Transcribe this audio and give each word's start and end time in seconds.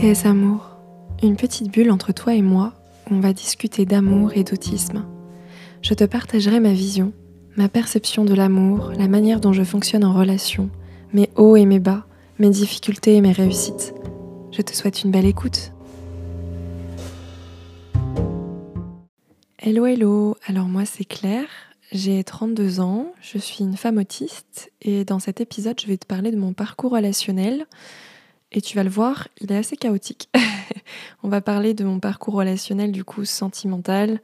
TS 0.00 0.24
Amour, 0.24 0.78
une 1.22 1.36
petite 1.36 1.70
bulle 1.70 1.90
entre 1.90 2.12
toi 2.12 2.32
et 2.32 2.40
moi 2.40 2.72
où 3.10 3.14
on 3.16 3.20
va 3.20 3.34
discuter 3.34 3.84
d'amour 3.84 4.32
et 4.34 4.44
d'autisme. 4.44 5.04
Je 5.82 5.92
te 5.92 6.04
partagerai 6.04 6.58
ma 6.58 6.72
vision, 6.72 7.12
ma 7.58 7.68
perception 7.68 8.24
de 8.24 8.32
l'amour, 8.32 8.92
la 8.96 9.08
manière 9.08 9.40
dont 9.40 9.52
je 9.52 9.62
fonctionne 9.62 10.06
en 10.06 10.14
relation, 10.14 10.70
mes 11.12 11.28
hauts 11.36 11.56
et 11.56 11.66
mes 11.66 11.80
bas, 11.80 12.06
mes 12.38 12.48
difficultés 12.48 13.16
et 13.16 13.20
mes 13.20 13.32
réussites. 13.32 13.92
Je 14.52 14.62
te 14.62 14.74
souhaite 14.74 15.04
une 15.04 15.10
belle 15.10 15.26
écoute. 15.26 15.72
Hello 19.58 19.84
hello, 19.84 20.34
alors 20.46 20.64
moi 20.64 20.86
c'est 20.86 21.04
Claire, 21.04 21.50
j'ai 21.92 22.24
32 22.24 22.80
ans, 22.80 23.12
je 23.20 23.36
suis 23.36 23.64
une 23.64 23.76
femme 23.76 23.98
autiste 23.98 24.72
et 24.80 25.04
dans 25.04 25.18
cet 25.18 25.42
épisode 25.42 25.78
je 25.78 25.88
vais 25.88 25.98
te 25.98 26.06
parler 26.06 26.30
de 26.30 26.38
mon 26.38 26.54
parcours 26.54 26.92
relationnel 26.92 27.66
et 28.52 28.60
tu 28.60 28.76
vas 28.76 28.82
le 28.82 28.90
voir, 28.90 29.28
il 29.40 29.52
est 29.52 29.56
assez 29.56 29.76
chaotique. 29.76 30.28
On 31.22 31.28
va 31.28 31.40
parler 31.40 31.74
de 31.74 31.84
mon 31.84 32.00
parcours 32.00 32.34
relationnel 32.34 32.92
du 32.92 33.04
coup 33.04 33.24
sentimental, 33.24 34.20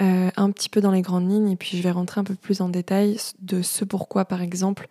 euh, 0.00 0.30
un 0.36 0.50
petit 0.50 0.68
peu 0.68 0.80
dans 0.80 0.92
les 0.92 1.02
grandes 1.02 1.30
lignes 1.30 1.50
et 1.50 1.56
puis 1.56 1.76
je 1.76 1.82
vais 1.82 1.90
rentrer 1.90 2.20
un 2.20 2.24
peu 2.24 2.34
plus 2.34 2.60
en 2.60 2.68
détail 2.68 3.18
de 3.40 3.62
ce 3.62 3.84
pourquoi 3.84 4.24
par 4.24 4.42
exemple 4.42 4.88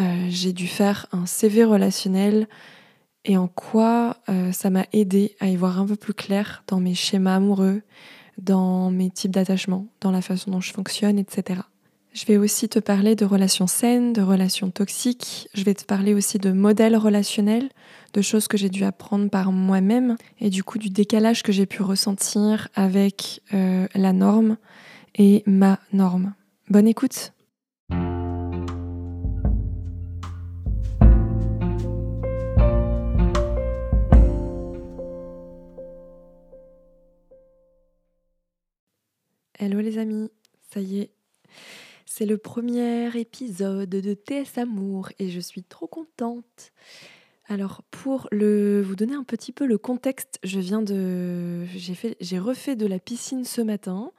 euh, 0.00 0.26
j'ai 0.30 0.52
dû 0.52 0.66
faire 0.66 1.06
un 1.12 1.26
CV 1.26 1.64
relationnel 1.64 2.48
et 3.26 3.36
en 3.36 3.48
quoi 3.48 4.16
euh, 4.28 4.50
ça 4.52 4.70
m'a 4.70 4.86
aidé 4.92 5.36
à 5.40 5.48
y 5.48 5.56
voir 5.56 5.78
un 5.78 5.86
peu 5.86 5.96
plus 5.96 6.14
clair 6.14 6.64
dans 6.68 6.80
mes 6.80 6.94
schémas 6.94 7.36
amoureux, 7.36 7.82
dans 8.38 8.90
mes 8.90 9.10
types 9.10 9.32
d'attachement, 9.32 9.88
dans 10.00 10.10
la 10.10 10.22
façon 10.22 10.50
dont 10.50 10.60
je 10.60 10.72
fonctionne, 10.72 11.18
etc. 11.18 11.60
Je 12.12 12.26
vais 12.26 12.36
aussi 12.36 12.68
te 12.68 12.80
parler 12.80 13.14
de 13.14 13.24
relations 13.24 13.68
saines, 13.68 14.12
de 14.12 14.20
relations 14.20 14.70
toxiques. 14.70 15.48
Je 15.54 15.62
vais 15.62 15.74
te 15.74 15.84
parler 15.84 16.12
aussi 16.12 16.38
de 16.38 16.50
modèles 16.50 16.96
relationnels, 16.96 17.68
de 18.14 18.20
choses 18.20 18.48
que 18.48 18.56
j'ai 18.56 18.68
dû 18.68 18.82
apprendre 18.82 19.30
par 19.30 19.52
moi-même 19.52 20.16
et 20.40 20.50
du 20.50 20.64
coup 20.64 20.78
du 20.78 20.90
décalage 20.90 21.44
que 21.44 21.52
j'ai 21.52 21.66
pu 21.66 21.82
ressentir 21.82 22.66
avec 22.74 23.42
euh, 23.54 23.86
la 23.94 24.12
norme 24.12 24.56
et 25.14 25.44
ma 25.46 25.78
norme. 25.92 26.34
Bonne 26.68 26.88
écoute 26.88 27.32
Hello 39.62 39.78
les 39.80 39.98
amis, 39.98 40.30
ça 40.72 40.80
y 40.80 41.00
est, 41.00 41.10
c'est 42.10 42.26
le 42.26 42.38
premier 42.38 43.16
épisode 43.16 43.88
de 43.88 44.14
TS 44.14 44.58
Amour 44.58 45.10
et 45.20 45.30
je 45.30 45.38
suis 45.38 45.62
trop 45.62 45.86
contente. 45.86 46.72
Alors 47.46 47.84
pour 47.92 48.26
le, 48.32 48.82
vous 48.82 48.96
donner 48.96 49.14
un 49.14 49.22
petit 49.22 49.52
peu 49.52 49.64
le 49.64 49.78
contexte, 49.78 50.40
je 50.42 50.58
viens 50.58 50.82
de, 50.82 51.64
j'ai 51.66 51.94
fait, 51.94 52.16
j'ai 52.20 52.40
refait 52.40 52.74
de 52.74 52.84
la 52.86 52.98
piscine 52.98 53.44
ce 53.44 53.60
matin. 53.60 54.10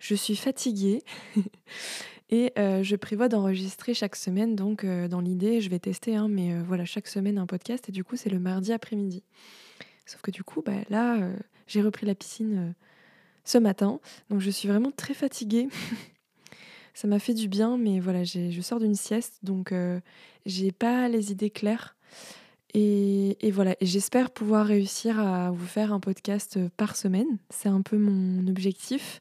Je 0.00 0.16
suis 0.16 0.34
fatiguée 0.34 1.04
et 2.30 2.52
euh, 2.58 2.82
je 2.82 2.96
prévois 2.96 3.28
d'enregistrer 3.28 3.94
chaque 3.94 4.16
semaine. 4.16 4.56
Donc 4.56 4.82
euh, 4.82 5.06
dans 5.06 5.20
l'idée, 5.20 5.60
je 5.60 5.70
vais 5.70 5.78
tester, 5.78 6.16
hein, 6.16 6.26
mais 6.26 6.52
euh, 6.52 6.64
voilà 6.66 6.84
chaque 6.84 7.06
semaine 7.06 7.38
un 7.38 7.46
podcast 7.46 7.88
et 7.88 7.92
du 7.92 8.02
coup 8.02 8.16
c'est 8.16 8.30
le 8.30 8.40
mardi 8.40 8.72
après-midi. 8.72 9.22
Sauf 10.04 10.20
que 10.20 10.32
du 10.32 10.42
coup, 10.42 10.62
bah, 10.66 10.82
là, 10.90 11.30
j'ai 11.68 11.80
repris 11.80 12.06
la 12.06 12.16
piscine 12.16 12.74
ce 13.44 13.58
matin. 13.58 14.00
Donc 14.30 14.40
je 14.40 14.50
suis 14.50 14.68
vraiment 14.68 14.90
très 14.90 15.14
fatiguée. 15.14 15.68
ça 16.96 17.06
m'a 17.06 17.18
fait 17.18 17.34
du 17.34 17.46
bien, 17.46 17.76
mais 17.76 18.00
voilà, 18.00 18.24
je 18.24 18.58
sors 18.62 18.80
d'une 18.80 18.94
sieste, 18.94 19.40
donc 19.42 19.70
euh, 19.70 20.00
j'ai 20.46 20.72
pas 20.72 21.10
les 21.10 21.30
idées 21.30 21.50
claires. 21.50 21.94
Et, 22.72 23.36
et 23.46 23.50
voilà, 23.50 23.76
j'espère 23.82 24.30
pouvoir 24.30 24.64
réussir 24.64 25.20
à 25.20 25.50
vous 25.50 25.66
faire 25.66 25.92
un 25.92 26.00
podcast 26.00 26.58
par 26.78 26.96
semaine. 26.96 27.26
C'est 27.50 27.68
un 27.68 27.82
peu 27.82 27.98
mon 27.98 28.46
objectif. 28.48 29.20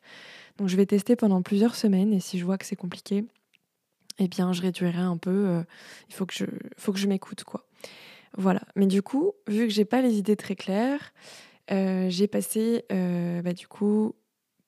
Donc 0.57 0.69
je 0.69 0.77
vais 0.77 0.85
tester 0.85 1.17
pendant 1.17 1.41
plusieurs 1.41 1.75
semaines 1.75 2.13
et 2.13 2.21
si 2.21 2.39
je 2.39 2.45
vois 2.45 2.57
que 2.57 2.65
c'est 2.65 2.77
compliqué, 2.77 3.25
eh 4.19 4.29
bien 4.29 4.53
je 4.53 4.61
réduirai 4.61 5.01
un 5.01 5.17
peu. 5.17 5.45
Euh, 5.47 5.63
il 6.07 6.15
faut 6.15 6.25
que 6.25 6.33
je, 6.33 7.07
m'écoute 7.07 7.43
quoi. 7.43 7.67
Voilà. 8.37 8.61
Mais 8.77 8.87
du 8.87 9.01
coup, 9.01 9.33
vu 9.49 9.67
que 9.67 9.73
j'ai 9.73 9.83
pas 9.83 10.01
les 10.01 10.17
idées 10.17 10.37
très 10.37 10.55
claires, 10.55 11.13
euh, 11.71 12.09
j'ai 12.09 12.27
passé 12.27 12.85
euh, 12.93 13.41
bah, 13.41 13.51
du 13.51 13.67
coup 13.67 14.15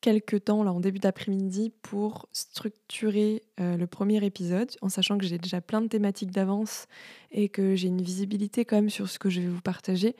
quelques 0.08 0.46
temps 0.46 0.64
là 0.64 0.72
en 0.72 0.80
début 0.80 1.00
d'après-midi 1.00 1.74
pour 1.82 2.30
structurer 2.32 3.44
euh, 3.60 3.76
le 3.76 3.88
premier 3.88 4.24
épisode 4.26 4.72
en 4.82 4.88
sachant 4.88 5.18
que 5.18 5.26
j'ai 5.26 5.38
déjà 5.38 5.60
plein 5.60 5.82
de 5.82 5.88
thématiques 5.88 6.32
d'avance 6.32 6.88
et 7.34 7.50
que 7.50 7.76
j'ai 7.76 7.90
une 7.90 8.02
visibilité 8.02 8.64
quand 8.64 8.78
même 8.78 8.90
sur 8.90 9.10
ce 9.10 9.20
que 9.20 9.30
je 9.30 9.42
vais 9.42 9.50
vous 9.50 9.60
partager. 9.60 10.16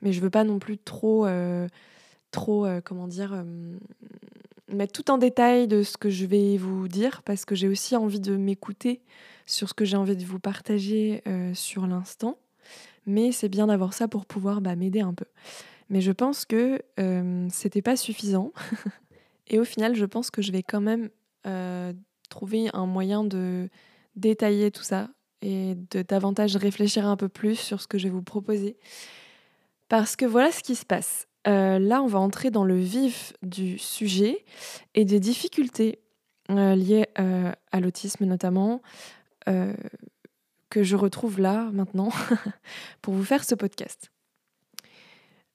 Mais 0.00 0.14
je 0.14 0.22
veux 0.22 0.30
pas 0.30 0.44
non 0.44 0.58
plus 0.58 0.78
trop 0.78 1.26
trop 2.30 2.66
comment 2.86 3.08
dire 3.08 3.44
mettre 4.72 4.92
tout 4.92 5.10
en 5.10 5.18
détail 5.18 5.68
de 5.68 5.82
ce 5.82 5.98
que 5.98 6.08
je 6.08 6.24
vais 6.24 6.56
vous 6.56 6.88
dire 6.88 7.22
parce 7.22 7.44
que 7.44 7.54
j'ai 7.54 7.68
aussi 7.68 7.94
envie 7.94 8.20
de 8.20 8.36
m'écouter 8.36 9.02
sur 9.44 9.68
ce 9.68 9.74
que 9.74 9.84
j'ai 9.84 9.98
envie 9.98 10.16
de 10.16 10.24
vous 10.24 10.40
partager 10.40 11.22
sur 11.52 11.86
l'instant. 11.86 12.38
Mais 13.04 13.32
c'est 13.32 13.50
bien 13.50 13.66
d'avoir 13.66 13.92
ça 13.92 14.08
pour 14.08 14.24
pouvoir 14.24 14.62
bah, 14.62 14.76
m'aider 14.76 15.00
un 15.00 15.12
peu. 15.12 15.26
Mais 15.88 16.00
je 16.00 16.12
pense 16.12 16.44
que 16.44 16.80
euh, 16.98 17.46
c'était 17.50 17.82
pas 17.82 17.96
suffisant. 17.96 18.52
Et 19.46 19.58
au 19.58 19.64
final, 19.64 19.94
je 19.94 20.04
pense 20.04 20.30
que 20.30 20.42
je 20.42 20.52
vais 20.52 20.62
quand 20.62 20.80
même 20.80 21.10
euh, 21.46 21.92
trouver 22.28 22.68
un 22.72 22.86
moyen 22.86 23.24
de 23.24 23.68
détailler 24.16 24.70
tout 24.70 24.82
ça 24.82 25.08
et 25.42 25.74
de 25.90 26.02
davantage 26.02 26.56
réfléchir 26.56 27.06
un 27.06 27.16
peu 27.16 27.28
plus 27.28 27.56
sur 27.56 27.80
ce 27.80 27.86
que 27.86 27.98
je 27.98 28.04
vais 28.04 28.10
vous 28.10 28.22
proposer. 28.22 28.76
Parce 29.88 30.16
que 30.16 30.24
voilà 30.24 30.50
ce 30.50 30.62
qui 30.62 30.74
se 30.74 30.84
passe. 30.84 31.28
Euh, 31.46 31.78
là, 31.78 32.02
on 32.02 32.06
va 32.06 32.18
entrer 32.18 32.50
dans 32.50 32.64
le 32.64 32.76
vif 32.76 33.34
du 33.42 33.78
sujet 33.78 34.44
et 34.94 35.04
des 35.04 35.20
difficultés 35.20 36.00
liées 36.48 37.06
à 37.16 37.80
l'autisme 37.80 38.24
notamment, 38.24 38.80
que 39.44 40.82
je 40.82 40.96
retrouve 40.96 41.40
là 41.40 41.70
maintenant 41.72 42.10
pour 43.02 43.14
vous 43.14 43.24
faire 43.24 43.44
ce 43.44 43.56
podcast. 43.56 44.10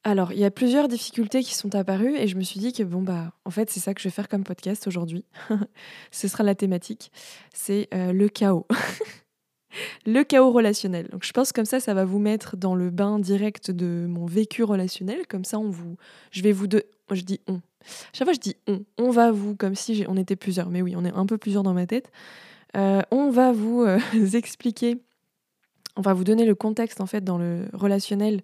Alors, 0.04 0.32
il 0.34 0.40
y 0.40 0.46
a 0.46 0.52
plusieurs 0.52 0.88
difficultés 0.88 1.44
qui 1.44 1.54
sont 1.54 1.76
apparues 1.76 2.16
et 2.16 2.28
je 2.28 2.36
me 2.36 2.42
suis 2.42 2.60
dit 2.60 2.74
que 2.74 2.82
bon 2.82 3.04
bah 3.04 3.34
en 3.46 3.52
fait, 3.52 3.70
c'est 3.70 3.80
ça 3.80 3.94
que 3.94 4.02
je 4.02 4.08
vais 4.08 4.14
faire 4.14 4.28
comme 4.28 4.44
podcast 4.44 4.88
aujourd'hui. 4.88 5.26
Ce 6.12 6.28
sera 6.28 6.44
la 6.44 6.56
thématique, 6.56 7.12
c'est 7.54 7.88
euh, 7.94 8.12
le 8.12 8.28
chaos. 8.28 8.66
le 10.08 10.24
chaos 10.24 10.52
relationnel. 10.52 11.08
Donc 11.10 11.24
je 11.24 11.32
pense 11.32 11.52
comme 11.52 11.66
ça 11.66 11.80
ça 11.80 11.94
va 11.94 12.04
vous 12.04 12.18
mettre 12.18 12.58
dans 12.58 12.74
le 12.74 12.90
bain 12.90 13.20
direct 13.20 13.70
de 13.70 14.08
mon 14.10 14.26
vécu 14.26 14.64
relationnel 14.64 15.28
comme 15.28 15.46
ça 15.46 15.60
on 15.60 15.70
vous 15.70 15.98
je 16.32 16.42
vais 16.42 16.52
vous 16.52 16.68
de 16.68 16.84
je 17.12 17.22
dis 17.22 17.40
on. 17.48 17.62
Chaque 18.12 18.26
fois 18.26 18.34
je 18.34 18.40
dis 18.40 18.56
on, 18.68 18.84
on 18.98 19.12
va 19.12 19.32
vous 19.32 19.56
comme 19.56 19.76
si 19.76 20.04
on 20.08 20.18
était 20.18 20.36
plusieurs 20.36 20.70
mais 20.70 20.82
oui, 20.82 20.96
on 20.98 21.06
est 21.06 21.14
un 21.14 21.28
peu 21.28 21.38
plusieurs 21.38 21.64
dans 21.64 21.74
ma 21.74 21.86
tête. 21.86 22.12
Euh, 22.76 23.02
on 23.12 23.30
va 23.30 23.52
vous 23.52 23.84
euh, 23.84 24.00
expliquer 24.34 24.98
on 25.98 26.02
va 26.02 26.14
vous 26.14 26.24
donner 26.24 26.46
le 26.46 26.56
contexte 26.56 27.02
en 27.02 27.06
fait 27.06 27.24
dans 27.24 27.38
le 27.38 27.66
relationnel 27.74 28.42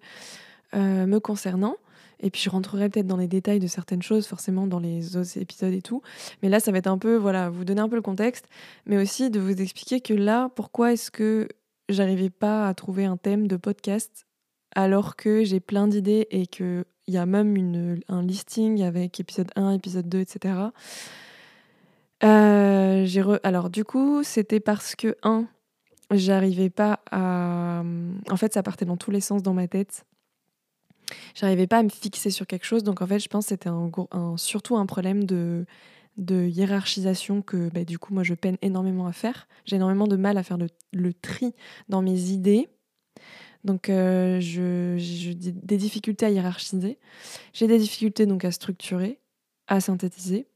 euh, 0.74 1.06
me 1.06 1.20
concernant. 1.20 1.76
Et 2.20 2.30
puis 2.30 2.42
je 2.42 2.50
rentrerai 2.50 2.88
peut-être 2.88 3.06
dans 3.06 3.16
les 3.16 3.28
détails 3.28 3.60
de 3.60 3.66
certaines 3.66 4.02
choses, 4.02 4.26
forcément 4.26 4.66
dans 4.66 4.80
les 4.80 5.16
autres 5.16 5.38
épisodes 5.38 5.72
et 5.72 5.82
tout. 5.82 6.02
Mais 6.42 6.48
là, 6.48 6.58
ça 6.60 6.72
va 6.72 6.78
être 6.78 6.88
un 6.88 6.98
peu, 6.98 7.16
voilà, 7.16 7.48
vous 7.48 7.64
donner 7.64 7.80
un 7.80 7.88
peu 7.88 7.96
le 7.96 8.02
contexte, 8.02 8.46
mais 8.86 8.98
aussi 8.98 9.30
de 9.30 9.38
vous 9.38 9.60
expliquer 9.60 10.00
que 10.00 10.14
là, 10.14 10.50
pourquoi 10.54 10.92
est-ce 10.92 11.10
que 11.10 11.48
j'arrivais 11.88 12.30
pas 12.30 12.68
à 12.68 12.74
trouver 12.74 13.04
un 13.04 13.16
thème 13.16 13.46
de 13.46 13.56
podcast 13.56 14.26
alors 14.74 15.16
que 15.16 15.44
j'ai 15.44 15.60
plein 15.60 15.88
d'idées 15.88 16.26
et 16.30 16.46
qu'il 16.46 16.84
y 17.06 17.16
a 17.16 17.26
même 17.26 18.00
un 18.08 18.22
listing 18.22 18.82
avec 18.82 19.18
épisode 19.20 19.50
1, 19.56 19.72
épisode 19.72 20.08
2, 20.08 20.18
etc. 20.18 20.54
Euh, 22.24 23.38
Alors 23.42 23.70
du 23.70 23.84
coup, 23.84 24.22
c'était 24.24 24.60
parce 24.60 24.94
que, 24.94 25.16
un, 25.22 25.46
j'arrivais 26.10 26.70
pas 26.70 27.00
à... 27.10 27.82
En 28.30 28.36
fait, 28.36 28.52
ça 28.52 28.62
partait 28.62 28.84
dans 28.84 28.96
tous 28.96 29.10
les 29.10 29.20
sens 29.20 29.42
dans 29.42 29.54
ma 29.54 29.68
tête 29.68 30.04
j'arrivais 31.34 31.66
pas 31.66 31.78
à 31.78 31.82
me 31.82 31.88
fixer 31.88 32.30
sur 32.30 32.46
quelque 32.46 32.64
chose. 32.64 32.82
Donc 32.84 33.02
en 33.02 33.06
fait, 33.06 33.18
je 33.18 33.28
pense 33.28 33.46
que 33.46 33.48
c'était 33.50 33.68
un, 33.68 33.90
surtout 34.36 34.76
un 34.76 34.86
problème 34.86 35.24
de, 35.24 35.66
de 36.16 36.46
hiérarchisation 36.46 37.42
que 37.42 37.70
bah, 37.70 37.84
du 37.84 37.98
coup, 37.98 38.12
moi, 38.12 38.22
je 38.22 38.34
peine 38.34 38.58
énormément 38.62 39.06
à 39.06 39.12
faire. 39.12 39.48
J'ai 39.64 39.76
énormément 39.76 40.06
de 40.06 40.16
mal 40.16 40.36
à 40.38 40.42
faire 40.42 40.58
le, 40.92 41.14
tri 41.14 41.54
dans 41.88 42.02
mes 42.02 42.30
idées. 42.30 42.68
Donc 43.64 43.88
euh, 43.88 44.38
j'ai 44.40 45.34
des 45.34 45.76
difficultés 45.76 46.26
à 46.26 46.30
hiérarchiser. 46.30 46.98
J'ai 47.52 47.66
des 47.66 47.78
difficultés 47.78 48.26
donc 48.26 48.44
à 48.44 48.52
structurer, 48.52 49.18
à 49.66 49.80
synthétiser 49.80 50.46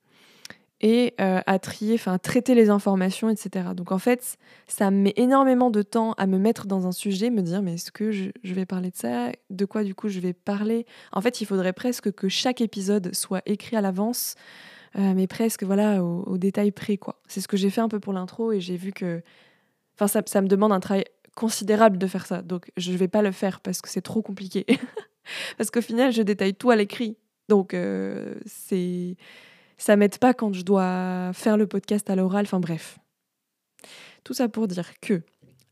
et 0.83 1.15
euh, 1.21 1.41
à 1.47 1.59
trier, 1.61 1.95
enfin 1.95 2.19
traiter 2.19 2.55
les 2.55 2.69
informations, 2.69 3.31
etc. 3.31 3.71
Donc 3.75 3.93
en 3.93 3.99
fait, 3.99 4.37
ça 4.67 4.91
met 4.91 5.15
énormément 5.17 5.71
de 5.71 5.83
temps 5.83 6.13
à 6.15 6.27
me 6.27 6.39
mettre 6.39 6.67
dans 6.67 6.87
un 6.87 6.93
sujet, 6.93 7.31
me 7.31 7.41
dire 7.41 7.63
mais 7.63 7.75
est-ce 7.75 7.93
que 7.93 8.11
je, 8.11 8.31
vais 8.43 8.67
parler 8.67 8.91
de 8.91 8.97
ça? 8.97 9.31
De 9.49 9.65
quoi 9.65 9.85
du 9.85 9.95
coup 9.95 10.09
je 10.09 10.19
vais 10.19 10.33
parler? 10.33 10.85
En 11.13 11.21
fait, 11.21 11.41
il 11.41 11.47
faudrait 11.47 11.73
presque 11.73 12.13
que 12.13 12.29
chaque 12.29 12.61
épisode 12.61 13.15
soit 13.15 13.43
écrit 13.47 13.77
à 13.77 13.81
l'avance, 13.81 14.35
euh, 14.97 15.13
mais 15.15 15.29
presque 15.29 15.63
voilà 15.63 16.03
au, 16.03 16.37
détail 16.37 16.73
près 16.73 16.97
quoi. 16.97 17.21
C'est 17.29 17.41
ce 17.41 17.49
que 17.49 17.57
j'ai 17.57 17.71
fait 17.71 17.81
un 17.81 17.89
peu 17.89 18.01
pour 18.01 18.13
l'intro 18.13 18.51
et 18.51 18.61
j'ai 18.61 18.77
vu 18.77 18.93
que, 18.93 19.23
enfin 19.95 20.09
ça, 20.09 20.43
me 20.43 20.49
demande 20.49 20.73
un 20.73 20.81
travail 20.81 21.05
considérable 21.37 21.97
de 21.97 22.07
faire 22.09 22.27
ça, 22.27 22.43
donc 22.43 22.71
je 22.77 22.93
vais 22.93 23.09
pas 23.09 23.23
le 23.23 23.31
faire 23.31 23.61
parce 23.61 23.81
que 23.81 23.89
c'est 23.89 24.03
trop 24.03 24.21
compliqué. 24.21 24.67
Parce 25.57 25.71
qu'au 25.71 25.81
final, 25.81 26.13
je 26.13 26.21
détaille 26.21 26.53
tout 26.53 26.71
à 26.71 26.77
l'écrit. 26.77 27.17
Donc, 27.49 27.75
euh, 27.75 28.35
c'est 28.45 29.17
ça 29.79 29.97
m'aide 29.97 30.19
pas 30.19 30.35
quand 30.35 30.53
je 30.53 30.63
dois 30.63 31.33
faire 31.33 31.57
le 31.57 31.67
podcast 31.67 32.09
à 32.11 32.17
l'oral. 32.17 32.45
Enfin, 32.45 32.61
bref. 32.61 32.99
Tout 34.25 34.35
ça 34.35 34.49
pour 34.49 34.69
dire 34.69 35.01
que, 35.01 35.23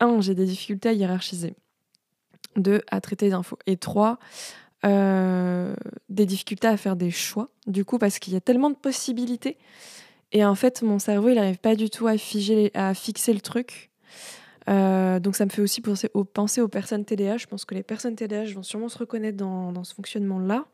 un, 0.01 0.21
j'ai 0.21 0.35
des 0.35 0.47
difficultés 0.47 0.89
à 0.89 0.93
hiérarchiser. 0.93 1.55
Deux, 2.57 2.83
à 2.91 3.01
traiter 3.01 3.29
des 3.29 3.35
infos. 3.35 3.59
Et 3.67 3.77
trois, 3.77 4.19
euh, 4.85 5.75
des 6.09 6.27
difficultés 6.27 6.67
à 6.67 6.77
faire 6.77 6.97
des 6.97 7.11
choix. 7.11 7.51
Du 7.67 7.85
coup, 7.85 7.99
parce 7.99 8.19
qu'il 8.19 8.33
y 8.33 8.37
a 8.37 8.41
tellement 8.41 8.71
de 8.71 8.77
possibilités. 8.77 9.59
Et 10.33 10.45
en 10.45 10.55
fait, 10.55 10.83
mon 10.83 10.99
cerveau, 10.99 11.29
il 11.29 11.35
n'arrive 11.35 11.59
pas 11.59 11.75
du 11.75 11.91
tout 11.91 12.07
à, 12.07 12.17
figer, 12.17 12.71
à 12.75 12.95
fixer 12.95 13.33
le 13.33 13.41
truc. 13.41 13.91
Euh, 14.69 15.19
donc 15.19 15.37
ça 15.37 15.45
me 15.45 15.51
fait 15.51 15.63
aussi 15.63 15.81
penser 15.81 16.09
aux, 16.61 16.69
personnes 16.69 17.05
TDAH. 17.05 17.39
Je 17.39 17.47
pense 17.47 17.65
que 17.65 17.75
les 17.75 17.83
personnes 17.83 18.15
TDAH 18.15 18.55
vont 18.55 18.63
sûrement 18.63 18.89
se 18.89 18.99
reconnaître 18.99 19.37
dans, 19.37 19.85
ce 19.85 19.95
fonctionnement-là. 19.95 20.67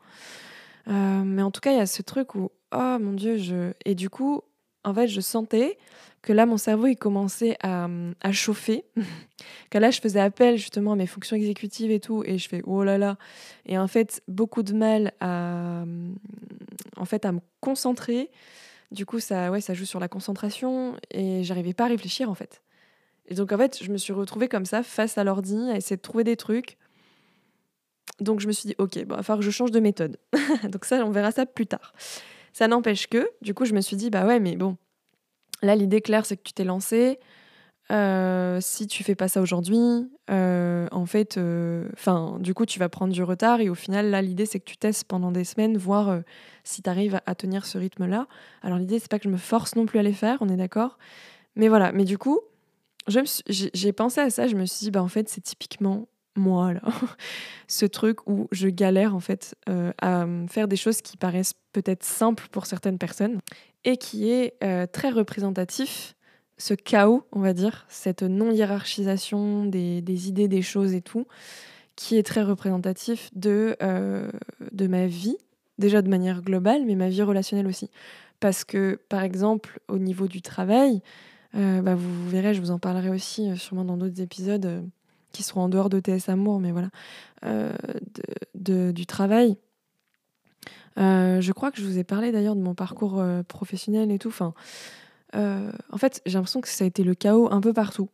Euh, 0.87 1.23
mais 1.23 1.41
en 1.41 1.51
tout 1.51 1.61
cas, 1.61 1.71
il 1.71 1.77
y 1.77 1.81
a 1.81 1.85
ce 1.85 2.01
truc 2.01 2.35
où, 2.35 2.49
oh 2.73 2.97
mon 2.99 3.13
Dieu, 3.13 3.37
je... 3.37 3.73
Et 3.85 3.95
du 3.95 4.09
coup, 4.09 4.41
en 4.83 4.93
fait, 4.93 5.07
je 5.07 5.19
sentais 5.21 5.77
que 6.21 6.33
là, 6.33 6.45
mon 6.45 6.57
cerveau, 6.57 6.87
il 6.87 6.95
commençait 6.95 7.57
à, 7.61 7.87
à 8.21 8.31
chauffer. 8.31 8.85
que 9.69 9.77
là, 9.77 9.91
je 9.91 9.99
faisais 9.99 10.19
appel 10.19 10.57
justement 10.57 10.93
à 10.93 10.95
mes 10.95 11.07
fonctions 11.07 11.35
exécutives 11.35 11.91
et 11.91 11.99
tout. 11.99 12.23
Et 12.25 12.37
je 12.37 12.47
fais, 12.47 12.61
oh 12.65 12.83
là 12.83 12.97
là. 12.97 13.17
Et 13.65 13.77
en 13.77 13.87
fait, 13.87 14.21
beaucoup 14.27 14.63
de 14.63 14.73
mal 14.73 15.13
à, 15.19 15.83
en 16.95 17.05
fait, 17.05 17.25
à 17.25 17.31
me 17.31 17.39
concentrer. 17.59 18.29
Du 18.91 19.05
coup, 19.05 19.19
ça, 19.19 19.51
ouais, 19.51 19.61
ça 19.61 19.73
joue 19.73 19.85
sur 19.85 19.99
la 19.99 20.07
concentration. 20.07 20.95
Et 21.11 21.43
j'arrivais 21.43 21.73
pas 21.73 21.85
à 21.85 21.89
réfléchir, 21.89 22.29
en 22.29 22.35
fait. 22.35 22.61
Et 23.27 23.35
donc, 23.35 23.51
en 23.51 23.57
fait, 23.57 23.83
je 23.83 23.91
me 23.91 23.97
suis 23.97 24.13
retrouvée 24.13 24.47
comme 24.47 24.65
ça, 24.65 24.83
face 24.83 25.17
à 25.17 25.23
l'ordi, 25.23 25.57
à 25.69 25.75
essayer 25.75 25.97
de 25.97 26.01
trouver 26.01 26.23
des 26.23 26.37
trucs. 26.37 26.77
Donc, 28.19 28.39
je 28.39 28.47
me 28.47 28.51
suis 28.51 28.67
dit, 28.67 28.75
OK, 28.77 28.95
bon, 28.95 29.01
il 29.01 29.17
va 29.17 29.23
falloir 29.23 29.39
que 29.39 29.45
je 29.45 29.51
change 29.51 29.71
de 29.71 29.79
méthode. 29.79 30.17
donc, 30.63 30.85
ça, 30.85 31.05
on 31.05 31.11
verra 31.11 31.31
ça 31.31 31.45
plus 31.45 31.67
tard. 31.67 31.93
Ça 32.53 32.67
n'empêche 32.67 33.07
que, 33.07 33.29
du 33.41 33.53
coup, 33.53 33.65
je 33.65 33.73
me 33.73 33.81
suis 33.81 33.95
dit, 33.95 34.09
bah 34.09 34.25
ouais, 34.25 34.39
mais 34.39 34.55
bon, 34.55 34.77
là, 35.61 35.75
l'idée 35.75 36.01
claire, 36.01 36.25
c'est 36.25 36.37
que 36.37 36.43
tu 36.43 36.53
t'es 36.53 36.63
lancé. 36.63 37.19
Euh, 37.89 38.59
si 38.59 38.85
tu 38.85 39.03
fais 39.03 39.15
pas 39.15 39.29
ça 39.29 39.41
aujourd'hui, 39.41 40.09
euh, 40.29 40.87
en 40.91 41.05
fait, 41.05 41.37
euh, 41.37 41.87
enfin, 41.93 42.37
du 42.39 42.53
coup, 42.53 42.65
tu 42.65 42.79
vas 42.79 42.89
prendre 42.89 43.13
du 43.13 43.23
retard 43.23 43.61
et 43.61 43.69
au 43.69 43.75
final, 43.75 44.09
là, 44.09 44.21
l'idée, 44.21 44.45
c'est 44.45 44.59
que 44.59 44.65
tu 44.65 44.75
testes 44.75 45.05
pendant 45.05 45.31
des 45.31 45.45
semaines, 45.45 45.77
voir 45.77 46.19
si 46.63 46.81
tu 46.81 46.89
arrives 46.89 47.21
à, 47.25 47.35
tenir 47.35 47.65
ce 47.65 47.77
rythme-là. 47.77 48.27
Alors, 48.61 48.77
l'idée, 48.77 48.99
c'est 48.99 49.09
pas 49.09 49.19
que 49.19 49.25
je 49.25 49.29
me 49.29 49.37
force 49.37 49.75
non 49.75 49.85
plus 49.85 49.99
à 49.99 50.03
les 50.03 50.13
faire, 50.13 50.37
on 50.41 50.49
est 50.49 50.57
d'accord. 50.57 50.97
Mais 51.55 51.69
voilà, 51.69 51.91
mais 51.93 52.03
du 52.03 52.17
coup, 52.17 52.41
j'ai 53.07 53.93
pensé 53.93 54.19
à 54.19 54.29
ça, 54.29 54.47
je 54.47 54.55
me 54.55 54.65
suis 54.65 54.85
dit, 54.85 54.91
bah, 54.91 55.01
en 55.01 55.07
fait, 55.07 55.29
c'est 55.29 55.41
typiquement 55.41 56.07
moi, 56.37 56.73
là. 56.73 56.81
Ce 57.67 57.85
truc 57.85 58.27
où 58.27 58.47
je 58.51 58.69
galère, 58.69 59.15
en 59.15 59.19
fait, 59.19 59.55
euh, 59.69 59.91
à 60.01 60.25
faire 60.47 60.67
des 60.67 60.75
choses 60.75 61.01
qui 61.01 61.17
paraissent 61.17 61.53
peut-être 61.73 62.03
simples 62.03 62.47
pour 62.51 62.65
certaines 62.65 62.97
personnes 62.97 63.39
et 63.83 63.97
qui 63.97 64.29
est 64.29 64.53
euh, 64.63 64.85
très 64.87 65.09
représentatif, 65.09 66.15
ce 66.57 66.73
chaos, 66.73 67.27
on 67.31 67.39
va 67.39 67.53
dire, 67.53 67.85
cette 67.89 68.23
non-hiérarchisation 68.23 69.65
des, 69.65 70.01
des, 70.01 70.29
idées, 70.29 70.47
des 70.47 70.61
choses 70.61 70.93
et 70.93 71.01
tout, 71.01 71.27
qui 71.95 72.17
est 72.17 72.23
très 72.23 72.43
représentatif 72.43 73.29
de, 73.35 73.75
euh, 73.83 74.31
de 74.71 74.87
ma 74.87 75.07
vie, 75.07 75.37
déjà 75.77 76.01
de 76.01 76.09
manière 76.09 76.41
globale, 76.41 76.83
mais 76.85 76.95
ma 76.95 77.09
vie 77.09 77.21
relationnelle 77.21 77.67
aussi. 77.67 77.89
Parce 78.39 78.63
que, 78.63 78.99
par 79.09 79.23
exemple, 79.23 79.79
au 79.87 79.97
niveau 79.97 80.27
du 80.27 80.41
travail, 80.41 81.01
bah, 81.53 81.95
vous 81.95 82.29
verrez, 82.29 82.53
je 82.53 82.61
vous 82.61 82.69
en 82.69 82.77
parlerai 82.77 83.09
aussi 83.09 83.57
sûrement 83.57 83.83
dans 83.83 83.97
d'autres 83.97 84.21
épisodes 84.21 84.87
qui 85.31 85.43
seront 85.43 85.61
en 85.61 85.69
dehors 85.69 85.89
de 85.89 85.99
TS 85.99 86.29
Amour, 86.29 86.59
mais 86.59 86.71
voilà, 86.71 86.89
de, 88.55 88.91
du 88.91 89.05
travail. 89.05 89.57
je 90.97 91.51
crois 91.51 91.71
que 91.71 91.79
je 91.79 91.85
vous 91.85 91.97
ai 91.97 92.03
parlé 92.03 92.31
d'ailleurs 92.31 92.55
de 92.55 92.61
mon 92.61 92.75
parcours 92.75 93.23
professionnel 93.47 94.11
et 94.11 94.19
tout. 94.19 94.29
Enfin, 94.29 94.53
en 95.33 95.97
fait, 95.97 96.21
j'ai 96.25 96.33
l'impression 96.33 96.61
que 96.61 96.69
ça 96.69 96.83
a 96.83 96.87
été 96.87 97.03
le 97.03 97.13
chaos 97.13 97.51
un 97.51 97.61
peu 97.61 97.73
partout. 97.73 98.09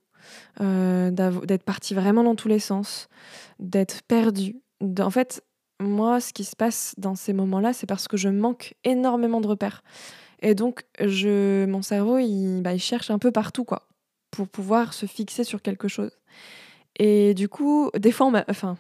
d'être 0.60 1.64
parti 1.64 1.94
vraiment 1.94 2.24
dans 2.24 2.36
tous 2.36 2.48
les 2.48 2.60
sens, 2.60 3.08
d'être 3.60 4.02
perdu. 4.04 4.58
En 5.00 5.12
fait, 5.12 5.44
moi, 5.84 6.20
ce 6.20 6.34
qui 6.34 6.44
se 6.44 6.56
passe 6.56 6.96
dans 6.98 7.16
ces 7.16 7.34
moments-là, 7.34 7.74
c'est 7.74 7.88
parce 7.88 8.08
que 8.08 8.18
je 8.18 8.30
manque 8.30 8.76
énormément 8.84 9.42
de 9.42 9.48
repères. 9.48 9.84
Et 10.42 10.56
donc, 10.56 10.84
je, 11.00 11.66
mon 11.66 11.82
cerveau, 11.82 12.18
il, 12.18 12.62
bah, 12.62 12.74
il 12.74 12.80
cherche 12.80 13.10
un 13.12 13.20
peu 13.20 13.32
partout, 13.32 13.64
quoi, 13.64 13.88
pour 14.32 14.48
pouvoir 14.48 14.94
se 14.94 15.06
fixer 15.06 15.44
sur 15.44 15.62
quelque 15.62 15.88
chose. 15.88 16.12
Et 16.98 17.34
du 17.34 17.50
coup, 17.50 17.90
des 17.98 18.12
fois, 18.12 18.32
enfin, 18.50 18.78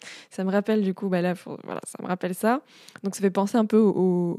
ça 0.30 0.44
me 0.44 0.50
rappelle 0.50 0.82
du 0.82 0.94
coup, 0.94 1.08
bah 1.08 1.20
là, 1.20 1.34
voilà, 1.64 1.80
ça 1.84 2.02
me 2.02 2.08
rappelle 2.08 2.34
ça. 2.34 2.62
Donc 3.02 3.14
ça 3.14 3.20
fait 3.20 3.30
penser 3.30 3.56
un 3.56 3.66
peu 3.66 3.92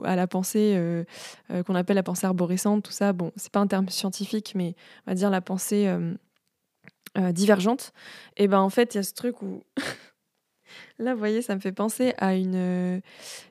à 0.03 0.15
la 0.15 0.27
pensée 0.27 0.73
euh, 0.75 1.03
euh, 1.51 1.63
qu'on 1.63 1.75
appelle 1.75 1.95
la 1.95 2.03
pensée 2.03 2.25
arborescente, 2.25 2.83
tout 2.83 2.91
ça. 2.91 3.13
Bon, 3.13 3.31
c'est 3.35 3.51
pas 3.51 3.59
un 3.59 3.67
terme 3.67 3.89
scientifique, 3.89 4.53
mais 4.55 4.75
on 5.05 5.11
va 5.11 5.15
dire 5.15 5.29
la 5.29 5.41
pensée 5.41 5.87
euh, 5.87 7.31
divergente. 7.31 7.93
Et 8.37 8.47
ben 8.47 8.59
en 8.59 8.69
fait, 8.69 8.95
il 8.95 8.97
y 8.97 8.99
a 8.99 9.03
ce 9.03 9.13
truc 9.13 9.41
où 9.41 9.63
Là, 10.99 11.13
vous 11.13 11.19
voyez, 11.19 11.41
ça 11.41 11.55
me 11.55 11.59
fait 11.59 11.71
penser 11.71 12.13
à 12.17 12.35
une, 12.35 13.01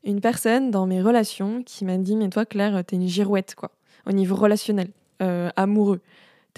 une 0.04 0.20
personne 0.20 0.70
dans 0.70 0.86
mes 0.86 1.02
relations 1.02 1.62
qui 1.64 1.84
m'a 1.84 1.96
dit 1.96 2.14
Mais 2.14 2.28
toi, 2.28 2.46
Claire, 2.46 2.84
t'es 2.84 2.96
une 2.96 3.08
girouette, 3.08 3.54
quoi, 3.54 3.72
au 4.06 4.12
niveau 4.12 4.36
relationnel, 4.36 4.90
amoureux. 5.56 6.00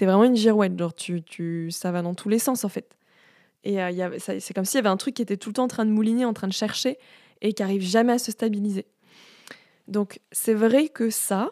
T'es 0.01 0.07
vraiment 0.07 0.23
une 0.23 0.35
girouette, 0.35 0.79
genre, 0.79 0.95
tu, 0.95 1.21
tu, 1.21 1.69
ça 1.69 1.91
va 1.91 2.01
dans 2.01 2.15
tous 2.15 2.27
les 2.27 2.39
sens, 2.39 2.65
en 2.65 2.69
fait. 2.69 2.97
Et 3.63 3.79
euh, 3.79 4.17
c'est 4.17 4.51
comme 4.51 4.65
s'il 4.65 4.79
y 4.79 4.79
avait 4.79 4.89
un 4.89 4.97
truc 4.97 5.13
qui 5.13 5.21
était 5.21 5.37
tout 5.37 5.49
le 5.49 5.53
temps 5.53 5.65
en 5.65 5.67
train 5.67 5.85
de 5.85 5.91
mouliner, 5.91 6.25
en 6.25 6.33
train 6.33 6.47
de 6.47 6.53
chercher, 6.53 6.97
et 7.41 7.53
qui 7.53 7.61
arrive 7.61 7.83
jamais 7.83 8.13
à 8.13 8.17
se 8.17 8.31
stabiliser. 8.31 8.87
Donc, 9.87 10.19
c'est 10.31 10.55
vrai 10.55 10.87
que 10.87 11.11
ça. 11.11 11.51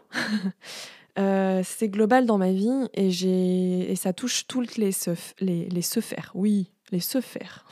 c'est 1.15 1.89
global 1.89 2.25
dans 2.25 2.39
ma 2.39 2.51
vie 2.51 2.87
et, 2.95 3.91
et 3.91 3.95
ça 3.95 4.13
touche 4.13 4.47
toutes 4.47 4.77
les 4.77 4.93
se, 4.93 5.11
les, 5.41 5.69
les 5.69 5.83
se 5.83 5.99
faire. 5.99 6.31
Oui, 6.33 6.71
les 6.91 7.01
se 7.01 7.21
faire. 7.21 7.67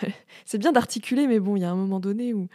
c'est 0.46 0.56
bien 0.56 0.72
d'articuler, 0.72 1.26
mais 1.26 1.38
bon, 1.38 1.56
il 1.56 1.60
y 1.60 1.64
a 1.66 1.70
un 1.70 1.76
moment 1.76 2.00
donné 2.00 2.32
où. 2.32 2.48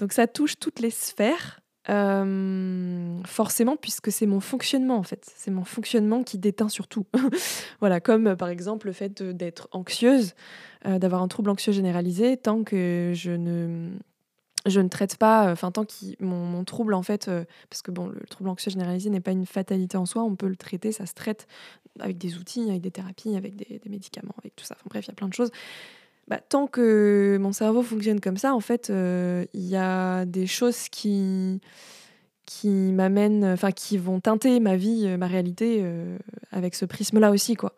Donc 0.00 0.12
ça 0.12 0.26
touche 0.26 0.58
toutes 0.58 0.80
les 0.80 0.90
sphères, 0.90 1.60
euh, 1.88 3.22
forcément, 3.24 3.76
puisque 3.76 4.10
c'est 4.10 4.26
mon 4.26 4.40
fonctionnement 4.40 4.96
en 4.96 5.02
fait. 5.02 5.30
C'est 5.36 5.50
mon 5.50 5.64
fonctionnement 5.64 6.24
qui 6.24 6.38
déteint 6.38 6.68
sur 6.68 6.88
tout. 6.88 7.06
voilà, 7.80 8.00
comme 8.00 8.28
euh, 8.28 8.36
par 8.36 8.48
exemple 8.48 8.86
le 8.86 8.92
fait 8.92 9.22
d'être 9.22 9.68
anxieuse, 9.72 10.34
euh, 10.86 10.98
d'avoir 10.98 11.22
un 11.22 11.28
trouble 11.28 11.50
anxieux 11.50 11.72
généralisé, 11.72 12.36
tant 12.36 12.64
que 12.64 13.12
je 13.14 13.30
ne 13.30 13.90
je 14.66 14.80
ne 14.80 14.88
traite 14.88 15.16
pas, 15.16 15.52
enfin 15.52 15.70
tant 15.70 15.84
que 15.84 15.92
mon, 16.18 16.44
mon, 16.44 16.64
trouble 16.64 16.94
en 16.94 17.02
fait, 17.02 17.30
parce 17.70 17.82
que 17.82 17.92
bon, 17.92 18.08
le 18.08 18.20
trouble 18.28 18.50
anxieux 18.50 18.72
généralisé 18.72 19.10
n'est 19.10 19.20
pas 19.20 19.30
une 19.30 19.46
fatalité 19.46 19.96
en 19.96 20.06
soi, 20.06 20.24
on 20.24 20.34
peut 20.34 20.48
le 20.48 20.56
traiter, 20.56 20.90
ça 20.90 21.06
se 21.06 21.14
traite 21.14 21.46
avec 22.00 22.18
des 22.18 22.36
outils, 22.36 22.68
avec 22.68 22.80
des 22.80 22.90
thérapies, 22.90 23.36
avec 23.36 23.54
des, 23.54 23.78
des 23.78 23.88
médicaments, 23.88 24.34
avec 24.38 24.56
tout 24.56 24.64
ça. 24.64 24.74
Enfin 24.76 24.86
bref, 24.90 25.04
il 25.06 25.10
y 25.10 25.12
a 25.12 25.14
plein 25.14 25.28
de 25.28 25.34
choses. 25.34 25.52
Bah, 26.28 26.40
tant 26.40 26.66
que 26.66 27.38
mon 27.40 27.52
cerveau 27.52 27.82
fonctionne 27.82 28.20
comme 28.20 28.36
ça, 28.36 28.52
en 28.52 28.60
fait, 28.60 28.90
euh, 28.90 29.44
il 29.54 29.66
y 29.66 29.76
a 29.76 30.24
des 30.24 30.48
choses 30.48 30.88
qui, 30.88 31.60
qui 32.46 32.68
m'amènent, 32.68 33.44
enfin, 33.44 33.70
qui 33.70 33.96
vont 33.96 34.18
teinter 34.20 34.58
ma 34.58 34.76
vie, 34.76 35.04
euh, 35.06 35.16
ma 35.18 35.28
réalité 35.28 35.80
euh, 35.82 36.18
avec 36.50 36.74
ce 36.74 36.84
prisme-là 36.84 37.30
aussi, 37.30 37.54
quoi. 37.54 37.74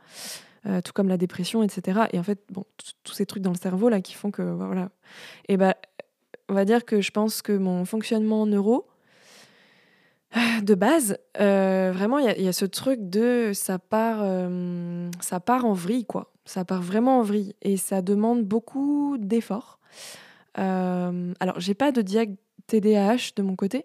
tout 0.82 0.92
comme 0.94 1.08
la 1.08 1.18
dépression, 1.18 1.62
etc. 1.62 2.00
Et 2.12 2.18
en 2.18 2.22
fait, 2.22 2.40
bon, 2.50 2.64
tous 3.04 3.12
ces 3.12 3.26
trucs 3.26 3.42
dans 3.42 3.52
le 3.52 3.58
cerveau 3.58 3.90
là 3.90 4.00
qui 4.00 4.14
font 4.14 4.30
que, 4.30 4.42
bah, 4.42 4.64
voilà. 4.66 4.88
Et 5.48 5.58
bah, 5.58 5.76
on 6.48 6.54
va 6.54 6.64
dire 6.64 6.86
que 6.86 7.02
je 7.02 7.10
pense 7.10 7.42
que 7.42 7.52
mon 7.52 7.84
fonctionnement 7.84 8.46
neuro, 8.46 8.86
de 10.62 10.74
base, 10.74 11.18
vraiment, 11.38 12.18
il 12.18 12.40
y, 12.40 12.44
y, 12.44 12.48
a 12.48 12.52
ce 12.54 12.64
truc 12.64 13.10
de 13.10 13.52
ça 13.52 13.78
part, 13.78 14.24
ça 15.20 15.40
part 15.40 15.66
en 15.66 15.74
vrille, 15.74 16.06
quoi. 16.06 16.32
Ça 16.48 16.64
part 16.64 16.80
vraiment 16.80 17.18
en 17.18 17.22
vrille 17.22 17.54
et 17.60 17.76
ça 17.76 18.00
demande 18.00 18.42
beaucoup 18.42 19.18
d'efforts. 19.18 19.78
Euh, 20.56 21.34
alors, 21.40 21.60
j'ai 21.60 21.74
pas 21.74 21.92
de 21.92 22.00
diag 22.00 22.36
TDAH 22.68 23.32
de 23.36 23.42
mon 23.42 23.54
côté, 23.54 23.84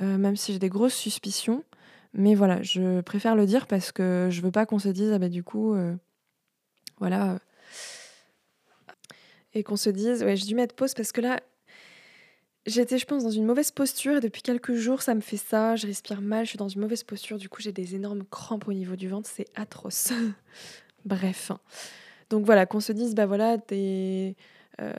euh, 0.00 0.16
même 0.16 0.36
si 0.36 0.52
j'ai 0.52 0.60
des 0.60 0.68
grosses 0.68 0.94
suspicions. 0.94 1.64
Mais 2.12 2.36
voilà, 2.36 2.62
je 2.62 3.00
préfère 3.00 3.34
le 3.34 3.46
dire 3.46 3.66
parce 3.66 3.90
que 3.90 4.28
je 4.30 4.40
veux 4.42 4.52
pas 4.52 4.64
qu'on 4.64 4.78
se 4.78 4.90
dise, 4.90 5.10
ah 5.12 5.18
bah 5.18 5.28
du 5.28 5.42
coup, 5.42 5.74
euh, 5.74 5.92
voilà. 6.98 7.40
Et 9.52 9.64
qu'on 9.64 9.76
se 9.76 9.90
dise, 9.90 10.22
ouais, 10.22 10.36
j'ai 10.36 10.46
dû 10.46 10.54
mettre 10.54 10.76
pause 10.76 10.94
parce 10.94 11.10
que 11.10 11.20
là, 11.20 11.40
j'étais, 12.64 12.96
je 12.96 13.06
pense, 13.06 13.24
dans 13.24 13.30
une 13.30 13.44
mauvaise 13.44 13.72
posture 13.72 14.18
et 14.18 14.20
depuis 14.20 14.42
quelques 14.42 14.74
jours, 14.74 15.02
ça 15.02 15.16
me 15.16 15.20
fait 15.20 15.36
ça. 15.36 15.74
Je 15.74 15.88
respire 15.88 16.20
mal, 16.20 16.44
je 16.44 16.50
suis 16.50 16.58
dans 16.58 16.68
une 16.68 16.80
mauvaise 16.80 17.02
posture. 17.02 17.38
Du 17.38 17.48
coup, 17.48 17.60
j'ai 17.60 17.72
des 17.72 17.96
énormes 17.96 18.22
crampes 18.22 18.68
au 18.68 18.72
niveau 18.72 18.94
du 18.94 19.08
ventre, 19.08 19.28
c'est 19.28 19.48
atroce. 19.56 20.12
Bref. 21.04 21.50
Donc 22.30 22.44
voilà, 22.44 22.66
qu'on 22.66 22.80
se 22.80 22.92
dise, 22.92 23.14
bah 23.14 23.26
voilà, 23.26 23.58
t'es. 23.58 24.36
Euh... 24.80 24.92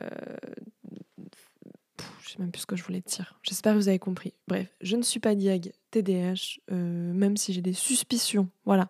je 2.22 2.30
sais 2.30 2.38
même 2.38 2.50
plus 2.50 2.62
ce 2.62 2.66
que 2.66 2.76
je 2.76 2.82
voulais 2.82 3.02
dire. 3.06 3.38
J'espère 3.42 3.74
que 3.74 3.78
vous 3.78 3.88
avez 3.88 3.98
compris. 3.98 4.32
Bref, 4.48 4.68
je 4.80 4.96
ne 4.96 5.02
suis 5.02 5.20
pas 5.20 5.34
diag 5.34 5.72
TDAH, 5.90 6.60
euh, 6.72 7.12
même 7.12 7.36
si 7.36 7.52
j'ai 7.52 7.62
des 7.62 7.72
suspicions. 7.72 8.48
Voilà. 8.64 8.88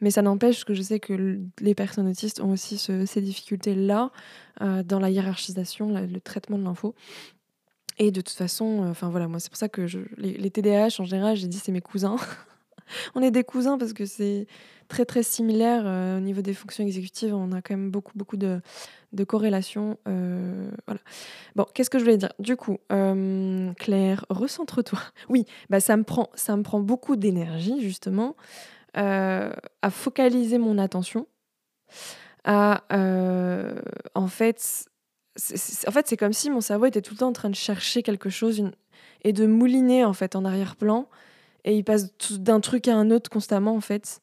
Mais 0.00 0.10
ça 0.10 0.22
n'empêche 0.22 0.64
que 0.64 0.74
je 0.74 0.82
sais 0.82 1.00
que 1.00 1.40
les 1.60 1.74
personnes 1.74 2.08
autistes 2.08 2.40
ont 2.40 2.50
aussi 2.50 2.78
ces 2.78 3.20
difficultés-là 3.20 4.10
euh, 4.60 4.82
dans 4.82 5.00
la 5.00 5.10
hiérarchisation, 5.10 5.88
le 5.88 6.20
traitement 6.20 6.58
de 6.58 6.64
l'info. 6.64 6.94
Et 7.98 8.10
de 8.10 8.20
toute 8.20 8.36
façon, 8.36 8.82
euh, 8.82 8.90
enfin 8.90 9.08
voilà, 9.08 9.26
moi 9.26 9.40
c'est 9.40 9.48
pour 9.48 9.56
ça 9.56 9.68
que 9.68 9.86
les, 10.18 10.34
les 10.34 10.50
TDAH 10.50 10.96
en 10.98 11.04
général, 11.04 11.36
j'ai 11.36 11.48
dit 11.48 11.58
c'est 11.58 11.72
mes 11.72 11.80
cousins. 11.80 12.16
on 13.14 13.22
est 13.22 13.30
des 13.30 13.44
cousins 13.44 13.78
parce 13.78 13.92
que 13.92 14.04
c'est 14.04 14.46
très 14.88 15.04
très 15.04 15.22
similaire 15.22 15.82
euh, 15.86 16.18
au 16.18 16.20
niveau 16.20 16.42
des 16.42 16.54
fonctions 16.54 16.84
exécutives. 16.84 17.34
On 17.34 17.52
a 17.52 17.62
quand 17.62 17.74
même 17.74 17.90
beaucoup 17.90 18.12
beaucoup 18.14 18.36
de, 18.36 18.60
de 19.12 19.24
corrélations. 19.24 19.98
Euh, 20.08 20.70
voilà. 20.86 21.00
Bon, 21.54 21.66
qu'est-ce 21.74 21.90
que 21.90 21.98
je 21.98 22.04
voulais 22.04 22.16
dire? 22.16 22.32
Du 22.38 22.56
coup, 22.56 22.78
Claire, 23.78 24.24
recentre-toi. 24.30 24.98
Oui, 25.28 25.44
bah 25.70 25.80
ça 25.80 25.96
me 25.96 26.04
prend 26.04 26.30
ça 26.34 26.56
me 26.56 26.62
prend 26.62 26.80
beaucoup 26.80 27.16
d'énergie 27.16 27.80
justement 27.80 28.36
à 28.94 29.90
focaliser 29.90 30.56
mon 30.56 30.78
attention, 30.78 31.26
à 32.44 32.82
en 34.14 34.26
fait 34.26 34.88
en 35.86 35.90
fait, 35.90 36.06
c'est 36.08 36.16
comme 36.16 36.32
si 36.32 36.50
mon 36.50 36.60
cerveau 36.60 36.86
était 36.86 37.02
tout 37.02 37.14
le 37.14 37.18
temps 37.18 37.28
en 37.28 37.32
train 37.32 37.50
de 37.50 37.54
chercher 37.54 38.02
quelque 38.02 38.30
chose 38.30 38.62
et 39.22 39.32
de 39.32 39.46
mouliner 39.46 40.04
en 40.04 40.12
fait 40.12 40.36
en 40.36 40.44
arrière-plan. 40.44 41.08
Et 41.64 41.76
il 41.76 41.84
passe 41.84 42.12
d'un 42.30 42.60
truc 42.60 42.88
à 42.88 42.96
un 42.96 43.10
autre 43.10 43.28
constamment 43.28 43.74
en 43.74 43.80
fait. 43.80 44.20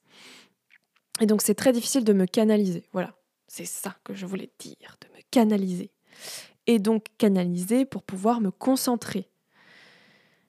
Et 1.22 1.26
donc 1.26 1.42
c'est 1.42 1.56
très 1.56 1.72
difficile 1.72 2.04
de 2.04 2.14
me 2.14 2.26
canaliser. 2.26 2.88
Voilà, 2.92 3.16
c'est 3.48 3.66
ça 3.66 3.96
que 4.04 4.14
je 4.14 4.26
voulais 4.26 4.50
dire, 4.60 4.98
de 5.02 5.08
me 5.16 5.22
canaliser. 5.32 5.92
Et 6.68 6.80
donc 6.80 7.06
canaliser 7.18 7.86
pour 7.86 8.04
pouvoir 8.04 8.42
me 8.42 8.52
concentrer. 8.52 9.30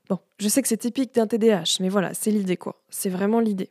Bon, 0.09 0.19
je 0.39 0.49
sais 0.49 0.63
que 0.63 0.69
c'est 0.69 0.77
typique 0.77 1.15
d'un 1.15 1.27
TDAH, 1.27 1.79
mais 1.81 1.89
voilà, 1.89 2.15
c'est 2.15 2.31
l'idée 2.31 2.57
quoi. 2.57 2.83
C'est 2.91 3.11
vraiment 3.11 3.41
l'idée. 3.41 3.71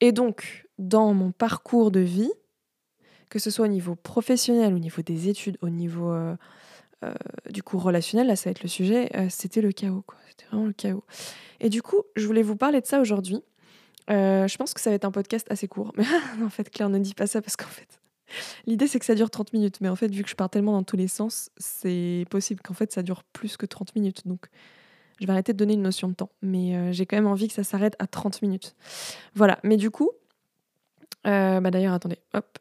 Et 0.00 0.12
donc, 0.12 0.66
dans 0.78 1.14
mon 1.14 1.32
parcours 1.32 1.90
de 1.90 2.00
vie, 2.00 2.32
que 3.30 3.38
ce 3.38 3.50
soit 3.50 3.64
au 3.64 3.68
niveau 3.68 3.94
professionnel, 3.94 4.74
au 4.74 4.78
niveau 4.78 5.02
des 5.02 5.28
études, 5.28 5.56
au 5.62 5.70
niveau 5.70 6.12
euh, 6.12 6.36
euh, 7.04 7.14
du 7.50 7.62
coup 7.62 7.78
relationnel, 7.78 8.26
là 8.26 8.36
ça 8.36 8.48
va 8.48 8.52
être 8.52 8.62
le 8.62 8.68
sujet, 8.68 9.10
euh, 9.16 9.28
c'était 9.30 9.60
le 9.60 9.72
chaos, 9.72 10.02
quoi. 10.06 10.18
C'était 10.28 10.46
vraiment 10.46 10.66
le 10.66 10.72
chaos. 10.72 11.04
Et 11.60 11.70
du 11.70 11.82
coup, 11.82 12.02
je 12.14 12.26
voulais 12.26 12.42
vous 12.42 12.56
parler 12.56 12.80
de 12.80 12.86
ça 12.86 13.00
aujourd'hui. 13.00 13.42
Je 14.08 14.56
pense 14.56 14.74
que 14.74 14.80
ça 14.80 14.90
va 14.90 14.96
être 14.96 15.04
un 15.04 15.10
podcast 15.10 15.46
assez 15.50 15.68
court. 15.68 15.92
Mais 15.96 16.04
en 16.44 16.50
fait, 16.50 16.70
Claire, 16.70 16.88
ne 16.88 16.98
dit 16.98 17.14
pas 17.14 17.26
ça 17.26 17.40
parce 17.42 17.56
qu'en 17.56 17.66
fait, 17.66 18.00
l'idée 18.66 18.86
c'est 18.86 18.98
que 18.98 19.04
ça 19.04 19.14
dure 19.14 19.30
30 19.30 19.52
minutes. 19.52 19.80
Mais 19.80 19.88
en 19.88 19.96
fait, 19.96 20.08
vu 20.08 20.22
que 20.22 20.28
je 20.30 20.36
pars 20.36 20.50
tellement 20.50 20.72
dans 20.72 20.82
tous 20.82 20.96
les 20.96 21.08
sens, 21.08 21.50
c'est 21.56 22.24
possible 22.30 22.60
qu'en 22.62 22.74
fait 22.74 22.92
ça 22.92 23.02
dure 23.02 23.24
plus 23.24 23.56
que 23.56 23.66
30 23.66 23.94
minutes. 23.94 24.26
Donc, 24.26 24.46
je 25.20 25.26
vais 25.26 25.32
arrêter 25.32 25.52
de 25.52 25.58
donner 25.58 25.74
une 25.74 25.82
notion 25.82 26.08
de 26.08 26.14
temps. 26.14 26.30
Mais 26.42 26.92
j'ai 26.92 27.06
quand 27.06 27.16
même 27.16 27.26
envie 27.26 27.48
que 27.48 27.54
ça 27.54 27.64
s'arrête 27.64 27.96
à 27.98 28.06
30 28.06 28.42
minutes. 28.42 28.76
Voilà. 29.34 29.58
Mais 29.62 29.76
du 29.76 29.90
coup, 29.90 30.10
bah 31.24 31.60
d'ailleurs, 31.70 31.94
attendez, 31.94 32.18
hop, 32.34 32.58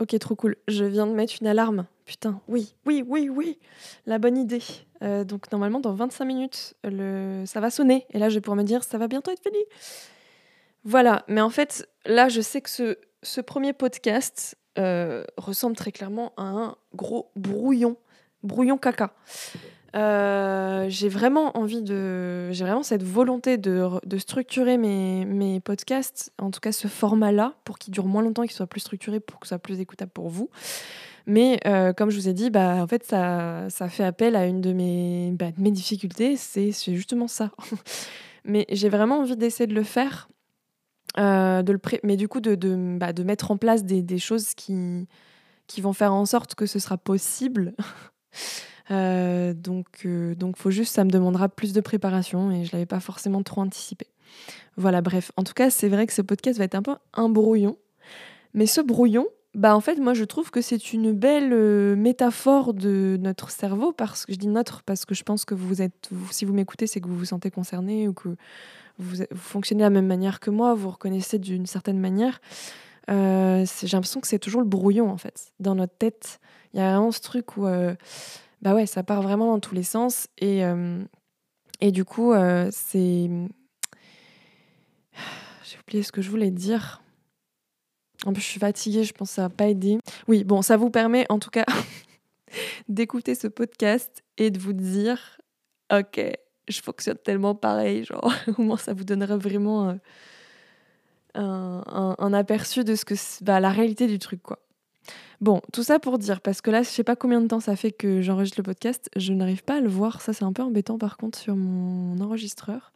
Ok, 0.00 0.18
trop 0.18 0.34
cool. 0.34 0.56
Je 0.66 0.84
viens 0.84 1.06
de 1.06 1.12
mettre 1.12 1.34
une 1.40 1.46
alarme. 1.46 1.86
Putain, 2.04 2.40
oui, 2.48 2.74
oui, 2.84 3.04
oui, 3.06 3.28
oui. 3.28 3.58
La 4.06 4.18
bonne 4.18 4.36
idée. 4.36 4.62
Euh, 5.02 5.24
donc 5.24 5.50
normalement, 5.52 5.80
dans 5.80 5.94
25 5.94 6.24
minutes, 6.24 6.74
le... 6.82 7.44
ça 7.46 7.60
va 7.60 7.70
sonner. 7.70 8.04
Et 8.10 8.18
là, 8.18 8.28
je 8.28 8.34
vais 8.34 8.40
pouvoir 8.40 8.56
me 8.56 8.64
dire, 8.64 8.82
ça 8.82 8.98
va 8.98 9.08
bientôt 9.08 9.30
être 9.30 9.42
fini. 9.42 9.58
Voilà. 10.84 11.24
Mais 11.28 11.40
en 11.40 11.50
fait, 11.50 11.88
là, 12.06 12.28
je 12.28 12.40
sais 12.40 12.60
que 12.60 12.70
ce, 12.70 12.96
ce 13.22 13.40
premier 13.40 13.72
podcast 13.72 14.56
euh, 14.78 15.24
ressemble 15.36 15.76
très 15.76 15.92
clairement 15.92 16.32
à 16.36 16.42
un 16.42 16.76
gros 16.94 17.30
brouillon. 17.36 17.96
Brouillon 18.42 18.76
caca. 18.76 19.14
Euh, 19.94 20.86
j'ai 20.88 21.08
vraiment 21.08 21.56
envie 21.56 21.82
de. 21.82 22.50
J'ai 22.50 22.64
vraiment 22.64 22.82
cette 22.82 23.04
volonté 23.04 23.58
de, 23.58 23.88
de 24.04 24.18
structurer 24.18 24.76
mes, 24.76 25.24
mes, 25.24 25.60
podcasts, 25.60 26.32
en 26.38 26.50
tout 26.50 26.58
cas 26.60 26.72
ce 26.72 26.88
format-là, 26.88 27.54
pour 27.64 27.78
qu'il 27.78 27.92
dure 27.92 28.06
moins 28.06 28.22
longtemps, 28.22 28.42
qu'il 28.42 28.52
soit 28.52 28.66
plus 28.66 28.80
structuré, 28.80 29.20
pour 29.20 29.38
que 29.38 29.46
ce 29.46 29.50
soit 29.50 29.58
plus 29.58 29.80
écoutable 29.80 30.10
pour 30.10 30.28
vous. 30.28 30.50
Mais 31.26 31.60
euh, 31.64 31.92
comme 31.92 32.10
je 32.10 32.16
vous 32.16 32.28
ai 32.28 32.34
dit, 32.34 32.50
bah, 32.50 32.82
en 32.82 32.86
fait, 32.86 33.04
ça, 33.04 33.70
ça 33.70 33.88
fait 33.88 34.04
appel 34.04 34.36
à 34.36 34.46
une 34.46 34.60
de 34.60 34.72
mes, 34.72 35.30
bah, 35.32 35.52
de 35.56 35.62
mes 35.62 35.70
difficultés, 35.70 36.36
c'est 36.36 36.72
justement 36.72 37.28
ça. 37.28 37.50
mais 38.44 38.66
j'ai 38.70 38.88
vraiment 38.88 39.20
envie 39.20 39.36
d'essayer 39.36 39.66
de 39.66 39.74
le 39.74 39.84
faire, 39.84 40.28
euh, 41.18 41.62
de 41.62 41.72
le 41.72 41.80
mais 42.02 42.16
du 42.16 42.28
coup, 42.28 42.40
de, 42.40 42.54
bah, 42.98 43.12
de 43.12 43.22
mettre 43.22 43.50
en 43.50 43.56
place 43.56 43.84
des, 43.84 44.02
des 44.02 44.18
choses 44.18 44.54
qui, 44.54 45.06
qui 45.66 45.80
vont 45.80 45.92
faire 45.92 46.12
en 46.12 46.26
sorte 46.26 46.54
que 46.54 46.66
ce 46.66 46.78
sera 46.78 46.98
possible. 46.98 47.74
Euh, 48.90 49.54
donc, 49.54 49.86
euh, 50.04 50.34
donc, 50.34 50.58
faut 50.58 50.70
juste, 50.70 50.94
ça 50.94 51.04
me 51.04 51.10
demandera 51.10 51.48
plus 51.48 51.72
de 51.72 51.80
préparation 51.80 52.50
et 52.50 52.66
je 52.66 52.72
l'avais 52.72 52.84
pas 52.84 53.00
forcément 53.00 53.42
trop 53.42 53.62
anticipé. 53.62 54.06
Voilà, 54.76 55.00
bref. 55.00 55.32
En 55.36 55.42
tout 55.42 55.54
cas, 55.54 55.70
c'est 55.70 55.88
vrai 55.88 56.06
que 56.06 56.12
ce 56.12 56.20
podcast 56.20 56.58
va 56.58 56.64
être 56.64 56.74
un 56.74 56.82
peu 56.82 56.94
un 57.14 57.30
brouillon. 57.30 57.78
Mais 58.52 58.66
ce 58.66 58.82
brouillon, 58.82 59.26
bah 59.54 59.74
en 59.74 59.80
fait, 59.80 59.96
moi, 59.96 60.14
je 60.14 60.24
trouve 60.24 60.50
que 60.50 60.60
c'est 60.60 60.92
une 60.92 61.12
belle 61.12 61.52
euh, 61.52 61.96
métaphore 61.96 62.74
de 62.74 63.16
notre 63.20 63.50
cerveau. 63.50 63.92
Parce 63.92 64.26
que 64.26 64.32
je 64.32 64.38
dis 64.38 64.48
notre 64.48 64.82
parce 64.82 65.04
que 65.04 65.14
je 65.14 65.22
pense 65.22 65.44
que 65.44 65.54
vous 65.54 65.80
êtes, 65.80 66.10
si 66.30 66.44
vous 66.44 66.52
m'écoutez, 66.52 66.86
c'est 66.86 67.00
que 67.00 67.08
vous 67.08 67.16
vous 67.16 67.24
sentez 67.24 67.50
concerné 67.50 68.08
ou 68.08 68.12
que 68.12 68.36
vous, 68.98 69.24
fonctionnez 69.34 69.80
de 69.80 69.84
la 69.86 69.90
même 69.90 70.06
manière 70.06 70.40
que 70.40 70.50
moi, 70.50 70.74
vous 70.74 70.90
reconnaissez 70.90 71.38
d'une 71.38 71.66
certaine 71.66 71.98
manière. 71.98 72.40
Euh, 73.10 73.66
j'ai 73.82 73.96
l'impression 73.96 74.20
que 74.20 74.26
c'est 74.26 74.38
toujours 74.38 74.62
le 74.62 74.66
brouillon 74.66 75.10
en 75.10 75.18
fait. 75.18 75.52
Dans 75.60 75.74
notre 75.74 75.96
tête, 75.96 76.40
il 76.72 76.80
y 76.80 76.82
a 76.82 76.90
vraiment 76.90 77.12
ce 77.12 77.20
truc 77.20 77.56
où 77.56 77.66
bah 78.64 78.74
ouais, 78.74 78.86
ça 78.86 79.02
part 79.02 79.20
vraiment 79.20 79.52
dans 79.52 79.60
tous 79.60 79.74
les 79.74 79.82
sens. 79.82 80.26
Et, 80.38 80.64
euh, 80.64 81.04
et 81.80 81.92
du 81.92 82.06
coup, 82.06 82.32
euh, 82.32 82.70
c'est. 82.72 83.28
J'ai 85.64 85.78
oublié 85.80 86.02
ce 86.02 86.10
que 86.10 86.22
je 86.22 86.30
voulais 86.30 86.50
dire. 86.50 87.02
En 88.24 88.32
plus, 88.32 88.40
je 88.40 88.46
suis 88.46 88.60
fatiguée, 88.60 89.04
je 89.04 89.12
pense 89.12 89.28
que 89.28 89.34
ça 89.34 89.42
va 89.42 89.50
pas 89.50 89.68
aider. 89.68 89.98
Oui, 90.28 90.44
bon, 90.44 90.62
ça 90.62 90.78
vous 90.78 90.88
permet 90.88 91.26
en 91.28 91.38
tout 91.38 91.50
cas 91.50 91.66
d'écouter 92.88 93.34
ce 93.34 93.48
podcast 93.48 94.24
et 94.38 94.50
de 94.50 94.58
vous 94.58 94.72
dire 94.72 95.38
Ok, 95.92 96.18
je 96.68 96.80
fonctionne 96.80 97.18
tellement 97.18 97.54
pareil. 97.54 98.04
Genre, 98.04 98.32
au 98.58 98.62
moins, 98.62 98.76
ça 98.76 98.94
vous 98.94 99.04
donnera 99.04 99.36
vraiment 99.36 99.98
euh, 101.36 101.82
un, 101.86 102.32
aperçu 102.32 102.84
de 102.84 102.94
ce 102.94 103.04
que 103.04 103.14
bah, 103.42 103.60
la 103.60 103.70
réalité 103.70 104.06
du 104.06 104.18
truc, 104.18 104.42
quoi. 104.42 104.60
Bon, 105.40 105.60
tout 105.72 105.82
ça 105.82 105.98
pour 105.98 106.18
dire, 106.18 106.40
parce 106.40 106.60
que 106.60 106.70
là, 106.70 106.82
je 106.82 106.88
sais 106.88 107.04
pas 107.04 107.16
combien 107.16 107.40
de 107.40 107.48
temps 107.48 107.60
ça 107.60 107.76
fait 107.76 107.92
que 107.92 108.22
j'enregistre 108.22 108.58
le 108.60 108.62
podcast, 108.62 109.10
je 109.16 109.32
n'arrive 109.32 109.62
pas 109.62 109.76
à 109.76 109.80
le 109.80 109.88
voir. 109.88 110.22
Ça, 110.22 110.32
c'est 110.32 110.44
un 110.44 110.52
peu 110.52 110.62
embêtant 110.62 110.96
par 110.96 111.16
contre 111.16 111.38
sur 111.38 111.56
mon 111.56 112.18
enregistreur. 112.20 112.92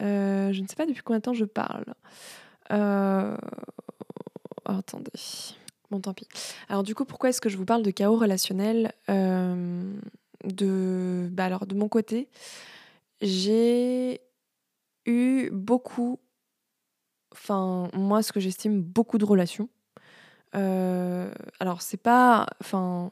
Euh, 0.00 0.52
je 0.52 0.60
ne 0.60 0.66
sais 0.66 0.74
pas 0.74 0.86
depuis 0.86 1.02
combien 1.02 1.18
de 1.18 1.22
temps 1.22 1.34
je 1.34 1.44
parle. 1.44 1.84
Euh... 2.72 3.36
attendez. 4.64 5.12
Bon, 5.90 6.00
tant 6.00 6.14
pis. 6.14 6.26
Alors, 6.68 6.82
du 6.82 6.94
coup, 6.94 7.04
pourquoi 7.04 7.28
est-ce 7.28 7.40
que 7.40 7.50
je 7.50 7.58
vous 7.58 7.66
parle 7.66 7.82
de 7.82 7.90
chaos 7.90 8.16
relationnel? 8.16 8.92
De... 10.44 11.28
Bah, 11.32 11.44
alors, 11.44 11.66
de 11.66 11.74
mon 11.74 11.88
côté, 11.88 12.28
j'ai 13.20 14.20
eu 15.06 15.50
beaucoup, 15.50 16.18
enfin, 17.32 17.88
moi, 17.94 18.22
ce 18.22 18.32
que 18.32 18.40
j'estime 18.40 18.82
beaucoup 18.82 19.18
de 19.18 19.24
relations. 19.24 19.68
Euh, 20.54 21.32
alors 21.60 21.80
c'est 21.80 21.96
pas, 21.96 22.46
enfin, 22.60 23.10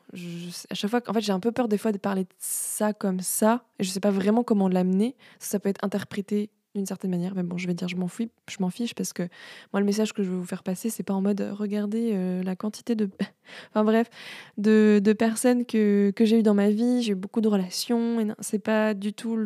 à 0.68 0.75
chaque 0.75 0.90
fois, 0.90 1.00
en 1.06 1.12
fait, 1.14 1.22
j'ai 1.22 1.32
un 1.32 1.40
peu 1.40 1.52
peur 1.52 1.68
des 1.68 1.78
fois 1.78 1.90
de 1.90 1.99
parler 1.99 2.25
de 2.25 2.34
ça 2.38 2.92
comme 2.92 3.20
ça, 3.20 3.64
et 3.78 3.84
je 3.84 3.90
sais 3.90 4.00
pas 4.00 4.10
vraiment 4.10 4.44
comment 4.44 4.68
l'amener. 4.68 5.16
Ça, 5.38 5.58
peut 5.58 5.68
être 5.68 5.82
interprété 5.84 6.50
d'une 6.74 6.86
certaine 6.86 7.10
manière, 7.10 7.34
mais 7.34 7.42
bon, 7.42 7.58
je 7.58 7.66
vais 7.66 7.74
dire, 7.74 7.88
je 7.88 7.96
m'en 7.96 8.06
fiche, 8.06 8.28
je 8.48 8.56
m'en 8.60 8.70
fiche 8.70 8.94
parce 8.94 9.12
que 9.12 9.24
moi, 9.72 9.80
le 9.80 9.86
message 9.86 10.12
que 10.12 10.22
je 10.22 10.30
veux 10.30 10.36
vous 10.36 10.46
faire 10.46 10.62
passer, 10.62 10.88
c'est 10.88 11.02
pas 11.02 11.14
en 11.14 11.20
mode 11.20 11.40
regardez 11.52 12.12
euh, 12.12 12.42
la 12.42 12.54
quantité 12.54 12.94
de, 12.94 13.10
enfin 13.70 13.84
bref, 13.84 14.08
de, 14.56 15.00
de 15.02 15.12
personnes 15.12 15.64
que, 15.64 16.12
que 16.14 16.24
j'ai 16.24 16.38
eu 16.38 16.42
dans 16.42 16.54
ma 16.54 16.70
vie. 16.70 17.02
J'ai 17.02 17.12
eu 17.12 17.16
beaucoup 17.16 17.40
de 17.40 17.48
relations, 17.48 18.20
et 18.20 18.26
c'est 18.40 18.60
pas 18.60 18.94
du 18.94 19.12
tout 19.12 19.36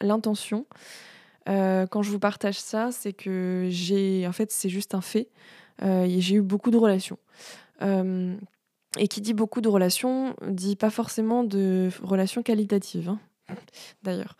l'intention. 0.00 0.66
Euh, 1.48 1.86
quand 1.86 2.02
je 2.02 2.10
vous 2.10 2.18
partage 2.18 2.58
ça, 2.58 2.92
c'est 2.92 3.14
que 3.14 3.66
j'ai, 3.70 4.26
en 4.28 4.32
fait, 4.32 4.52
c'est 4.52 4.68
juste 4.68 4.94
un 4.94 5.00
fait. 5.00 5.28
Euh, 5.82 6.06
j'ai 6.18 6.36
eu 6.36 6.42
beaucoup 6.42 6.70
de 6.70 6.76
relations. 6.76 7.18
Et 8.98 9.08
qui 9.08 9.22
dit 9.22 9.32
beaucoup 9.32 9.62
de 9.62 9.68
relations, 9.68 10.36
dit 10.46 10.76
pas 10.76 10.90
forcément 10.90 11.44
de 11.44 11.88
relations 12.02 12.42
qualitatives, 12.42 13.08
hein, 13.08 13.18
d'ailleurs. 14.02 14.36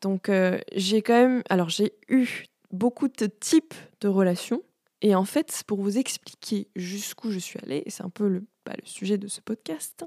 Donc 0.00 0.28
euh, 0.28 0.58
j'ai 0.74 1.02
quand 1.02 1.14
même, 1.14 1.42
alors 1.48 1.68
j'ai 1.68 1.92
eu 2.08 2.44
beaucoup 2.70 3.08
de 3.08 3.26
types 3.26 3.74
de 4.00 4.08
relations. 4.08 4.62
Et 5.02 5.14
en 5.14 5.24
fait, 5.24 5.62
pour 5.66 5.80
vous 5.80 5.96
expliquer 5.96 6.68
jusqu'où 6.76 7.30
je 7.30 7.38
suis 7.38 7.58
allée, 7.62 7.82
et 7.86 7.90
c'est 7.90 8.02
un 8.02 8.10
peu 8.10 8.28
le, 8.28 8.44
bah, 8.66 8.72
le 8.76 8.86
sujet 8.86 9.16
de 9.16 9.28
ce 9.28 9.40
podcast, 9.40 10.04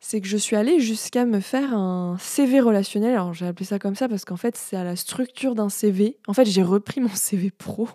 c'est 0.00 0.20
que 0.20 0.26
je 0.26 0.36
suis 0.36 0.56
allée 0.56 0.80
jusqu'à 0.80 1.24
me 1.24 1.40
faire 1.40 1.72
un 1.72 2.16
CV 2.18 2.60
relationnel. 2.60 3.12
Alors 3.12 3.32
j'ai 3.32 3.46
appelé 3.46 3.64
ça 3.64 3.78
comme 3.78 3.94
ça 3.94 4.08
parce 4.08 4.24
qu'en 4.24 4.36
fait, 4.36 4.56
c'est 4.56 4.76
à 4.76 4.84
la 4.84 4.96
structure 4.96 5.54
d'un 5.54 5.68
CV. 5.68 6.18
En 6.26 6.32
fait, 6.32 6.44
j'ai 6.44 6.62
repris 6.62 7.00
mon 7.00 7.14
CV 7.14 7.50
pro 7.50 7.88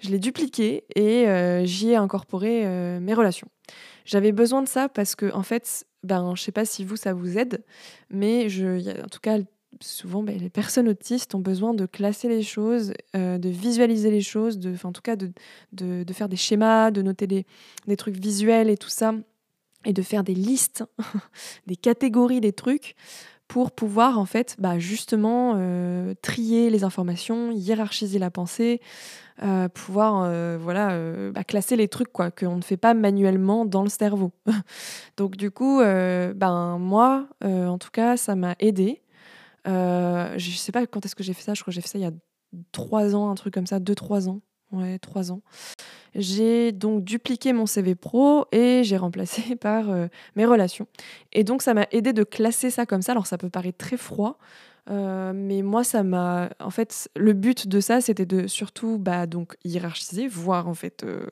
je 0.00 0.10
l'ai 0.10 0.18
dupliqué 0.18 0.84
et 0.94 1.26
euh, 1.28 1.64
j'y 1.64 1.90
ai 1.90 1.96
incorporé 1.96 2.66
euh, 2.66 3.00
mes 3.00 3.14
relations. 3.14 3.48
J'avais 4.04 4.32
besoin 4.32 4.62
de 4.62 4.68
ça 4.68 4.88
parce 4.88 5.14
que, 5.14 5.32
en 5.32 5.42
fait, 5.42 5.86
ben, 6.02 6.34
je 6.36 6.42
sais 6.42 6.52
pas 6.52 6.66
si 6.66 6.84
vous, 6.84 6.96
ça 6.96 7.14
vous 7.14 7.38
aide, 7.38 7.64
mais 8.10 8.50
je, 8.50 9.02
en 9.02 9.08
tout 9.08 9.20
cas, 9.20 9.38
souvent, 9.80 10.22
ben, 10.22 10.38
les 10.38 10.50
personnes 10.50 10.88
autistes 10.88 11.34
ont 11.34 11.40
besoin 11.40 11.74
de 11.74 11.86
classer 11.86 12.28
les 12.28 12.42
choses, 12.42 12.92
euh, 13.16 13.38
de 13.38 13.48
visualiser 13.48 14.10
les 14.10 14.20
choses, 14.20 14.58
en 14.82 14.92
tout 14.92 15.02
cas 15.02 15.16
de, 15.16 15.32
de, 15.72 16.12
faire 16.12 16.28
des 16.28 16.36
schémas, 16.36 16.90
de 16.90 17.02
noter 17.02 17.26
des, 17.26 17.46
des, 17.86 17.96
trucs 17.96 18.16
visuels 18.16 18.70
et 18.70 18.76
tout 18.76 18.88
ça, 18.88 19.14
et 19.84 19.92
de 19.92 20.02
faire 20.02 20.24
des 20.24 20.34
listes, 20.34 20.84
des 21.66 21.76
catégories 21.76 22.40
des 22.40 22.52
trucs 22.52 22.94
pour 23.46 23.72
pouvoir 23.72 24.18
en 24.18 24.24
fait 24.24 24.56
bah, 24.58 24.78
justement 24.78 25.54
euh, 25.56 26.14
trier 26.22 26.70
les 26.70 26.82
informations, 26.82 27.52
hiérarchiser 27.52 28.18
la 28.18 28.30
pensée, 28.30 28.80
euh, 29.42 29.68
pouvoir 29.68 30.30
voilà 30.58 30.98
bah, 31.32 31.44
classer 31.44 31.76
les 31.76 31.88
trucs 31.88 32.12
quoi 32.12 32.30
qu'on 32.30 32.56
ne 32.56 32.62
fait 32.62 32.76
pas 32.76 32.94
manuellement 32.94 33.66
dans 33.66 33.82
le 33.82 33.90
cerveau. 33.90 34.32
Donc 35.16 35.36
du 35.36 35.50
coup, 35.50 35.80
ben 35.80 36.78
moi, 36.78 37.28
en 37.42 37.78
tout 37.78 37.90
cas, 37.90 38.16
ça 38.16 38.34
m'a 38.34 38.56
aidé 38.60 39.03
euh, 39.66 40.34
je 40.36 40.50
sais 40.50 40.72
pas 40.72 40.86
quand 40.86 41.04
est-ce 41.04 41.14
que 41.14 41.22
j'ai 41.22 41.32
fait 41.32 41.42
ça, 41.42 41.54
je 41.54 41.62
crois 41.62 41.70
que 41.70 41.74
j'ai 41.74 41.80
fait 41.80 41.88
ça 41.88 41.98
il 41.98 42.02
y 42.02 42.06
a 42.06 42.12
trois 42.72 43.14
ans, 43.14 43.30
un 43.30 43.34
truc 43.34 43.54
comme 43.54 43.66
ça, 43.66 43.78
deux, 43.78 43.94
trois 43.94 44.28
ans. 44.28 44.40
Ouais, 44.72 44.98
trois 44.98 45.30
ans. 45.30 45.40
J'ai 46.14 46.72
donc 46.72 47.04
dupliqué 47.04 47.52
mon 47.52 47.66
CV 47.66 47.94
pro 47.94 48.46
et 48.50 48.82
j'ai 48.82 48.96
remplacé 48.96 49.56
par 49.60 49.90
euh, 49.90 50.08
mes 50.36 50.44
relations. 50.44 50.86
Et 51.32 51.44
donc 51.44 51.62
ça 51.62 51.74
m'a 51.74 51.86
aidé 51.92 52.12
de 52.12 52.24
classer 52.24 52.70
ça 52.70 52.86
comme 52.86 53.02
ça. 53.02 53.12
Alors 53.12 53.26
ça 53.26 53.38
peut 53.38 53.50
paraître 53.50 53.78
très 53.78 53.96
froid, 53.96 54.38
euh, 54.90 55.32
mais 55.34 55.62
moi, 55.62 55.82
ça 55.82 56.02
m'a. 56.02 56.50
En 56.60 56.70
fait, 56.70 57.08
le 57.16 57.32
but 57.32 57.66
de 57.66 57.80
ça, 57.80 58.00
c'était 58.00 58.26
de 58.26 58.46
surtout 58.46 58.98
bah, 58.98 59.26
donc 59.26 59.56
hiérarchiser, 59.64 60.28
voir 60.28 60.68
en 60.68 60.74
fait, 60.74 61.04
euh, 61.04 61.26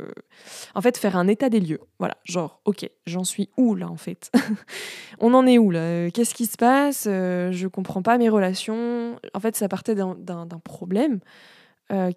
faire 0.96 1.16
un 1.16 1.28
état 1.28 1.50
des 1.50 1.60
lieux. 1.60 1.80
Voilà, 1.98 2.16
genre, 2.24 2.60
ok, 2.64 2.88
j'en 3.06 3.24
suis 3.24 3.50
où 3.56 3.74
là 3.74 3.88
en 3.88 3.96
fait? 3.96 4.30
On 5.20 5.34
en 5.34 5.46
est 5.46 5.58
où 5.58 5.70
là? 5.70 6.10
Qu'est-ce 6.10 6.34
qui 6.34 6.46
se 6.46 6.56
passe? 6.56 7.06
Euh, 7.06 7.52
Je 7.52 7.68
comprends 7.68 8.02
pas 8.02 8.16
mes 8.16 8.28
relations. 8.28 9.16
En 9.34 9.40
fait, 9.40 9.56
ça 9.56 9.68
partait 9.68 9.94
d'un 9.94 10.46
problème 10.64 11.20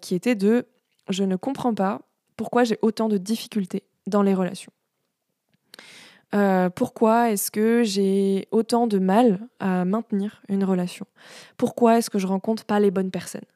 qui 0.00 0.14
était 0.14 0.34
de 0.34 0.66
je 1.10 1.22
ne 1.22 1.36
comprends 1.36 1.74
pas 1.74 2.00
pourquoi 2.36 2.64
j'ai 2.64 2.78
autant 2.80 3.08
de 3.08 3.18
difficultés 3.18 3.82
dans 4.06 4.22
les 4.22 4.32
relations. 4.32 4.72
Euh, 6.36 6.68
pourquoi 6.68 7.30
est-ce 7.30 7.50
que 7.50 7.82
j'ai 7.82 8.46
autant 8.50 8.86
de 8.86 8.98
mal 8.98 9.40
à 9.58 9.84
maintenir 9.84 10.42
une 10.48 10.64
relation? 10.64 11.06
Pourquoi 11.56 11.98
est-ce 11.98 12.10
que 12.10 12.18
je 12.18 12.26
rencontre 12.26 12.64
pas 12.64 12.78
les 12.78 12.90
bonnes 12.90 13.10
personnes? 13.10 13.46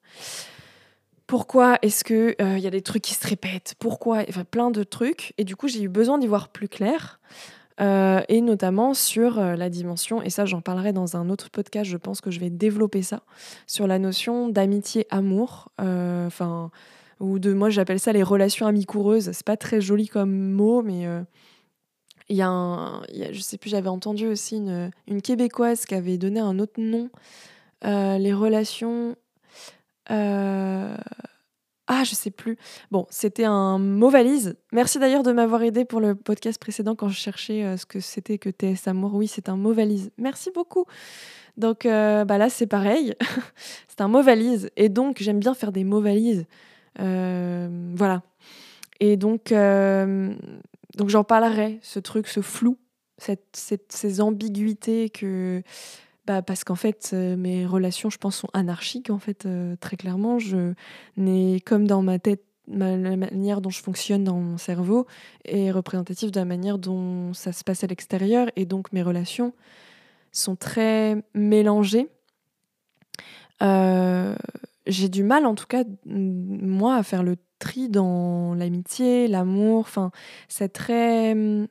Pourquoi 1.26 1.78
est-ce 1.82 2.02
que 2.02 2.34
il 2.38 2.44
euh, 2.44 2.58
y 2.58 2.66
a 2.66 2.70
des 2.70 2.80
trucs 2.80 3.02
qui 3.02 3.14
se 3.14 3.26
répètent? 3.26 3.74
Pourquoi 3.78 4.22
Enfin, 4.28 4.44
plein 4.44 4.70
de 4.70 4.82
trucs. 4.82 5.34
Et 5.36 5.44
du 5.44 5.56
coup, 5.56 5.68
j'ai 5.68 5.82
eu 5.82 5.88
besoin 5.88 6.18
d'y 6.18 6.26
voir 6.26 6.48
plus 6.48 6.68
clair. 6.68 7.20
Euh, 7.80 8.20
et 8.28 8.40
notamment 8.40 8.92
sur 8.92 9.40
la 9.40 9.70
dimension, 9.70 10.20
et 10.20 10.28
ça 10.28 10.44
j'en 10.44 10.60
parlerai 10.60 10.92
dans 10.92 11.16
un 11.16 11.30
autre 11.30 11.48
podcast, 11.48 11.88
je 11.88 11.96
pense 11.96 12.20
que 12.20 12.30
je 12.30 12.38
vais 12.38 12.50
développer 12.50 13.00
ça, 13.00 13.22
sur 13.66 13.86
la 13.86 13.98
notion 13.98 14.48
d'amitié-amour, 14.48 15.70
enfin, 15.78 16.70
ou 17.20 17.38
de, 17.38 17.54
moi 17.54 17.70
j'appelle 17.70 17.98
ça 17.98 18.12
les 18.12 18.22
relations 18.22 18.66
ami-coureuses, 18.66 19.30
c'est 19.32 19.46
pas 19.46 19.56
très 19.56 19.80
joli 19.80 20.08
comme 20.08 20.50
mot, 20.50 20.82
mais 20.82 21.06
il 22.30 22.36
y 22.36 22.42
a 22.42 22.48
un, 22.48 23.02
je 23.32 23.40
sais 23.40 23.58
plus, 23.58 23.70
j'avais 23.70 23.88
entendu 23.88 24.26
aussi 24.28 24.56
une, 24.56 24.90
une, 25.08 25.20
Québécoise 25.20 25.84
qui 25.84 25.96
avait 25.96 26.16
donné 26.16 26.38
un 26.38 26.60
autre 26.60 26.80
nom, 26.80 27.10
euh, 27.84 28.18
les 28.18 28.32
relations. 28.32 29.16
Euh, 30.12 30.96
ah, 31.88 32.04
je 32.04 32.14
sais 32.14 32.30
plus. 32.30 32.56
Bon, 32.92 33.06
c'était 33.10 33.44
un 33.44 33.78
mot 33.78 34.10
valise. 34.10 34.56
Merci 34.70 35.00
d'ailleurs 35.00 35.24
de 35.24 35.32
m'avoir 35.32 35.64
aidé 35.64 35.84
pour 35.84 36.00
le 36.00 36.14
podcast 36.14 36.60
précédent 36.60 36.94
quand 36.94 37.08
je 37.08 37.16
cherchais 37.18 37.64
euh, 37.64 37.76
ce 37.76 37.84
que 37.84 37.98
c'était 37.98 38.38
que 38.38 38.48
TS 38.48 38.86
Amour. 38.86 39.14
Oui, 39.14 39.26
c'est 39.26 39.48
un 39.48 39.56
mot 39.56 39.72
valise. 39.72 40.12
Merci 40.16 40.52
beaucoup. 40.54 40.84
Donc 41.56 41.80
bah 41.84 42.38
là, 42.38 42.48
c'est 42.48 42.68
pareil. 42.68 43.14
c'est 43.88 44.00
un 44.00 44.08
mot 44.08 44.22
valise. 44.22 44.70
Et 44.76 44.88
donc, 44.88 45.16
j'aime 45.20 45.40
bien 45.40 45.52
faire 45.52 45.72
des 45.72 45.82
mots 45.82 46.00
valises. 46.00 46.46
voilà. 46.96 48.22
Et 49.00 49.16
donc, 49.16 49.52
donc 50.96 51.08
j'en 51.08 51.24
parlerai, 51.24 51.78
ce 51.82 51.98
truc, 51.98 52.26
ce 52.28 52.40
flou, 52.40 52.78
cette, 53.18 53.86
ces 53.88 54.20
ambiguïtés 54.20 55.10
que... 55.10 55.62
Bah 56.26 56.42
parce 56.42 56.64
qu'en 56.64 56.74
fait, 56.74 57.10
euh, 57.14 57.34
mes 57.34 57.64
relations, 57.64 58.10
je 58.10 58.18
pense, 58.18 58.36
sont 58.36 58.50
anarchiques, 58.52 59.08
en 59.08 59.18
fait, 59.18 59.46
euh, 59.46 59.74
très 59.80 59.96
clairement. 59.96 60.38
Je 60.38 60.74
n'ai, 61.16 61.60
comme 61.60 61.86
dans 61.86 62.02
ma 62.02 62.18
tête, 62.18 62.44
ma, 62.68 62.94
la 62.96 63.16
manière 63.16 63.62
dont 63.62 63.70
je 63.70 63.82
fonctionne 63.82 64.22
dans 64.22 64.38
mon 64.38 64.58
cerveau 64.58 65.06
est 65.46 65.70
représentative 65.70 66.30
de 66.30 66.38
la 66.38 66.44
manière 66.44 66.78
dont 66.78 67.32
ça 67.32 67.52
se 67.52 67.64
passe 67.64 67.84
à 67.84 67.86
l'extérieur. 67.86 68.48
Et 68.54 68.66
donc, 68.66 68.92
mes 68.92 69.02
relations 69.02 69.54
sont 70.30 70.56
très 70.56 71.24
mélangées. 71.34 72.08
Euh, 73.62 74.34
j'ai 74.86 75.08
du 75.08 75.22
mal, 75.22 75.46
en 75.46 75.54
tout 75.54 75.66
cas, 75.66 75.84
moi, 76.04 76.96
à 76.96 77.02
faire 77.02 77.22
le 77.22 77.36
tri 77.60 77.88
dans 77.88 78.54
l'amitié, 78.54 79.28
l'amour. 79.28 79.80
Enfin, 79.80 80.10
c'est 80.48 80.70
très. 80.72 81.32
Hum, 81.32 81.68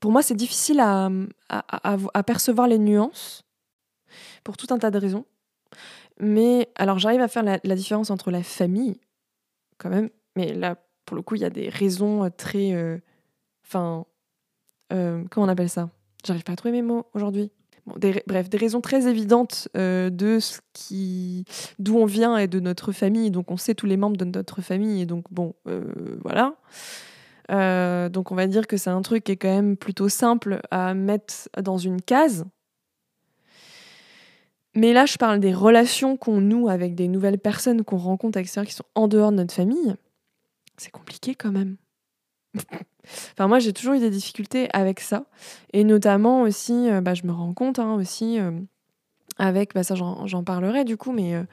pour 0.00 0.10
moi, 0.10 0.22
c'est 0.22 0.34
difficile 0.34 0.80
à, 0.80 1.10
à, 1.48 2.22
percevoir 2.24 2.66
les 2.66 2.78
nuances 2.78 3.44
pour 4.42 4.56
tout 4.56 4.66
un 4.70 4.78
tas 4.78 4.90
de 4.90 4.98
raisons. 4.98 5.26
Mais 6.18 6.70
alors, 6.74 6.98
j'arrive 6.98 7.20
à 7.20 7.28
faire 7.28 7.42
la, 7.42 7.58
différence 7.58 8.10
entre 8.10 8.30
la 8.30 8.42
famille, 8.42 8.98
quand 9.78 9.90
même. 9.90 10.10
Mais 10.34 10.54
là, 10.54 10.76
pour 11.04 11.16
le 11.16 11.22
coup, 11.22 11.36
il 11.36 11.42
y 11.42 11.44
a 11.44 11.50
des 11.50 11.68
raisons 11.68 12.24
euh, 12.24 12.30
très. 12.30 12.72
Euh, 12.72 12.98
enfin. 13.64 14.06
Euh, 14.92 15.24
comment 15.30 15.46
on 15.46 15.48
appelle 15.48 15.68
ça? 15.68 15.90
J'arrive 16.24 16.44
pas 16.44 16.52
à 16.52 16.56
trouver 16.56 16.72
mes 16.72 16.82
mots 16.82 17.06
aujourd'hui 17.12 17.50
bref, 17.86 18.48
des 18.48 18.58
raisons 18.58 18.80
très 18.80 19.06
évidentes 19.06 19.68
euh, 19.76 20.10
de 20.10 20.38
ce 20.40 20.60
qui, 20.72 21.44
d'où 21.78 21.96
on 21.98 22.04
vient 22.04 22.36
et 22.36 22.48
de 22.48 22.60
notre 22.60 22.92
famille. 22.92 23.30
Donc, 23.30 23.50
on 23.50 23.56
sait 23.56 23.74
tous 23.74 23.86
les 23.86 23.96
membres 23.96 24.16
de 24.16 24.24
notre 24.24 24.60
famille. 24.60 25.02
Et 25.02 25.06
donc, 25.06 25.24
bon, 25.30 25.54
euh, 25.68 25.84
voilà. 26.22 26.56
Euh, 27.50 28.08
donc, 28.08 28.32
on 28.32 28.34
va 28.34 28.46
dire 28.46 28.66
que 28.66 28.76
c'est 28.76 28.90
un 28.90 29.02
truc 29.02 29.24
qui 29.24 29.32
est 29.32 29.36
quand 29.36 29.54
même 29.54 29.76
plutôt 29.76 30.08
simple 30.08 30.60
à 30.70 30.94
mettre 30.94 31.48
dans 31.62 31.78
une 31.78 32.02
case. 32.02 32.44
Mais 34.74 34.92
là, 34.92 35.06
je 35.06 35.16
parle 35.16 35.40
des 35.40 35.54
relations 35.54 36.16
qu'on 36.16 36.40
noue 36.40 36.68
avec 36.68 36.94
des 36.94 37.08
nouvelles 37.08 37.38
personnes 37.38 37.82
qu'on 37.82 37.96
rencontre 37.96 38.36
avec 38.36 38.50
qui 38.50 38.74
sont 38.74 38.84
en 38.94 39.08
dehors 39.08 39.30
de 39.30 39.36
notre 39.36 39.54
famille. 39.54 39.94
C'est 40.76 40.90
compliqué 40.90 41.34
quand 41.34 41.52
même. 41.52 41.76
Enfin, 43.32 43.48
moi, 43.48 43.58
j'ai 43.58 43.72
toujours 43.72 43.94
eu 43.94 44.00
des 44.00 44.10
difficultés 44.10 44.68
avec 44.72 45.00
ça. 45.00 45.26
Et 45.72 45.84
notamment 45.84 46.42
aussi, 46.42 46.90
euh, 46.90 47.00
bah, 47.00 47.14
je 47.14 47.26
me 47.26 47.32
rends 47.32 47.54
compte 47.54 47.78
hein, 47.78 47.94
aussi, 47.94 48.38
euh, 48.38 48.52
avec, 49.38 49.74
bah, 49.74 49.82
ça 49.82 49.94
j'en 49.94 50.44
parlerai 50.44 50.84
du 50.84 50.96
coup, 50.96 51.12
mais 51.12 51.34
euh, 51.34 51.44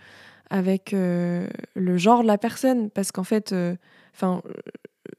avec 0.49 0.91
le 0.93 1.97
genre 1.97 2.21
de 2.21 2.27
la 2.27 2.37
personne. 2.37 2.89
Parce 2.91 3.11
qu'en 3.11 3.23
fait, 3.23 3.55
enfin, 4.13 4.43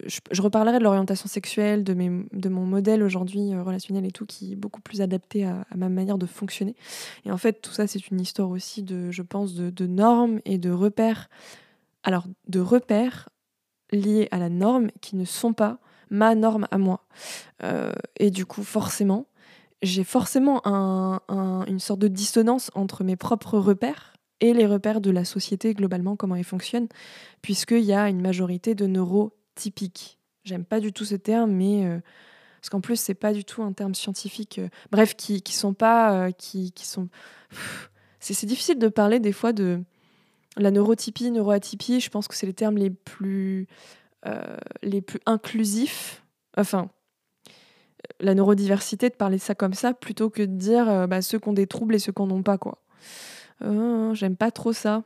je, 0.06 0.42
reparlerai 0.42 0.78
de 0.78 0.84
l'orientation 0.84 1.28
sexuelle, 1.28 1.82
de, 1.82 1.92
mes, 1.92 2.24
de 2.32 2.48
mon 2.48 2.64
modèle 2.64 3.02
aujourd'hui 3.02 3.52
relationnel 3.56 4.04
et 4.06 4.12
tout, 4.12 4.26
qui 4.26 4.52
est 4.52 4.56
beaucoup 4.56 4.80
plus 4.80 5.00
adapté 5.00 5.44
à, 5.44 5.66
ma 5.74 5.88
manière 5.88 6.18
de 6.18 6.26
fonctionner. 6.26 6.76
Et 7.24 7.32
en 7.32 7.36
fait, 7.36 7.60
tout 7.62 7.72
ça, 7.72 7.88
c'est 7.88 8.08
une 8.10 8.20
histoire 8.20 8.48
aussi 8.48 8.84
de, 8.84 9.10
je 9.10 9.22
pense, 9.22 9.54
de, 9.54 9.70
de 9.70 9.86
normes 9.86 10.40
et 10.44 10.58
de 10.58 10.70
repères. 10.70 11.28
Alors, 12.04 12.26
de 12.46 12.60
repères 12.60 13.28
liés 13.94 14.28
à 14.30 14.38
la 14.38 14.48
norme 14.48 14.90
qui 15.00 15.16
ne 15.16 15.24
sont 15.24 15.52
pas 15.52 15.78
ma 16.10 16.34
norme 16.34 16.66
à 16.70 16.78
moi. 16.78 17.04
Euh, 17.62 17.92
et 18.18 18.30
du 18.30 18.46
coup, 18.46 18.62
forcément, 18.62 19.26
j'ai 19.82 20.04
forcément 20.04 20.62
une 21.66 21.80
sorte 21.80 22.00
de 22.00 22.08
dissonance 22.08 22.70
entre 22.74 23.04
mes 23.04 23.16
propres 23.16 23.58
repères 23.58 24.14
et 24.40 24.52
les 24.54 24.66
repères 24.66 25.00
de 25.00 25.10
la 25.10 25.24
société 25.24 25.74
globalement, 25.74 26.16
comment 26.16 26.36
ils 26.36 26.44
fonctionnent, 26.44 26.88
puisqu'il 27.42 27.84
y 27.84 27.92
a 27.92 28.08
une 28.08 28.20
majorité 28.20 28.74
de 28.74 28.86
neurotypiques. 28.86 30.18
J'aime 30.44 30.64
pas 30.64 30.80
du 30.80 30.92
tout 30.92 31.04
ce 31.04 31.14
terme, 31.14 31.52
mais 31.52 31.86
euh, 31.86 31.98
parce 32.60 32.70
qu'en 32.70 32.80
plus 32.80 32.96
c'est 32.96 33.14
pas 33.14 33.32
du 33.32 33.44
tout 33.44 33.62
un 33.62 33.72
terme 33.72 33.94
scientifique. 33.94 34.58
Euh, 34.58 34.68
bref, 34.90 35.16
qui, 35.16 35.42
qui 35.42 35.54
sont 35.54 35.74
pas, 35.74 36.32
qui, 36.32 36.72
qui 36.72 36.86
sont. 36.86 37.08
C'est 38.20 38.46
difficile 38.46 38.78
de 38.78 38.88
parler 38.88 39.20
des 39.20 39.32
fois 39.32 39.52
de 39.52 39.82
la 40.56 40.70
neurotypie, 40.70 41.30
neuroatypie, 41.30 42.00
je 42.00 42.10
pense 42.10 42.28
que 42.28 42.34
c'est 42.34 42.46
les 42.46 42.54
termes 42.54 42.76
les 42.76 42.90
plus, 42.90 43.66
euh, 44.26 44.56
les 44.82 45.00
plus 45.00 45.20
inclusifs. 45.26 46.24
Enfin, 46.56 46.88
la 48.20 48.34
neurodiversité, 48.34 49.08
de 49.08 49.14
parler 49.14 49.38
ça 49.38 49.54
comme 49.54 49.74
ça, 49.74 49.94
plutôt 49.94 50.30
que 50.30 50.42
de 50.42 50.56
dire 50.56 50.88
euh, 50.88 51.06
bah, 51.06 51.22
ceux 51.22 51.38
qui 51.38 51.48
ont 51.48 51.52
des 51.54 51.66
troubles 51.66 51.94
et 51.94 51.98
ceux 51.98 52.12
qui 52.12 52.22
n'en 52.22 52.30
ont 52.30 52.42
pas. 52.42 52.58
quoi. 52.58 52.78
Euh, 53.62 54.14
j'aime 54.14 54.36
pas 54.36 54.50
trop 54.50 54.72
ça. 54.72 55.02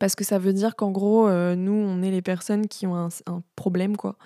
Parce 0.00 0.16
que 0.16 0.24
ça 0.24 0.38
veut 0.38 0.52
dire 0.52 0.74
qu'en 0.74 0.90
gros, 0.90 1.30
nous, 1.30 1.72
on 1.72 2.02
est 2.02 2.10
les 2.10 2.20
personnes 2.20 2.66
qui 2.66 2.84
ont 2.84 2.96
un, 2.96 3.10
un 3.26 3.44
problème, 3.54 3.96
quoi. 3.96 4.16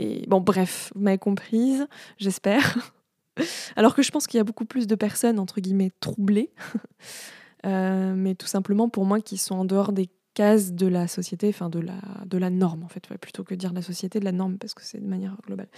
Et 0.00 0.26
bon, 0.26 0.40
bref, 0.40 0.90
vous 0.96 1.02
m'avez 1.02 1.18
comprise, 1.18 1.86
j'espère. 2.18 2.92
Alors 3.76 3.94
que 3.94 4.02
je 4.02 4.10
pense 4.10 4.26
qu'il 4.26 4.38
y 4.38 4.40
a 4.40 4.44
beaucoup 4.44 4.64
plus 4.64 4.88
de 4.88 4.94
personnes, 4.96 5.38
entre 5.38 5.60
guillemets, 5.60 5.92
troublées. 6.00 6.50
Euh, 7.64 8.14
mais 8.14 8.34
tout 8.34 8.46
simplement 8.46 8.88
pour 8.88 9.04
moi 9.04 9.20
qui 9.20 9.38
sont 9.38 9.54
en 9.54 9.64
dehors 9.64 9.92
des 9.92 10.10
cases 10.34 10.72
de 10.72 10.86
la 10.86 11.06
société, 11.06 11.48
enfin 11.48 11.70
de 11.70 11.78
la, 11.78 11.94
de 12.26 12.38
la 12.38 12.50
norme 12.50 12.82
en 12.82 12.88
fait, 12.88 13.06
plutôt 13.18 13.44
que 13.44 13.54
dire 13.54 13.72
la 13.72 13.82
société, 13.82 14.20
de 14.20 14.24
la 14.24 14.32
norme, 14.32 14.58
parce 14.58 14.74
que 14.74 14.82
c'est 14.82 15.00
de 15.00 15.06
manière 15.06 15.36
globale. 15.46 15.68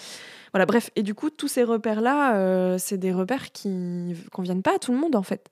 Voilà, 0.52 0.66
bref, 0.66 0.90
et 0.96 1.02
du 1.02 1.14
coup, 1.14 1.30
tous 1.30 1.48
ces 1.48 1.62
repères-là, 1.62 2.36
euh, 2.36 2.78
c'est 2.78 2.96
des 2.96 3.12
repères 3.12 3.52
qui 3.52 4.14
conviennent 4.32 4.62
pas 4.62 4.76
à 4.76 4.78
tout 4.78 4.92
le 4.92 4.98
monde 4.98 5.14
en 5.14 5.22
fait. 5.22 5.50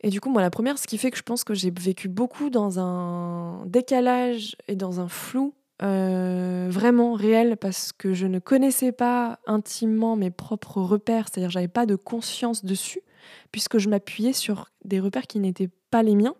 Et 0.00 0.10
du 0.10 0.20
coup, 0.20 0.30
moi, 0.30 0.42
la 0.42 0.50
première, 0.50 0.78
ce 0.78 0.86
qui 0.86 0.96
fait 0.96 1.10
que 1.10 1.18
je 1.18 1.24
pense 1.24 1.42
que 1.42 1.54
j'ai 1.54 1.72
vécu 1.72 2.08
beaucoup 2.08 2.50
dans 2.50 2.78
un 2.78 3.66
décalage 3.66 4.56
et 4.68 4.76
dans 4.76 5.00
un 5.00 5.08
flou 5.08 5.54
euh, 5.82 6.66
vraiment 6.70 7.14
réel 7.14 7.56
parce 7.56 7.92
que 7.92 8.12
je 8.12 8.26
ne 8.26 8.38
connaissais 8.38 8.92
pas 8.92 9.38
intimement 9.46 10.16
mes 10.16 10.30
propres 10.30 10.80
repères, 10.80 11.26
c'est-à-dire 11.28 11.50
j'avais 11.50 11.68
pas 11.68 11.86
de 11.86 11.96
conscience 11.96 12.64
dessus, 12.64 13.00
puisque 13.52 13.78
je 13.78 13.88
m'appuyais 13.88 14.32
sur 14.32 14.70
des 14.84 15.00
repères 15.00 15.26
qui 15.26 15.38
n'étaient 15.38 15.70
pas 15.90 16.02
les 16.02 16.14
miens 16.14 16.34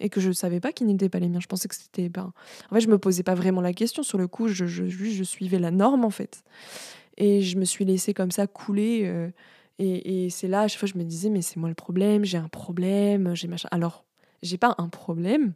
et 0.00 0.08
que 0.08 0.20
je 0.20 0.28
ne 0.28 0.32
savais 0.32 0.60
pas 0.60 0.72
qu'ils 0.72 0.86
n'étaient 0.86 1.08
pas 1.08 1.18
les 1.18 1.28
miens. 1.28 1.40
Je 1.40 1.46
pensais 1.46 1.68
que 1.68 1.74
c'était. 1.74 2.08
Ben... 2.08 2.32
En 2.70 2.74
fait, 2.74 2.80
je 2.80 2.88
me 2.88 2.98
posais 2.98 3.22
pas 3.22 3.34
vraiment 3.34 3.60
la 3.60 3.72
question. 3.72 4.02
Sur 4.02 4.18
le 4.18 4.28
coup, 4.28 4.48
je, 4.48 4.66
je, 4.66 5.22
suivais 5.22 5.58
la 5.58 5.70
norme, 5.70 6.04
en 6.04 6.10
fait. 6.10 6.42
Et 7.16 7.42
je 7.42 7.56
me 7.58 7.64
suis 7.64 7.84
laissée 7.84 8.14
comme 8.14 8.30
ça 8.30 8.46
couler. 8.46 9.02
Euh, 9.04 9.30
et, 9.78 10.24
et 10.24 10.30
c'est 10.30 10.48
là, 10.48 10.62
à 10.62 10.68
chaque 10.68 10.80
fois, 10.80 10.88
je 10.88 10.98
me 10.98 11.04
disais, 11.04 11.30
mais 11.30 11.42
c'est 11.42 11.56
moi 11.56 11.68
le 11.68 11.74
problème, 11.74 12.24
j'ai 12.24 12.38
un 12.38 12.48
problème, 12.48 13.34
j'ai 13.34 13.48
machin. 13.48 13.68
Alors, 13.70 14.04
j'ai 14.42 14.58
pas 14.58 14.74
un 14.78 14.88
problème, 14.88 15.54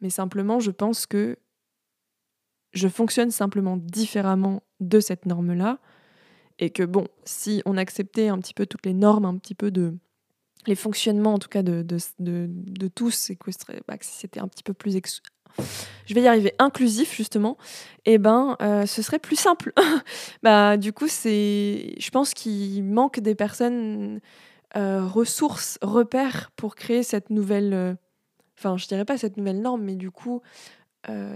mais 0.00 0.10
simplement, 0.10 0.60
je 0.60 0.70
pense 0.70 1.06
que 1.06 1.36
je 2.72 2.88
fonctionne 2.88 3.30
simplement 3.30 3.76
différemment 3.76 4.62
de 4.80 5.00
cette 5.00 5.26
norme-là. 5.26 5.78
Et 6.58 6.70
que, 6.70 6.82
bon, 6.82 7.06
si 7.24 7.62
on 7.66 7.76
acceptait 7.76 8.28
un 8.28 8.38
petit 8.38 8.54
peu 8.54 8.66
toutes 8.66 8.86
les 8.86 8.94
normes, 8.94 9.24
un 9.24 9.36
petit 9.36 9.54
peu 9.54 9.70
de 9.70 9.94
les 10.66 10.74
fonctionnements 10.74 11.34
en 11.34 11.38
tout 11.38 11.48
cas 11.48 11.62
de, 11.62 11.82
tous, 12.94 13.30
et 13.30 13.36
que 13.36 13.50
bah, 13.86 13.94
si 14.00 14.18
c'était 14.18 14.40
un 14.40 14.48
petit 14.48 14.62
peu 14.62 14.74
plus 14.74 14.96
je 16.06 16.14
vais 16.14 16.22
y 16.22 16.28
arriver 16.28 16.54
inclusif 16.58 17.14
justement, 17.14 17.56
et 18.04 18.14
eh 18.14 18.18
ben 18.18 18.56
euh, 18.62 18.86
ce 18.86 19.02
serait 19.02 19.18
plus 19.18 19.36
simple. 19.36 19.72
bah 20.42 20.76
du 20.76 20.92
coup 20.92 21.08
c'est, 21.08 21.94
je 21.98 22.10
pense 22.10 22.34
qu'il 22.34 22.84
manque 22.84 23.20
des 23.20 23.34
personnes 23.34 24.20
euh, 24.76 25.04
ressources, 25.04 25.78
repères 25.82 26.50
pour 26.56 26.74
créer 26.74 27.02
cette 27.02 27.30
nouvelle, 27.30 27.74
euh, 27.74 27.94
enfin 28.58 28.76
je 28.76 28.86
dirais 28.86 29.04
pas 29.04 29.18
cette 29.18 29.36
nouvelle 29.36 29.60
norme, 29.60 29.82
mais 29.82 29.96
du 29.96 30.10
coup 30.10 30.42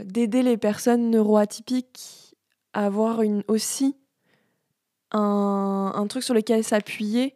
d'aider 0.05 0.43
les 0.43 0.59
personnes 0.59 1.09
neuroatypiques 1.09 2.35
à 2.75 2.85
avoir 2.85 3.23
une 3.23 3.43
aussi 3.49 3.97
un, 5.13 6.07
truc 6.09 6.23
sur 6.23 6.35
lequel 6.35 6.65
s'appuyer 6.65 7.35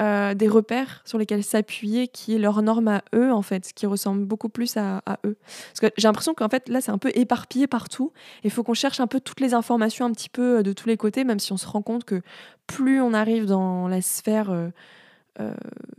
euh, 0.00 0.34
des 0.34 0.48
repères 0.48 1.02
sur 1.04 1.18
lesquels 1.18 1.44
s'appuyer, 1.44 2.08
qui 2.08 2.34
est 2.34 2.38
leur 2.38 2.60
norme 2.62 2.88
à 2.88 3.02
eux, 3.14 3.32
en 3.32 3.42
fait, 3.42 3.72
qui 3.74 3.86
ressemble 3.86 4.24
beaucoup 4.24 4.48
plus 4.48 4.76
à, 4.76 5.00
eux. 5.24 5.36
Parce 5.44 5.80
que 5.80 5.86
j'ai 5.96 6.08
l'impression 6.08 6.34
qu'en 6.34 6.48
fait, 6.48 6.68
là, 6.68 6.80
c'est 6.80 6.90
un 6.90 6.98
peu 6.98 7.12
éparpillé 7.14 7.68
partout. 7.68 8.12
Il 8.42 8.50
faut 8.50 8.64
qu'on 8.64 8.74
cherche 8.74 8.98
un 8.98 9.06
peu 9.06 9.20
toutes 9.20 9.40
les 9.40 9.54
informations 9.54 10.04
un 10.04 10.10
petit 10.10 10.28
peu 10.28 10.58
euh, 10.58 10.62
de 10.64 10.72
tous 10.72 10.88
les 10.88 10.96
côtés, 10.96 11.22
même 11.22 11.38
si 11.38 11.52
on 11.52 11.56
se 11.56 11.68
rend 11.68 11.80
compte 11.80 12.04
que 12.04 12.22
plus 12.66 13.00
on 13.00 13.14
arrive 13.14 13.46
dans 13.46 13.86
la 13.86 14.02
sphère, 14.02 14.50
euh, 14.50 15.54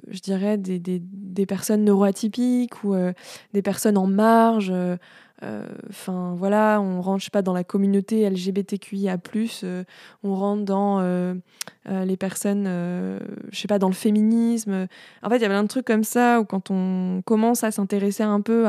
je 0.10 0.20
dirais, 0.20 0.58
des, 0.58 0.80
des, 0.80 1.46
personnes 1.46 1.86
neuroatypiques 1.86 2.84
ou 2.84 2.96
des 3.54 3.62
personnes 3.62 3.98
en 3.98 4.08
marge, 4.08 4.74
enfin 5.42 6.36
voilà, 6.38 6.80
on 6.82 7.02
rentre 7.02 7.30
pas 7.32 7.42
dans 7.42 7.54
la 7.54 7.64
communauté 7.64 8.30
LGBTQIA+, 8.30 9.18
euh, 9.64 9.84
on 10.24 10.36
rentre 10.36 10.64
dans 10.64 11.00
euh, 11.02 11.36
les 11.86 12.18
personnes, 12.18 12.66
je 12.66 13.60
sais 13.60 13.68
pas, 13.68 13.80
dans 13.80 13.90
le 13.90 13.94
féminisme. 13.94 14.88
En 15.22 15.30
fait, 15.30 15.38
il 15.38 15.42
y 15.42 15.46
avait 15.46 15.56
un 15.56 15.68
truc 15.68 15.86
comme 15.86 16.04
ça 16.04 16.40
où 16.40 16.46
quand 16.46 16.72
on 16.72 17.22
commence 17.26 17.64
à 17.64 17.72
s'intéresser 17.72 18.24
un 18.24 18.42
peu 18.42 18.66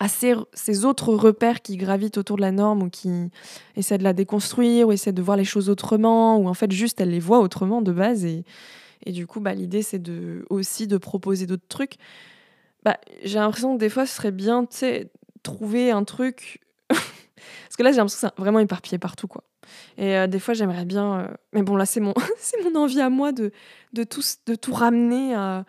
à 0.00 0.08
ces, 0.08 0.84
autres 0.84 1.14
repères 1.14 1.62
qui 1.62 1.76
gravitent 1.76 2.18
autour 2.18 2.36
de 2.36 2.42
la 2.42 2.52
norme 2.52 2.82
ou 2.84 2.90
qui 2.90 3.30
essaient 3.76 3.98
de 3.98 4.04
la 4.04 4.12
déconstruire 4.12 4.88
ou 4.88 4.92
essaient 4.92 5.12
de 5.12 5.22
voir 5.22 5.36
les 5.36 5.44
choses 5.44 5.68
autrement 5.68 6.36
ou 6.38 6.48
en 6.48 6.54
fait 6.54 6.72
juste 6.72 7.00
elles 7.00 7.10
les 7.10 7.20
voient 7.20 7.40
autrement 7.40 7.80
de 7.80 7.92
base 7.92 8.24
et, 8.24 8.44
et 9.06 9.12
du 9.12 9.26
coup 9.26 9.40
bah, 9.40 9.54
l'idée 9.54 9.82
c'est 9.82 10.00
de, 10.00 10.44
aussi 10.50 10.86
de 10.86 10.96
proposer 10.96 11.46
d'autres 11.46 11.68
trucs. 11.68 11.94
Bah, 12.82 12.98
j'ai 13.22 13.38
l'impression 13.38 13.74
que 13.74 13.80
des 13.80 13.88
fois 13.88 14.04
ce 14.04 14.16
serait 14.16 14.32
bien 14.32 14.64
trouver 15.44 15.92
un 15.92 16.02
truc. 16.02 16.60
Parce 16.90 17.76
que 17.78 17.84
là, 17.84 17.92
j'ai 17.92 17.98
l'impression 17.98 18.28
que 18.28 18.34
c'est 18.34 18.42
vraiment 18.42 18.58
éparpillé 18.58 18.98
partout, 18.98 19.28
quoi. 19.28 19.44
Et 19.96 20.16
euh, 20.16 20.26
des 20.26 20.40
fois, 20.40 20.54
j'aimerais 20.54 20.84
bien. 20.84 21.20
Euh, 21.20 21.28
mais 21.52 21.62
bon, 21.62 21.76
là, 21.76 21.86
c'est 21.86 22.00
mon, 22.00 22.14
c'est 22.38 22.60
mon 22.64 22.74
envie 22.80 23.00
à 23.00 23.10
moi 23.10 23.30
de, 23.30 23.52
de, 23.92 24.02
tout, 24.02 24.22
de 24.46 24.56
tout 24.56 24.74
ramener, 24.74 25.34
à, 25.34 25.64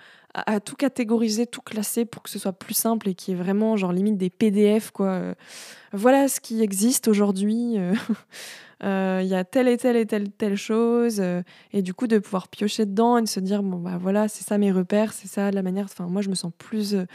tout 0.59 0.75
catégoriser, 0.75 1.45
tout 1.45 1.61
classer 1.61 2.03
pour 2.03 2.23
que 2.23 2.29
ce 2.29 2.39
soit 2.39 2.51
plus 2.51 2.73
simple 2.73 3.07
et 3.07 3.15
qu'il 3.15 3.33
y 3.33 3.38
ait 3.38 3.41
vraiment, 3.41 3.77
genre, 3.77 3.93
limite 3.93 4.17
des 4.17 4.29
PDF, 4.29 4.91
quoi. 4.91 5.07
Euh, 5.07 5.33
voilà 5.93 6.27
ce 6.27 6.39
qui 6.39 6.61
existe 6.61 7.07
aujourd'hui. 7.07 7.77
Euh, 8.83 9.21
il 9.23 9.27
y 9.29 9.35
a 9.35 9.45
telle 9.45 9.69
et 9.69 9.77
telle 9.77 9.95
et 9.95 10.05
telle 10.05 10.29
telle 10.29 10.57
chose 10.57 11.19
euh, 11.21 11.41
et 11.71 11.81
du 11.81 11.93
coup 11.93 12.07
de 12.07 12.19
pouvoir 12.19 12.49
piocher 12.49 12.85
dedans 12.85 13.17
et 13.17 13.21
de 13.21 13.27
se 13.27 13.39
dire 13.39 13.63
bon 13.63 13.77
bah 13.77 13.97
voilà 13.97 14.27
c'est 14.27 14.43
ça 14.43 14.57
mes 14.57 14.69
repères 14.71 15.13
c'est 15.13 15.29
ça 15.29 15.49
la 15.49 15.61
manière 15.61 15.85
enfin 15.85 16.07
moi 16.07 16.21
je 16.21 16.27
me 16.27 16.35
sens 16.35 16.51
plus 16.57 16.93
euh, 16.93 17.05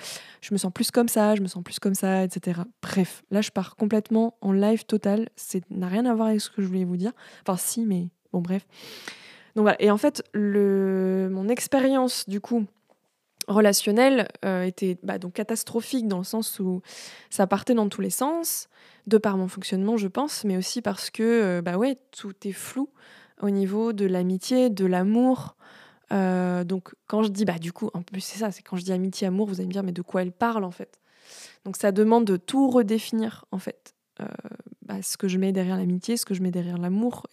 je 0.40 0.54
me 0.54 0.58
sens 0.58 0.72
plus 0.72 0.90
comme 0.90 1.08
ça 1.08 1.34
je 1.34 1.42
me 1.42 1.48
sens 1.48 1.62
plus 1.62 1.78
comme 1.78 1.94
ça 1.94 2.24
etc 2.24 2.62
bref 2.80 3.22
là 3.30 3.42
je 3.42 3.50
pars 3.50 3.76
complètement 3.76 4.38
en 4.40 4.52
live 4.52 4.86
total 4.86 5.28
c'est 5.36 5.62
n'a 5.70 5.88
rien 5.88 6.06
à 6.06 6.14
voir 6.14 6.28
avec 6.28 6.40
ce 6.40 6.48
que 6.48 6.62
je 6.62 6.66
voulais 6.66 6.84
vous 6.84 6.96
dire. 6.96 7.12
Enfin 7.46 7.58
si 7.58 7.84
mais 7.84 8.08
bon 8.32 8.40
bref. 8.40 8.66
Donc 9.54 9.64
voilà 9.64 9.76
et 9.82 9.90
en 9.90 9.98
fait 9.98 10.22
le 10.32 11.28
mon 11.30 11.48
expérience 11.48 12.26
du 12.26 12.40
coup 12.40 12.64
relationnelle 13.50 14.28
était 14.42 14.98
bah, 15.02 15.18
donc 15.18 15.34
catastrophique 15.34 16.08
dans 16.08 16.18
le 16.18 16.24
sens 16.24 16.58
où 16.60 16.82
ça 17.28 17.46
partait 17.46 17.74
dans 17.74 17.88
tous 17.88 18.00
les 18.00 18.10
sens 18.10 18.68
de 19.06 19.18
par 19.18 19.36
mon 19.36 19.48
fonctionnement, 19.48 19.96
je 19.96 20.08
pense, 20.08 20.44
mais 20.44 20.56
aussi 20.56 20.82
parce 20.82 21.10
que 21.10 21.22
euh, 21.22 21.62
bah 21.62 21.76
tout 22.12 22.34
est 22.44 22.52
flou 22.52 22.88
au 23.42 23.50
niveau 23.50 23.92
de 23.92 24.06
l'amitié, 24.06 24.70
de 24.70 24.86
l'amour. 24.86 25.56
Euh, 26.12 26.64
donc 26.64 26.94
quand 27.06 27.22
je 27.22 27.28
dis, 27.28 27.44
bah 27.44 27.58
du 27.58 27.72
coup, 27.72 27.90
en 27.94 28.02
plus 28.02 28.20
c'est 28.20 28.38
ça, 28.38 28.50
c'est 28.50 28.62
quand 28.62 28.76
je 28.76 28.84
dis 28.84 28.92
amitié, 28.92 29.26
amour, 29.26 29.46
vous 29.46 29.60
allez 29.60 29.66
me 29.66 29.72
dire, 29.72 29.82
mais 29.82 29.92
de 29.92 30.02
quoi 30.02 30.22
elle 30.22 30.32
parle 30.32 30.64
en 30.64 30.70
fait? 30.70 30.98
Donc 31.64 31.76
ça 31.76 31.92
demande 31.92 32.24
de 32.24 32.36
tout 32.36 32.70
redéfinir 32.70 33.44
en 33.52 33.58
fait. 33.58 33.94
Euh, 34.20 34.26
bah, 34.82 35.02
ce 35.02 35.16
que 35.16 35.28
je 35.28 35.38
mets 35.38 35.52
derrière 35.52 35.76
l'amitié, 35.76 36.16
ce 36.16 36.24
que 36.24 36.34
je 36.34 36.42
mets 36.42 36.50
derrière 36.50 36.78
l'amour. 36.78 37.26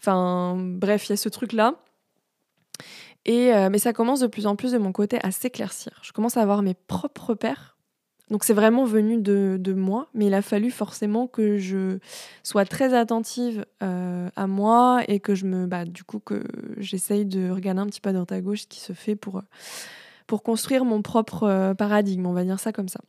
Enfin, 0.00 0.56
bref, 0.58 1.08
il 1.08 1.10
y 1.10 1.12
a 1.14 1.16
ce 1.16 1.28
truc-là. 1.28 1.74
Et, 3.28 3.52
mais 3.70 3.78
ça 3.78 3.92
commence 3.92 4.20
de 4.20 4.26
plus 4.26 4.46
en 4.46 4.56
plus 4.56 4.72
de 4.72 4.78
mon 4.78 4.90
côté 4.90 5.18
à 5.22 5.30
s'éclaircir. 5.30 6.00
Je 6.02 6.12
commence 6.12 6.36
à 6.36 6.42
avoir 6.42 6.62
mes 6.62 6.74
propres 6.74 7.26
repères 7.26 7.78
donc 8.30 8.44
c'est 8.44 8.52
vraiment 8.52 8.84
venu 8.84 9.18
de, 9.20 9.72
moi, 9.72 10.08
mais 10.14 10.26
il 10.26 10.34
a 10.34 10.42
fallu 10.42 10.70
forcément 10.70 11.26
que 11.26 11.58
je 11.58 11.98
sois 12.42 12.64
très 12.64 12.94
attentive 12.94 13.64
euh, 13.82 14.28
à 14.36 14.46
moi 14.46 15.02
et 15.08 15.20
que 15.20 15.34
je 15.34 15.46
me, 15.46 15.66
bah, 15.66 15.84
du 15.84 16.04
coup, 16.04 16.18
que 16.18 16.42
j'essaye 16.76 17.24
de 17.24 17.50
regarder 17.50 17.80
un 17.80 17.86
petit 17.86 18.00
peu 18.00 18.12
droite 18.12 18.32
à 18.32 18.40
gauche 18.40 18.62
ce 18.62 18.66
qui 18.66 18.80
se 18.80 18.92
fait 18.92 19.16
pour, 19.16 19.42
pour 20.26 20.42
construire 20.42 20.84
mon 20.84 21.00
propre 21.00 21.44
euh, 21.44 21.74
paradigme, 21.74 22.26
on 22.26 22.32
va 22.32 22.44
dire 22.44 22.60
ça 22.60 22.72
comme 22.72 22.88
ça. 22.88 23.00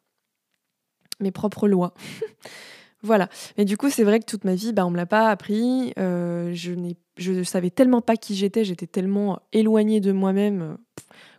Mes 1.20 1.32
propres 1.32 1.68
lois. 1.68 1.94
voilà. 3.02 3.30
Mais 3.58 3.66
du 3.66 3.78
coup, 3.78 3.90
c'est 3.90 4.04
vrai 4.04 4.20
que 4.20 4.26
toute 4.26 4.44
ma 4.44 4.56
vie, 4.56 4.74
bah, 4.74 4.86
on 4.86 4.90
me 4.90 4.98
l'a 4.98 5.06
pas 5.06 5.30
appris. 5.30 5.94
Euh, 5.98 6.52
je 6.54 6.74
ne 6.74 6.92
je 7.18 7.44
savais 7.44 7.70
tellement 7.70 8.02
pas 8.02 8.18
qui 8.18 8.36
j'étais, 8.36 8.64
j'étais 8.64 8.88
tellement 8.88 9.40
éloignée 9.54 10.02
de 10.02 10.12
moi-même 10.12 10.78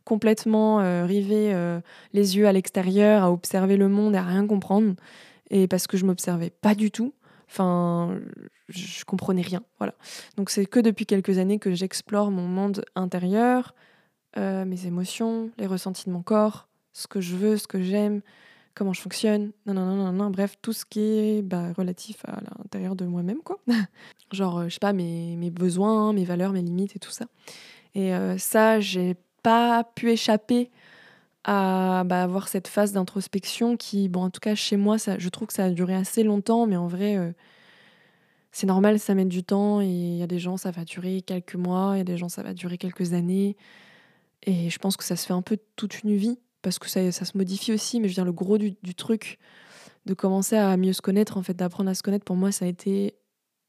complètement 0.04 0.80
euh, 0.80 1.04
rivé 1.04 1.54
euh, 1.54 1.80
les 2.12 2.36
yeux 2.36 2.46
à 2.46 2.52
l'extérieur, 2.52 3.22
à 3.22 3.30
observer 3.30 3.76
le 3.76 3.88
monde 3.88 4.16
à 4.16 4.22
rien 4.22 4.46
comprendre. 4.46 4.94
Et 5.50 5.68
parce 5.68 5.86
que 5.86 5.96
je 5.96 6.06
m'observais 6.06 6.50
pas 6.50 6.74
du 6.74 6.90
tout. 6.90 7.14
Enfin, 7.48 8.18
je 8.68 9.04
comprenais 9.04 9.42
rien. 9.42 9.62
Voilà. 9.78 9.94
Donc 10.36 10.50
c'est 10.50 10.66
que 10.66 10.80
depuis 10.80 11.06
quelques 11.06 11.38
années 11.38 11.58
que 11.58 11.74
j'explore 11.74 12.30
mon 12.30 12.46
monde 12.46 12.84
intérieur, 12.94 13.74
mes 14.36 14.86
émotions, 14.86 15.50
les 15.58 15.66
ressentis 15.66 16.04
de 16.06 16.12
mon 16.12 16.22
corps, 16.22 16.68
ce 16.92 17.08
que 17.08 17.20
je 17.20 17.34
veux, 17.34 17.56
ce 17.56 17.66
que 17.66 17.82
j'aime, 17.82 18.22
comment 18.74 18.92
je 18.92 19.00
fonctionne, 19.00 19.52
non, 19.66 19.74
non, 19.74 19.84
non, 19.84 20.12
non, 20.12 20.30
bref, 20.30 20.56
tout 20.62 20.72
ce 20.72 20.84
qui 20.84 21.00
est 21.00 21.42
bah, 21.42 21.72
relatif 21.76 22.24
à 22.26 22.40
l'intérieur 22.40 22.96
de 22.96 23.04
moi-même, 23.04 23.40
quoi. 23.42 23.58
Genre, 24.32 24.64
je 24.64 24.74
sais 24.74 24.80
pas, 24.80 24.92
mes, 24.92 25.50
besoins, 25.50 26.12
mes 26.12 26.24
valeurs, 26.24 26.52
mes 26.52 26.62
limites 26.62 26.96
et 26.96 26.98
tout 26.98 27.10
ça. 27.10 27.26
Et 27.94 28.12
ça, 28.38 28.78
j'ai 28.78 29.16
pas 29.42 29.82
pu 29.82 30.10
échapper 30.10 30.70
à 31.44 32.04
bah, 32.04 32.22
avoir 32.22 32.48
cette 32.48 32.68
phase 32.68 32.92
d'introspection 32.92 33.76
qui, 33.76 34.08
bon, 34.08 34.24
en 34.24 34.30
tout 34.30 34.40
cas 34.40 34.54
chez 34.54 34.76
moi, 34.76 34.96
je 34.98 35.28
trouve 35.28 35.48
que 35.48 35.54
ça 35.54 35.64
a 35.64 35.70
duré 35.70 35.94
assez 35.94 36.22
longtemps, 36.22 36.66
mais 36.66 36.76
en 36.76 36.86
vrai, 36.86 37.16
euh, 37.16 37.32
c'est 38.52 38.66
normal, 38.66 38.98
ça 38.98 39.14
met 39.14 39.24
du 39.24 39.42
temps. 39.42 39.80
Et 39.80 39.86
il 39.86 40.16
y 40.16 40.22
a 40.22 40.26
des 40.26 40.38
gens, 40.38 40.56
ça 40.56 40.70
va 40.70 40.84
durer 40.84 41.22
quelques 41.22 41.54
mois, 41.54 41.92
il 41.94 41.98
y 41.98 42.00
a 42.02 42.04
des 42.04 42.18
gens, 42.18 42.28
ça 42.28 42.42
va 42.42 42.52
durer 42.52 42.78
quelques 42.78 43.14
années. 43.14 43.56
Et 44.42 44.70
je 44.70 44.78
pense 44.78 44.96
que 44.96 45.04
ça 45.04 45.16
se 45.16 45.26
fait 45.26 45.32
un 45.32 45.42
peu 45.42 45.58
toute 45.76 46.02
une 46.02 46.14
vie, 46.16 46.38
parce 46.62 46.78
que 46.78 46.88
ça, 46.88 47.10
ça 47.12 47.24
se 47.24 47.36
modifie 47.36 47.72
aussi. 47.72 48.00
Mais 48.00 48.08
je 48.08 48.12
veux 48.12 48.16
dire, 48.16 48.24
le 48.24 48.32
gros 48.32 48.58
du, 48.58 48.74
du 48.82 48.94
truc, 48.94 49.38
de 50.06 50.14
commencer 50.14 50.56
à 50.56 50.76
mieux 50.76 50.92
se 50.92 51.02
connaître, 51.02 51.36
en 51.36 51.42
fait, 51.42 51.54
d'apprendre 51.54 51.90
à 51.90 51.94
se 51.94 52.02
connaître, 52.02 52.24
pour 52.24 52.36
moi, 52.36 52.52
ça 52.52 52.64
a 52.64 52.68
été 52.68 53.14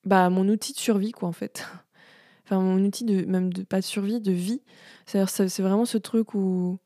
bah, 0.06 0.30
mon 0.30 0.48
outil 0.50 0.74
de 0.74 0.80
survie, 0.80 1.12
quoi, 1.12 1.30
en 1.30 1.34
fait. 1.34 1.66
enfin 2.46 2.62
mon 2.62 2.84
outil 2.84 3.06
de 3.06 3.26
même 3.26 3.52
pas 3.66 3.80
de 3.80 3.86
survie, 3.86 4.20
de 4.20 4.32
vie. 4.32 4.62
C'est 5.06 5.62
vraiment 5.62 5.86
ce 5.86 5.98
truc 5.98 6.34
où 6.34 6.80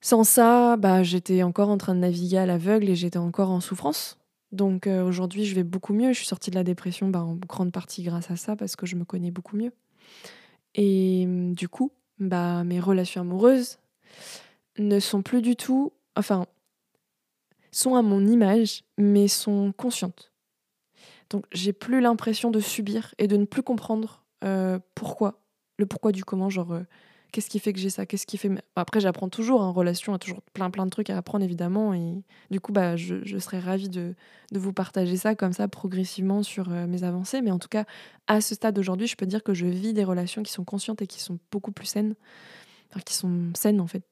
sans 0.00 0.24
ça, 0.24 0.76
bah 0.76 1.02
j'étais 1.02 1.42
encore 1.42 1.70
en 1.70 1.78
train 1.78 1.94
de 1.94 2.00
naviguer 2.00 2.38
à 2.38 2.46
l'aveugle 2.46 2.90
et 2.90 2.94
j'étais 2.94 3.18
encore 3.18 3.50
en 3.50 3.60
souffrance. 3.60 4.18
Donc 4.52 4.86
euh, 4.86 5.02
aujourd'hui, 5.02 5.44
je 5.44 5.54
vais 5.54 5.64
beaucoup 5.64 5.94
mieux. 5.94 6.12
Je 6.12 6.18
suis 6.18 6.26
sortie 6.26 6.50
de 6.50 6.56
la 6.56 6.64
dépression 6.64 7.08
bah, 7.08 7.22
en 7.22 7.34
grande 7.34 7.72
partie 7.72 8.02
grâce 8.02 8.30
à 8.30 8.36
ça 8.36 8.56
parce 8.56 8.76
que 8.76 8.86
je 8.86 8.96
me 8.96 9.04
connais 9.04 9.30
beaucoup 9.30 9.56
mieux. 9.56 9.72
Et 10.74 11.24
du 11.26 11.68
coup, 11.68 11.92
bah, 12.18 12.64
mes 12.64 12.80
relations 12.80 13.22
amoureuses 13.22 13.78
ne 14.78 14.98
sont 15.00 15.22
plus 15.22 15.42
du 15.42 15.56
tout, 15.56 15.92
enfin, 16.16 16.46
sont 17.70 17.94
à 17.96 18.02
mon 18.02 18.24
image, 18.26 18.84
mais 18.98 19.28
sont 19.28 19.72
conscientes. 19.76 20.32
Donc 21.30 21.44
j'ai 21.52 21.72
plus 21.72 22.00
l'impression 22.00 22.50
de 22.50 22.60
subir 22.60 23.14
et 23.18 23.26
de 23.26 23.36
ne 23.36 23.44
plus 23.44 23.62
comprendre 23.62 24.24
euh, 24.44 24.78
pourquoi, 24.94 25.40
le 25.78 25.86
pourquoi 25.86 26.12
du 26.12 26.24
comment, 26.24 26.50
genre 26.50 26.72
euh, 26.72 26.82
qu'est-ce 27.32 27.50
qui 27.50 27.58
fait 27.58 27.72
que 27.72 27.80
j'ai 27.80 27.90
ça, 27.90 28.06
qu'est-ce 28.06 28.26
qui 28.26 28.38
fait. 28.38 28.50
Après 28.76 29.00
j'apprends 29.00 29.28
toujours, 29.28 29.60
en 29.60 29.68
hein, 29.68 29.72
relation, 29.72 30.14
a 30.14 30.18
toujours 30.18 30.42
plein 30.52 30.70
plein 30.70 30.84
de 30.84 30.90
trucs 30.90 31.10
à 31.10 31.16
apprendre 31.16 31.44
évidemment, 31.44 31.94
et 31.94 32.22
du 32.50 32.60
coup 32.60 32.72
bah 32.72 32.96
je, 32.96 33.38
serais 33.38 33.58
ravie 33.58 33.88
de, 33.88 34.14
vous 34.52 34.72
partager 34.72 35.16
ça 35.16 35.34
comme 35.34 35.52
ça 35.52 35.66
progressivement 35.66 36.42
sur 36.42 36.70
euh, 36.70 36.86
mes 36.86 37.02
avancées, 37.02 37.40
mais 37.42 37.50
en 37.50 37.58
tout 37.58 37.68
cas 37.68 37.84
à 38.28 38.40
ce 38.40 38.54
stade 38.54 38.78
aujourd'hui, 38.78 39.06
je 39.06 39.16
peux 39.16 39.26
dire 39.26 39.42
que 39.42 39.54
je 39.54 39.66
vis 39.66 39.94
des 39.94 40.04
relations 40.04 40.42
qui 40.42 40.52
sont 40.52 40.64
conscientes 40.64 41.02
et 41.02 41.06
qui 41.06 41.20
sont 41.20 41.38
beaucoup 41.50 41.72
plus 41.72 41.86
saines, 41.86 42.14
enfin 42.90 43.00
qui 43.00 43.14
sont 43.14 43.50
saines 43.54 43.80
en 43.80 43.86
fait. 43.86 44.04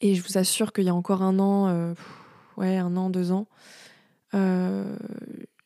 Et 0.00 0.14
je 0.14 0.22
vous 0.22 0.38
assure 0.38 0.72
qu'il 0.72 0.84
y 0.84 0.88
a 0.88 0.94
encore 0.94 1.22
un 1.22 1.38
an, 1.38 1.94
ouais 2.56 2.76
un 2.76 2.96
an, 2.96 3.10
deux 3.10 3.32
ans 3.32 3.46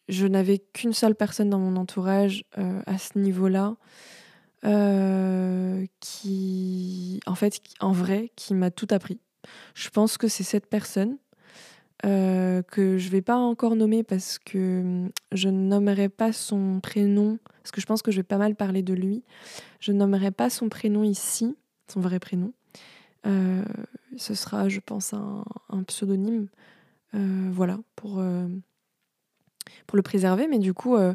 je 0.08 0.26
n'avais 0.26 0.58
qu'une 0.58 0.92
seule 0.92 1.14
personne 1.14 1.50
dans 1.50 1.58
mon 1.58 1.76
entourage 1.76 2.44
euh, 2.56 2.80
à 2.86 2.98
ce 2.98 3.18
niveau-là 3.18 3.76
euh, 4.64 5.84
qui, 6.00 7.20
en 7.26 7.34
fait, 7.34 7.60
en 7.80 7.92
vrai, 7.92 8.32
qui 8.34 8.54
m'a 8.54 8.70
tout 8.70 8.88
appris. 8.90 9.20
Je 9.74 9.88
pense 9.90 10.18
que 10.18 10.26
c'est 10.26 10.44
cette 10.44 10.66
personne 10.66 11.18
euh, 12.06 12.62
que 12.62 12.96
je 12.96 13.08
vais 13.10 13.22
pas 13.22 13.36
encore 13.36 13.76
nommer 13.76 14.02
parce 14.02 14.38
que 14.38 14.80
hum, 14.80 15.10
je 15.32 15.48
ne 15.48 15.58
nommerai 15.58 16.08
pas 16.08 16.32
son 16.32 16.80
prénom, 16.80 17.38
parce 17.62 17.70
que 17.70 17.80
je 17.80 17.86
pense 17.86 18.02
que 18.02 18.10
je 18.10 18.18
vais 18.18 18.24
pas 18.24 18.38
mal 18.38 18.56
parler 18.56 18.82
de 18.82 18.94
lui. 18.94 19.24
Je 19.80 19.92
ne 19.92 19.98
nommerai 19.98 20.30
pas 20.30 20.48
son 20.48 20.68
prénom 20.68 21.02
ici, 21.04 21.56
son 21.92 22.00
vrai 22.00 22.18
prénom. 22.18 22.52
Ce 23.24 24.34
sera, 24.34 24.68
je 24.68 24.80
pense, 24.80 25.12
un, 25.12 25.44
pseudonyme. 25.86 26.48
voilà, 27.12 27.78
pour 27.96 28.22
pour 29.86 29.96
le 29.96 30.02
préserver. 30.02 30.48
Mais 30.48 30.58
du 30.58 30.74
coup, 30.74 30.96
euh, 30.96 31.14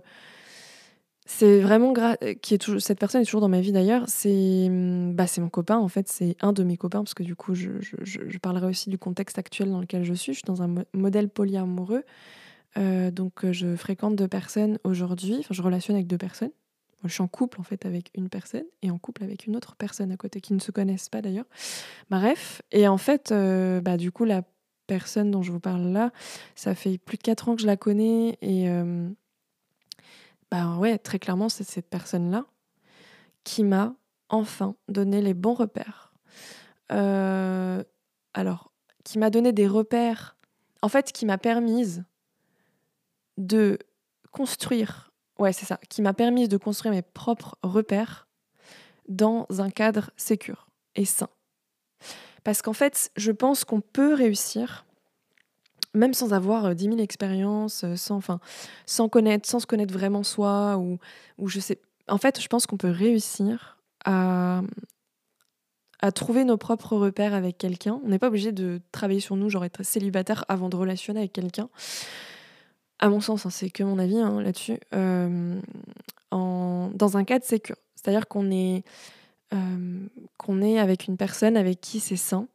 c'est 1.26 1.62
vraiment 1.62 1.94
qui 2.42 2.54
est 2.54 2.58
toujours 2.58 2.82
cette 2.82 3.00
personne 3.00 3.22
est 3.22 3.26
toujours 3.26 3.42
dans 3.42 3.50
ma 3.50 3.62
vie 3.62 3.72
d'ailleurs. 3.72 4.04
C'est 4.08 4.66
hum, 4.68 5.14
bah, 5.14 5.28
c'est 5.28 5.42
mon 5.42 5.50
copain 5.50 5.78
en 5.78 5.88
fait, 5.88 6.08
c'est 6.10 6.36
un 6.42 6.54
de 6.54 6.64
mes 6.64 6.78
copains 6.78 7.04
parce 7.04 7.14
que 7.14 7.24
du 7.24 7.36
coup, 7.36 7.56
je, 7.56 7.70
parlerai 8.40 8.68
aussi 8.68 8.90
du 8.90 8.98
contexte 8.98 9.38
actuel 9.38 9.72
dans 9.72 9.80
lequel 9.80 10.04
je 10.04 10.14
suis. 10.14 10.34
Je 10.34 10.40
suis 10.40 10.46
dans 10.46 10.62
un 10.62 10.84
modèle 10.94 11.30
polyamoureux. 11.30 12.04
Euh, 12.76 13.12
donc, 13.12 13.46
euh, 13.46 13.54
je 13.54 13.76
fréquente 13.76 14.16
deux 14.16 14.28
personnes 14.28 14.80
aujourd'hui. 14.84 15.38
Enfin, 15.40 15.54
je 15.54 15.62
relationne 15.62 15.96
avec 15.96 16.08
deux 16.08 16.18
personnes. 16.18 16.52
Je 17.08 17.14
suis 17.14 17.22
en 17.22 17.28
couple 17.28 17.60
en 17.60 17.64
fait 17.64 17.86
avec 17.86 18.12
une 18.16 18.30
personne 18.30 18.66
et 18.82 18.92
en 18.92 18.98
couple 18.98 19.24
avec 19.24 19.46
une 19.46 19.56
autre 19.56 19.76
personne 19.76 20.12
à 20.12 20.18
côté 20.18 20.42
qui 20.42 20.54
ne 20.54 20.60
se 20.60 20.72
connaissent 20.72 21.10
pas 21.10 21.22
d'ailleurs. 21.22 21.46
Bref, 22.10 22.62
et 22.72 22.88
en 22.88 22.98
fait, 22.98 23.34
bah, 23.82 23.98
du 23.98 24.12
coup, 24.12 24.26
la 24.26 24.44
personne 24.88 25.32
dont 25.32 25.42
je 25.42 25.52
vous 25.52 25.60
parle 25.60 25.88
là, 25.88 26.12
ça 26.56 26.76
fait 26.76 26.98
plus 26.98 27.18
de 27.18 27.24
4 27.24 27.50
ans 27.50 27.56
que 27.56 27.62
je 27.62 27.68
la 27.68 27.78
connais 27.78 28.38
et 28.42 28.70
euh, 28.70 29.10
bah 30.52 30.78
ouais, 30.78 30.98
très 30.98 31.20
clairement, 31.20 31.50
c'est 31.50 31.64
cette 31.64 31.90
personne-là 31.90 32.46
qui 33.44 33.64
m'a 33.64 33.96
enfin 34.30 34.76
donné 34.88 35.22
les 35.22 35.34
bons 35.34 35.54
repères. 35.54 36.14
Euh, 36.92 37.84
alors, 38.34 38.72
qui 39.04 39.20
m'a 39.20 39.30
donné 39.30 39.52
des 39.52 39.68
repères, 39.68 40.38
en 40.82 40.90
fait, 40.90 41.12
qui 41.12 41.26
m'a 41.26 41.38
permise 41.38 42.04
de 43.38 43.80
construire, 44.32 45.12
ouais, 45.40 45.54
c'est 45.54 45.66
ça, 45.66 45.80
qui 45.90 46.02
m'a 46.02 46.14
permis 46.14 46.48
de 46.48 46.58
construire 46.58 46.94
mes 46.94 47.02
propres 47.02 47.58
repères 47.64 48.28
dans 49.08 49.46
un 49.60 49.70
cadre 49.70 50.12
sécur 50.18 50.68
et 50.96 51.06
sain. 51.06 51.30
Parce 52.44 52.62
qu'en 52.62 52.74
fait, 52.74 53.12
je 53.16 53.32
pense 53.32 53.64
qu'on 53.64 53.82
peut 53.82 54.14
réussir, 54.14 54.86
même 55.94 56.14
sans 56.14 56.34
avoir 56.34 56.76
10 56.76 56.86
euh, 56.86 56.90
000 56.92 57.02
expériences, 57.02 57.84
euh, 57.84 57.96
sans, 57.96 59.10
connaître, 59.10 59.48
sans 59.48 59.60
se 59.60 59.66
connaître 59.66 59.94
vraiment 59.94 60.24
soi, 60.24 60.78
ou, 60.78 61.00
ou 61.38 61.48
je 61.48 61.60
sais. 61.60 61.80
En 62.10 62.18
fait, 62.18 62.42
je 62.42 62.48
pense 62.48 62.66
qu'on 62.66 62.78
peut 62.78 62.90
réussir 62.90 63.78
à 66.04 66.12
trouver 66.12 66.44
nos 66.44 66.58
propres 66.58 66.98
repères 66.98 67.34
avec 67.34 67.58
quelqu'un. 67.58 68.02
On 68.04 68.10
n'est 68.10 68.20
pas 68.20 68.28
obligé 68.28 68.52
de 68.52 68.82
travailler 68.92 69.22
sur 69.22 69.38
nous, 69.38 69.50
genre 69.50 69.64
être 69.64 69.84
célibataire 69.84 70.44
avant 70.50 70.68
de 70.68 70.76
relationner 70.76 71.22
avec 71.22 71.32
quelqu'un. 71.32 71.70
À 73.04 73.10
mon 73.10 73.20
sens, 73.20 73.46
hein, 73.46 73.50
c'est 73.50 73.70
que 73.70 73.84
mon 73.84 74.00
avis 74.00 74.18
hein, 74.18 74.42
là-dessus. 74.42 74.80
Euh, 74.94 75.60
dans 76.32 77.18
un 77.18 77.24
cadre 77.24 77.46
sécure. 77.46 77.76
C'est-à-dire 77.96 78.28
qu'on 78.28 78.50
est 78.50 78.84
euh, 79.54 80.08
qu'on 80.38 80.62
est 80.62 80.80
avec 80.80 81.08
une 81.08 81.18
personne 81.18 81.58
avec 81.58 81.80
qui 81.80 82.00
c'est 82.00 82.16
sain, 82.16 82.48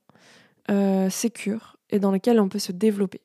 euh, 0.71 1.09
sécure 1.11 1.77
et 1.91 1.99
dans 1.99 2.11
lequel 2.11 2.41
on 2.41 2.49
peut 2.49 2.59
se 2.59 2.73
développer. 2.73 3.21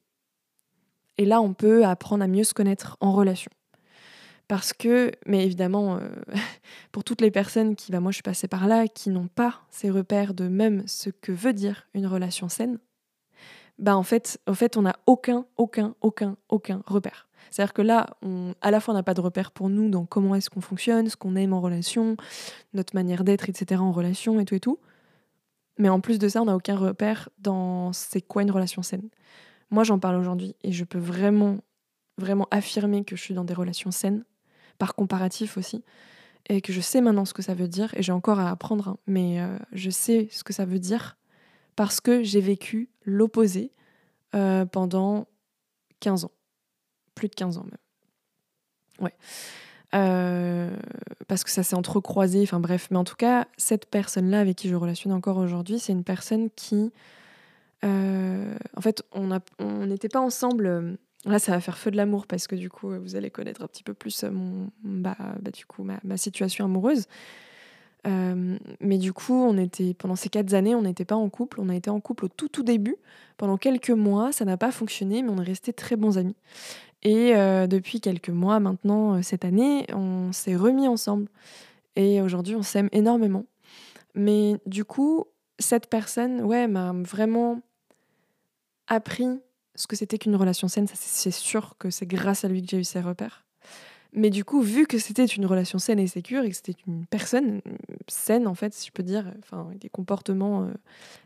Et 1.17 1.25
là, 1.25 1.41
on 1.41 1.53
peut 1.53 1.85
apprendre 1.85 2.23
à 2.23 2.27
mieux 2.27 2.43
se 2.43 2.53
connaître 2.53 2.97
en 2.99 3.13
relation. 3.13 3.51
Parce 4.47 4.73
que, 4.73 5.11
mais 5.25 5.43
évidemment, 5.43 5.95
euh, 5.97 6.09
pour 6.91 7.03
toutes 7.03 7.21
les 7.21 7.31
personnes 7.31 7.75
qui, 7.75 7.91
bah 7.91 7.99
moi 7.99 8.11
je 8.11 8.15
suis 8.15 8.23
passée 8.23 8.47
par 8.47 8.67
là, 8.67 8.87
qui 8.87 9.09
n'ont 9.09 9.27
pas 9.27 9.61
ces 9.69 9.89
repères 9.89 10.33
de 10.33 10.47
même 10.47 10.83
ce 10.85 11.09
que 11.09 11.31
veut 11.31 11.53
dire 11.53 11.87
une 11.93 12.05
relation 12.05 12.49
saine, 12.49 12.77
bah 13.79 13.97
en 13.97 14.03
fait, 14.03 14.39
en 14.47 14.53
fait 14.53 14.77
on 14.77 14.83
n'a 14.83 14.95
aucun, 15.05 15.45
aucun, 15.57 15.95
aucun, 16.01 16.37
aucun 16.49 16.83
repère. 16.85 17.27
C'est-à-dire 17.51 17.73
que 17.73 17.81
là, 17.81 18.17
on, 18.21 18.55
à 18.61 18.71
la 18.71 18.79
fois, 18.79 18.93
on 18.93 18.97
n'a 18.97 19.03
pas 19.03 19.13
de 19.13 19.21
repère 19.21 19.51
pour 19.51 19.69
nous 19.69 19.89
dans 19.89 20.05
comment 20.05 20.33
est-ce 20.33 20.49
qu'on 20.49 20.61
fonctionne, 20.61 21.07
ce 21.09 21.15
qu'on 21.15 21.35
aime 21.35 21.53
en 21.53 21.61
relation, 21.61 22.17
notre 22.73 22.95
manière 22.95 23.23
d'être, 23.23 23.49
etc. 23.49 23.79
en 23.81 23.91
relation 23.91 24.39
et 24.39 24.45
tout 24.45 24.55
et 24.55 24.59
tout. 24.59 24.79
Mais 25.77 25.89
en 25.89 25.99
plus 25.99 26.19
de 26.19 26.27
ça, 26.27 26.41
on 26.41 26.45
n'a 26.45 26.55
aucun 26.55 26.75
repère 26.75 27.29
dans 27.37 27.93
c'est 27.93 28.21
quoi 28.21 28.41
une 28.41 28.51
relation 28.51 28.81
saine. 28.81 29.09
Moi, 29.69 29.83
j'en 29.83 29.99
parle 29.99 30.15
aujourd'hui 30.15 30.55
et 30.63 30.71
je 30.71 30.83
peux 30.83 30.99
vraiment, 30.99 31.57
vraiment 32.17 32.47
affirmer 32.51 33.03
que 33.03 33.15
je 33.15 33.21
suis 33.21 33.33
dans 33.33 33.43
des 33.43 33.53
relations 33.53 33.91
saines, 33.91 34.23
par 34.77 34.95
comparatif 34.95 35.57
aussi, 35.57 35.83
et 36.49 36.61
que 36.61 36.73
je 36.73 36.81
sais 36.81 37.01
maintenant 37.01 37.25
ce 37.25 37.33
que 37.33 37.41
ça 37.41 37.53
veut 37.53 37.67
dire, 37.67 37.93
et 37.95 38.03
j'ai 38.03 38.11
encore 38.11 38.39
à 38.39 38.49
apprendre, 38.49 38.89
hein, 38.89 38.97
mais 39.07 39.41
euh, 39.41 39.57
je 39.71 39.89
sais 39.89 40.27
ce 40.31 40.43
que 40.43 40.53
ça 40.53 40.65
veut 40.65 40.79
dire 40.79 41.17
parce 41.75 42.01
que 42.01 42.23
j'ai 42.23 42.41
vécu 42.41 42.89
l'opposé 43.03 43.71
euh, 44.35 44.65
pendant 44.65 45.27
15 45.99 46.25
ans 46.25 46.31
plus 47.15 47.27
de 47.27 47.35
15 47.35 47.57
ans 47.57 47.65
même. 47.65 47.77
Ouais. 48.99 49.13
Euh, 49.95 50.75
parce 51.27 51.43
que 51.43 51.51
ça 51.51 51.63
s'est 51.63 51.75
entrecroisé, 51.75 52.41
enfin 52.41 52.59
bref. 52.59 52.87
Mais 52.91 52.97
en 52.97 53.03
tout 53.03 53.15
cas, 53.15 53.47
cette 53.57 53.85
personne-là 53.85 54.39
avec 54.39 54.57
qui 54.57 54.69
je 54.69 54.75
relationne 54.75 55.13
encore 55.13 55.37
aujourd'hui, 55.37 55.79
c'est 55.79 55.93
une 55.93 56.03
personne 56.03 56.49
qui. 56.55 56.91
Euh, 57.83 58.55
en 58.75 58.81
fait, 58.81 59.03
on 59.11 59.85
n'était 59.85 60.09
pas 60.09 60.21
ensemble. 60.21 60.97
Là, 61.25 61.39
ça 61.39 61.53
va 61.53 61.61
faire 61.61 61.77
feu 61.77 61.91
de 61.91 61.97
l'amour 61.97 62.27
parce 62.27 62.47
que 62.47 62.55
du 62.55 62.69
coup, 62.69 62.89
vous 62.99 63.15
allez 63.15 63.29
connaître 63.29 63.61
un 63.61 63.67
petit 63.67 63.83
peu 63.83 63.93
plus 63.93 64.23
mon, 64.23 64.69
bah, 64.83 65.15
bah 65.39 65.99
ma, 66.03 66.17
situation 66.17 66.65
amoureuse. 66.65 67.05
Mais 68.05 68.97
du 68.97 69.13
coup, 69.13 69.33
on 69.33 69.57
était 69.57 69.93
pendant 69.93 70.15
ces 70.15 70.29
quatre 70.29 70.53
années, 70.53 70.75
on 70.75 70.81
n'était 70.81 71.05
pas 71.05 71.15
en 71.15 71.29
couple. 71.29 71.61
On 71.61 71.69
a 71.69 71.75
été 71.75 71.89
en 71.89 71.99
couple 71.99 72.25
au 72.25 72.27
tout 72.27 72.49
tout 72.49 72.63
début. 72.63 72.97
Pendant 73.37 73.57
quelques 73.57 73.89
mois, 73.89 74.31
ça 74.31 74.45
n'a 74.45 74.57
pas 74.57 74.71
fonctionné, 74.71 75.21
mais 75.23 75.29
on 75.29 75.41
est 75.41 75.45
restés 75.45 75.73
très 75.73 75.95
bons 75.95 76.17
amis. 76.17 76.35
Et 77.03 77.35
euh, 77.35 77.67
depuis 77.67 77.99
quelques 77.99 78.29
mois 78.29 78.59
maintenant, 78.59 79.15
euh, 79.15 79.21
cette 79.21 79.45
année, 79.45 79.85
on 79.93 80.31
s'est 80.31 80.55
remis 80.55 80.87
ensemble. 80.87 81.27
Et 81.95 82.21
aujourd'hui, 82.21 82.55
on 82.55 82.63
s'aime 82.63 82.89
énormément. 82.91 83.45
Mais 84.15 84.55
du 84.65 84.85
coup, 84.85 85.25
cette 85.59 85.89
personne, 85.89 86.41
ouais, 86.41 86.67
m'a 86.67 86.93
vraiment 86.93 87.61
appris 88.87 89.27
ce 89.75 89.87
que 89.87 89.95
c'était 89.95 90.17
qu'une 90.17 90.35
relation 90.35 90.67
saine. 90.67 90.87
C'est 90.93 91.31
sûr 91.31 91.75
que 91.77 91.89
c'est 91.89 92.05
grâce 92.05 92.45
à 92.45 92.47
lui 92.47 92.61
que 92.61 92.69
j'ai 92.69 92.79
eu 92.79 92.83
ces 92.83 93.01
repères. 93.01 93.45
Mais 94.15 94.29
du 94.29 94.45
coup, 94.45 94.61
vu 94.61 94.85
que 94.85 94.99
c'était 94.99 95.25
une 95.25 95.45
relation 95.45 95.79
saine 95.79 95.99
et 95.99 96.05
sécure 96.05 96.43
et 96.43 96.49
que 96.49 96.55
c'était 96.55 96.75
une 96.85 97.05
personne 97.07 97.61
saine, 98.07 98.47
en 98.47 98.53
fait, 98.53 98.73
si 98.73 98.87
je 98.87 98.91
peux 98.91 99.01
dire, 99.01 99.25
enfin, 99.39 99.71
des 99.79 99.89
comportements 99.89 100.63
euh, 100.63 100.73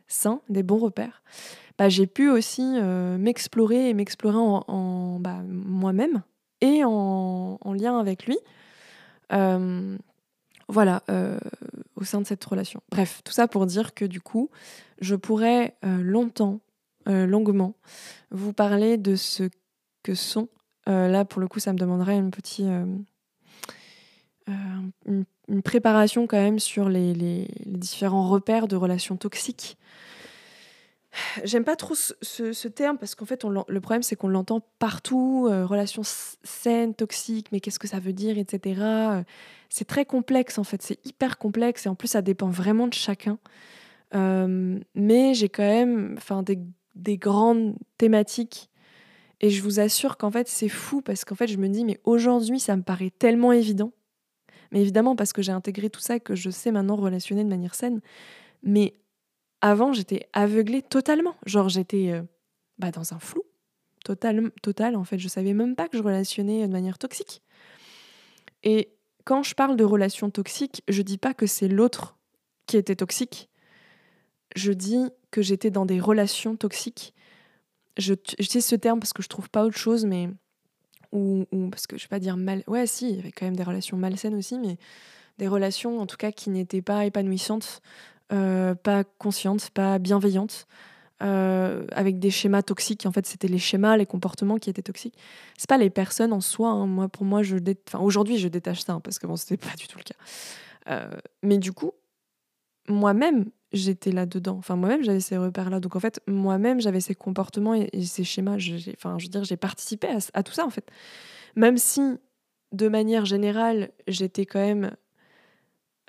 sains, 0.08 0.42
des 0.48 0.64
bons 0.64 0.78
repères, 0.78 1.22
bah, 1.78 1.90
j'ai 1.90 2.08
pu 2.08 2.30
aussi 2.30 2.64
euh, 2.64 3.18
m'explorer 3.18 3.90
et 3.90 3.94
m'explorer 3.94 4.38
en, 4.38 5.20
bah, 5.20 5.42
moi-même 5.46 6.24
et 6.62 6.84
en, 6.86 7.60
lien 7.74 8.00
avec 8.00 8.26
lui. 8.26 8.38
Euh, 9.34 9.98
voilà, 10.70 11.04
au 11.96 12.04
sein 12.04 12.20
de 12.20 12.28
cette 12.28 12.44
relation. 12.44 12.82
Bref, 12.90 13.22
tout 13.24 13.32
ça 13.32 13.48
pour 13.48 13.66
dire 13.66 13.94
que 13.94 14.04
du 14.04 14.20
coup, 14.20 14.50
je 15.00 15.16
pourrais 15.16 15.76
longtemps, 15.84 16.60
longuement, 17.06 17.76
vous 18.32 18.52
parler 18.52 18.98
de 18.98 19.16
ce 19.16 19.50
que 20.04 20.14
sont 20.14 20.50
euh, 20.88 21.08
là, 21.08 21.26
pour 21.26 21.42
le 21.42 21.48
coup, 21.48 21.60
ça 21.60 21.74
me 21.74 21.78
demanderait 21.78 22.16
une 22.16 22.32
petite, 22.32 22.66
euh, 22.66 22.86
euh, 24.50 25.24
une, 25.48 25.62
préparation 25.62 26.28
quand 26.28 26.38
même 26.38 26.60
sur 26.60 26.90
les, 26.90 27.48
différents 27.66 28.30
repères 28.30 28.68
de 28.68 28.76
relations 28.76 29.18
toxiques. 29.18 29.78
J'aime 31.44 31.64
pas 31.64 31.76
trop 31.76 31.96
ce, 31.96 32.68
terme 32.68 32.98
parce 32.98 33.16
qu'en 33.16 33.26
fait, 33.26 33.44
le 33.44 33.82
problème, 33.82 34.04
c'est 34.04 34.16
qu'on 34.16 34.28
l'entend 34.28 34.62
partout, 34.78 35.46
relations 35.46 36.04
saines, 36.44 36.94
toxiques, 36.94 37.48
mais 37.52 37.60
qu'est-ce 37.60 37.80
que 37.80 37.88
ça 37.88 38.00
veut 38.00 38.14
dire, 38.14 38.38
etc. 38.38 39.24
C'est 39.70 39.88
très 39.88 40.06
complexe 40.06 40.60
en 40.60 40.64
fait, 40.64 40.82
c'est 40.84 41.04
hyper 41.08 41.40
complexe 41.40 41.88
et 41.88 41.90
en 41.90 41.96
plus, 41.96 42.10
ça 42.10 42.22
dépend 42.22 42.50
vraiment 42.50 42.88
de 42.88 42.94
chacun. 42.94 43.40
Mais 44.14 45.34
j'ai 45.34 45.50
quand 45.50 45.64
même 45.64 46.20
des, 46.44 46.60
des 46.96 47.18
grandes 47.18 47.76
thématiques 47.98 48.70
et 49.40 49.50
je 49.50 49.62
vous 49.62 49.80
assure 49.80 50.18
qu'en 50.18 50.32
fait, 50.32 50.48
c'est 50.48 50.70
fou 50.70 51.02
parce 51.02 51.24
qu'en 51.26 51.36
fait, 51.36 51.48
je 51.48 51.58
me 51.58 51.68
dis, 51.68 51.86
mais 51.86 52.00
aujourd'hui, 52.04 52.60
ça 52.60 52.76
me 52.76 52.82
paraît 52.82 53.12
tellement 53.12 53.52
évident. 53.52 53.92
Mais 54.72 54.82
évidemment, 54.82 55.16
parce 55.16 55.32
que 55.34 55.42
j'ai 55.42 55.52
intégré 55.52 55.90
tout 55.90 56.00
ça 56.00 56.16
et 56.16 56.20
que 56.20 56.36
je 56.36 56.50
sais 56.50 56.72
maintenant 56.72 56.96
relationner 56.96 57.44
de 57.44 57.50
manière 57.50 57.76
saine. 57.76 58.02
Mais 58.64 58.96
avant, 59.62 59.94
j'étais 59.94 60.28
aveuglée 60.34 60.82
totalement. 60.82 61.36
Genre, 61.46 61.70
j'étais 61.70 62.12
euh, 62.12 62.24
bah, 62.80 62.92
dans 62.92 63.14
un 63.14 63.20
flou 63.20 63.44
total, 64.04 64.52
total. 64.62 64.96
En 64.96 65.04
fait, 65.04 65.20
je 65.20 65.28
savais 65.28 65.54
même 65.54 65.76
pas 65.76 65.88
que 65.88 65.98
je 65.98 66.04
relationnais 66.04 66.68
de 66.68 66.72
manière 66.72 66.98
toxique. 66.98 67.42
Et 68.64 68.90
quand 69.24 69.44
je 69.44 69.54
parle 69.54 69.76
de 69.76 69.84
relations 69.84 70.30
toxiques, 70.30 70.82
je 70.88 71.02
dis 71.02 71.18
pas 71.18 71.34
que 71.34 71.46
c'est 71.46 71.68
l'autre 71.68 72.18
qui 72.66 72.78
était 72.78 72.96
toxique. 72.96 73.50
Je 74.56 74.72
dis 74.72 75.10
que 75.32 75.42
j'étais 75.42 75.72
dans 75.72 75.86
des 75.86 76.00
relations 76.00 76.56
toxiques. 76.56 77.14
Je 77.98 78.14
dis 78.14 78.62
ce 78.62 78.76
terme 78.76 79.00
parce 79.00 79.14
que 79.14 79.24
je 79.24 79.28
trouve 79.28 79.50
pas 79.50 79.64
autre 79.66 79.78
chose, 79.78 80.06
mais 80.06 80.30
ou, 81.12 81.46
parce 81.72 81.88
que 81.88 81.98
je 81.98 82.04
vais 82.04 82.10
pas 82.10 82.20
dire 82.20 82.38
mal. 82.38 82.64
Ouais, 82.68 82.86
si, 82.86 83.10
il 83.10 83.16
y 83.16 83.20
avait 83.20 83.32
quand 83.32 83.46
même 83.46 83.56
des 83.56 83.64
relations 83.64 83.98
malsaines 83.98 84.36
aussi, 84.36 84.60
mais 84.60 84.78
des 85.38 85.48
relations 85.48 86.00
en 86.00 86.06
tout 86.06 86.18
cas 86.18 86.32
qui 86.32 86.50
n'étaient 86.50 86.82
pas 86.82 87.06
épanouissantes, 87.06 87.82
euh, 88.34 88.76
pas 88.76 89.04
consciente, 89.04 89.70
pas 89.72 90.00
bienveillante, 90.00 90.68
euh, 91.24 91.88
avec 91.92 92.20
des 92.20 92.30
schémas 92.30 92.62
toxiques. 92.62 93.06
En 93.06 93.12
fait, 93.12 93.26
c'était 93.26 93.48
les 93.48 93.58
schémas, 93.58 93.98
les 93.98 94.06
comportements 94.06 94.58
qui 94.58 94.70
étaient 94.70 94.84
toxiques. 94.84 95.18
C'est 95.58 95.70
pas 95.70 95.78
les 95.78 95.90
personnes 95.90 96.34
en 96.34 96.42
soi. 96.42 96.70
Hein. 96.70 96.86
Moi, 96.86 97.08
pour 97.08 97.26
moi, 97.26 97.42
aujourd'hui, 98.00 98.38
je 98.38 98.48
détache 98.48 98.82
ça 98.82 98.94
hein, 98.94 99.00
parce 99.00 99.18
que 99.18 99.28
bon, 99.28 99.36
c'était 99.36 99.58
pas 99.70 99.76
du 99.76 99.88
tout 99.88 99.98
le 99.98 100.04
cas. 100.04 100.16
Euh, 100.90 101.10
mais 101.42 101.58
du 101.58 101.72
coup, 101.72 101.92
moi-même, 102.88 103.46
j'étais 103.78 104.12
là-dedans. 104.12 104.58
Enfin, 104.58 104.76
moi-même, 104.76 105.04
j'avais 105.04 105.20
ces 105.20 105.38
repères-là. 105.38 105.80
Donc, 105.80 105.96
en 105.96 106.00
fait, 106.00 106.22
moi-même, 106.28 106.82
j'avais 106.82 107.02
ces 107.02 107.16
comportements 107.16 107.74
et, 107.74 107.90
ces 108.04 108.24
schémas. 108.24 108.58
enfin, 108.96 109.18
je 109.18 109.26
veux 109.26 109.30
dire, 109.30 109.44
j'ai 109.44 109.58
participé 109.58 110.08
à, 110.34 110.44
tout 110.44 110.54
ça, 110.54 110.66
en 110.66 110.70
fait. 110.70 110.90
Même 111.56 111.78
si, 111.78 112.02
de 112.72 112.88
manière 112.88 113.26
générale, 113.26 113.92
j'étais 114.08 114.46
quand 114.46 114.60
même. 114.60 114.92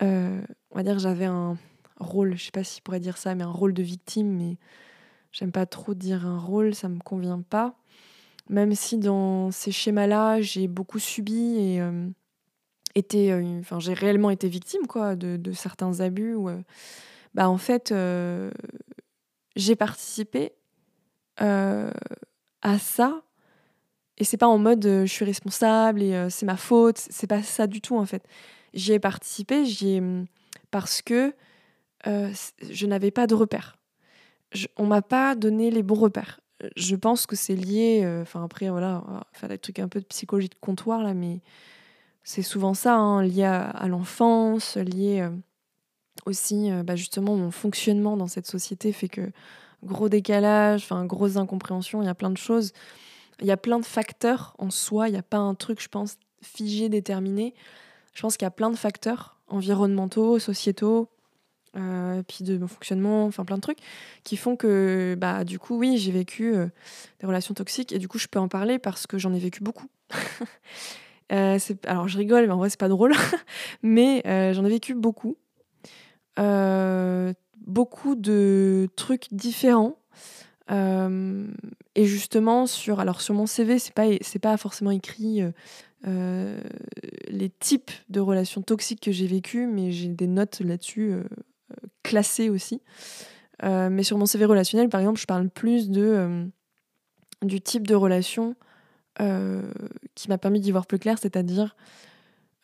on 0.00 0.74
va 0.74 0.82
dire, 0.82 0.98
j'avais 0.98 1.26
un 1.26 1.56
rôle, 2.00 2.36
je 2.36 2.44
sais 2.44 2.50
pas 2.50 2.64
si 2.64 2.80
pourrait 2.80 3.00
dire 3.00 3.18
ça, 3.18 3.34
mais 3.34 3.44
un 3.44 3.50
rôle 3.50 3.74
de 3.74 3.82
victime, 3.82 4.36
mais 4.36 4.56
j'aime 5.32 5.52
pas 5.52 5.66
trop 5.66 5.94
dire 5.94 6.26
un 6.26 6.38
rôle, 6.38 6.74
ça 6.74 6.88
me 6.88 6.98
convient 7.00 7.40
pas. 7.40 7.76
Même 8.48 8.74
si 8.74 8.96
dans 8.98 9.50
ces 9.50 9.72
schémas-là, 9.72 10.40
j'ai 10.40 10.68
beaucoup 10.68 10.98
subi 10.98 11.58
et 11.58 11.80
euh, 11.80 12.08
euh, 12.96 13.62
j'ai 13.78 13.92
réellement 13.92 14.30
été 14.30 14.48
victime 14.48 14.86
quoi, 14.86 15.16
de, 15.16 15.52
certains 15.52 16.00
abus. 16.00 16.36
Euh, 16.36 16.58
bah, 17.38 17.48
en 17.48 17.58
fait, 17.58 17.94
j'ai 19.56 19.76
participé 19.76 20.52
à 21.38 22.78
ça. 22.78 23.22
Et 24.20 24.24
c'est 24.24 24.36
pas 24.36 24.48
en 24.48 24.58
mode 24.58 24.82
je 24.82 25.06
suis 25.06 25.24
responsable 25.24 26.02
et 26.02 26.28
c'est 26.28 26.44
ma 26.44 26.56
faute, 26.56 26.98
c'est 26.98 27.28
pas 27.28 27.42
ça 27.42 27.68
du 27.68 27.80
tout 27.80 27.96
en 27.96 28.04
fait. 28.04 28.24
J'y 28.74 28.92
ai 28.92 28.98
participé, 28.98 29.64
j'y 29.64 29.96
ai, 29.96 30.02
parce 30.70 31.02
que 31.02 31.34
euh, 32.06 32.32
je 32.70 32.86
n'avais 32.86 33.10
pas 33.10 33.26
de 33.26 33.34
repères. 33.34 33.76
on 34.76 34.86
m'a 34.86 35.02
pas 35.02 35.34
donné 35.34 35.70
les 35.70 35.82
bons 35.82 35.96
repères. 35.96 36.40
Je 36.76 36.96
pense 36.96 37.26
que 37.26 37.36
c'est 37.36 37.54
lié, 37.54 38.02
euh, 38.04 38.22
enfin 38.22 38.44
après 38.44 38.68
voilà, 38.68 39.04
on 39.08 39.20
faire 39.32 39.48
des 39.48 39.58
trucs 39.58 39.78
un 39.78 39.88
peu 39.88 40.00
de 40.00 40.06
psychologie 40.06 40.48
de 40.48 40.56
comptoir 40.60 41.02
là, 41.02 41.14
mais 41.14 41.40
c'est 42.24 42.42
souvent 42.42 42.74
ça, 42.74 42.96
hein, 42.96 43.22
lié 43.22 43.44
à, 43.44 43.86
l'enfance, 43.88 44.76
lié 44.76 45.20
euh, 45.20 45.30
aussi 46.26 46.70
bah, 46.84 46.96
justement 46.96 47.36
mon 47.36 47.50
fonctionnement 47.50 48.16
dans 48.16 48.26
cette 48.26 48.46
société 48.46 48.92
fait 48.92 49.08
que 49.08 49.30
gros 49.84 50.08
décalage, 50.08 50.82
enfin 50.82 51.04
grosse 51.04 51.36
incompréhension, 51.36 52.02
il 52.02 52.06
y 52.06 52.08
a 52.08 52.14
plein 52.14 52.30
de 52.30 52.36
choses, 52.36 52.72
il 53.40 53.46
y 53.46 53.50
a 53.50 53.56
plein 53.56 53.78
de 53.78 53.84
facteurs 53.84 54.54
en 54.58 54.70
soi, 54.70 55.08
il 55.08 55.12
n'y 55.12 55.18
a 55.18 55.22
pas 55.22 55.38
un 55.38 55.54
truc 55.54 55.80
je 55.80 55.88
pense 55.88 56.16
figé, 56.42 56.88
déterminé. 56.88 57.54
Je 58.14 58.22
pense 58.22 58.36
qu'il 58.36 58.46
y 58.46 58.48
a 58.48 58.52
plein 58.52 58.70
de 58.70 58.76
facteurs 58.76 59.38
environnementaux, 59.48 60.38
sociétaux, 60.38 61.08
euh, 61.76 62.22
puis 62.26 62.44
de 62.44 62.58
mon 62.58 62.66
fonctionnement, 62.66 63.24
enfin 63.26 63.44
plein 63.44 63.56
de 63.56 63.62
trucs, 63.62 63.78
qui 64.24 64.36
font 64.36 64.56
que, 64.56 65.16
bah, 65.18 65.44
du 65.44 65.58
coup, 65.58 65.78
oui, 65.78 65.98
j'ai 65.98 66.12
vécu 66.12 66.54
euh, 66.54 66.66
des 67.20 67.26
relations 67.26 67.54
toxiques 67.54 67.92
et 67.92 67.98
du 67.98 68.08
coup, 68.08 68.18
je 68.18 68.26
peux 68.26 68.38
en 68.38 68.48
parler 68.48 68.78
parce 68.78 69.06
que 69.06 69.18
j'en 69.18 69.32
ai 69.32 69.38
vécu 69.38 69.62
beaucoup. 69.62 69.86
euh, 71.32 71.58
alors, 71.84 72.08
je 72.08 72.18
rigole, 72.18 72.46
mais 72.46 72.52
en 72.52 72.58
vrai, 72.58 72.70
c'est 72.70 72.80
pas 72.80 72.88
drôle, 72.88 73.12
mais 73.82 74.22
euh, 74.26 74.52
j'en 74.52 74.64
ai 74.64 74.70
vécu 74.70 74.94
beaucoup. 74.94 75.36
Beaucoup 77.66 78.14
de 78.14 78.88
trucs 78.96 79.26
différents. 79.32 79.98
et 80.70 82.04
justement, 82.04 82.66
sur, 82.66 83.00
alors, 83.00 83.20
sur 83.20 83.34
mon 83.34 83.46
CV, 83.46 83.78
c'est 83.78 83.94
pas, 83.94 84.06
pas 84.40 84.56
forcément 84.56 84.90
écrit. 84.90 85.42
les 86.04 87.50
types 87.60 87.90
de 88.08 88.20
relations 88.20 88.62
toxiques 88.62 89.00
que 89.00 89.12
j'ai 89.12 89.26
vécues, 89.26 89.66
mais 89.66 89.92
j'ai 89.92 90.08
des 90.08 90.28
notes 90.28 90.60
là-dessus 90.60 91.14
classé 92.02 92.48
aussi. 92.48 92.80
Euh, 93.64 93.90
mais 93.90 94.02
sur 94.02 94.18
mon 94.18 94.26
CV 94.26 94.44
relationnel, 94.44 94.88
par 94.88 95.00
exemple, 95.00 95.20
je 95.20 95.26
parle 95.26 95.48
plus 95.48 95.90
de, 95.90 96.02
euh, 96.02 96.46
du 97.42 97.60
type 97.60 97.86
de 97.86 97.94
relation 97.94 98.54
euh, 99.20 99.62
qui 100.14 100.28
m'a 100.28 100.38
permis 100.38 100.60
d'y 100.60 100.70
voir 100.70 100.86
plus 100.86 100.98
clair, 100.98 101.18
c'est-à-dire 101.18 101.76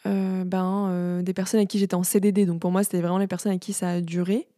ben, 0.05 1.23
des 1.23 1.35
personnes 1.35 1.59
avec 1.59 1.71
qui 1.71 1.79
j'étais 1.79 1.95
en 1.95 2.03
CDD. 2.03 2.47
Donc 2.47 2.61
pour 2.61 2.71
moi, 2.71 2.85
c'était 2.85 3.01
vraiment 3.01 3.19
les 3.19 3.27
personnes 3.27 3.51
avec 3.51 3.63
qui 3.63 3.73
ça 3.73 3.91
a 3.91 4.01
duré. 4.01 4.49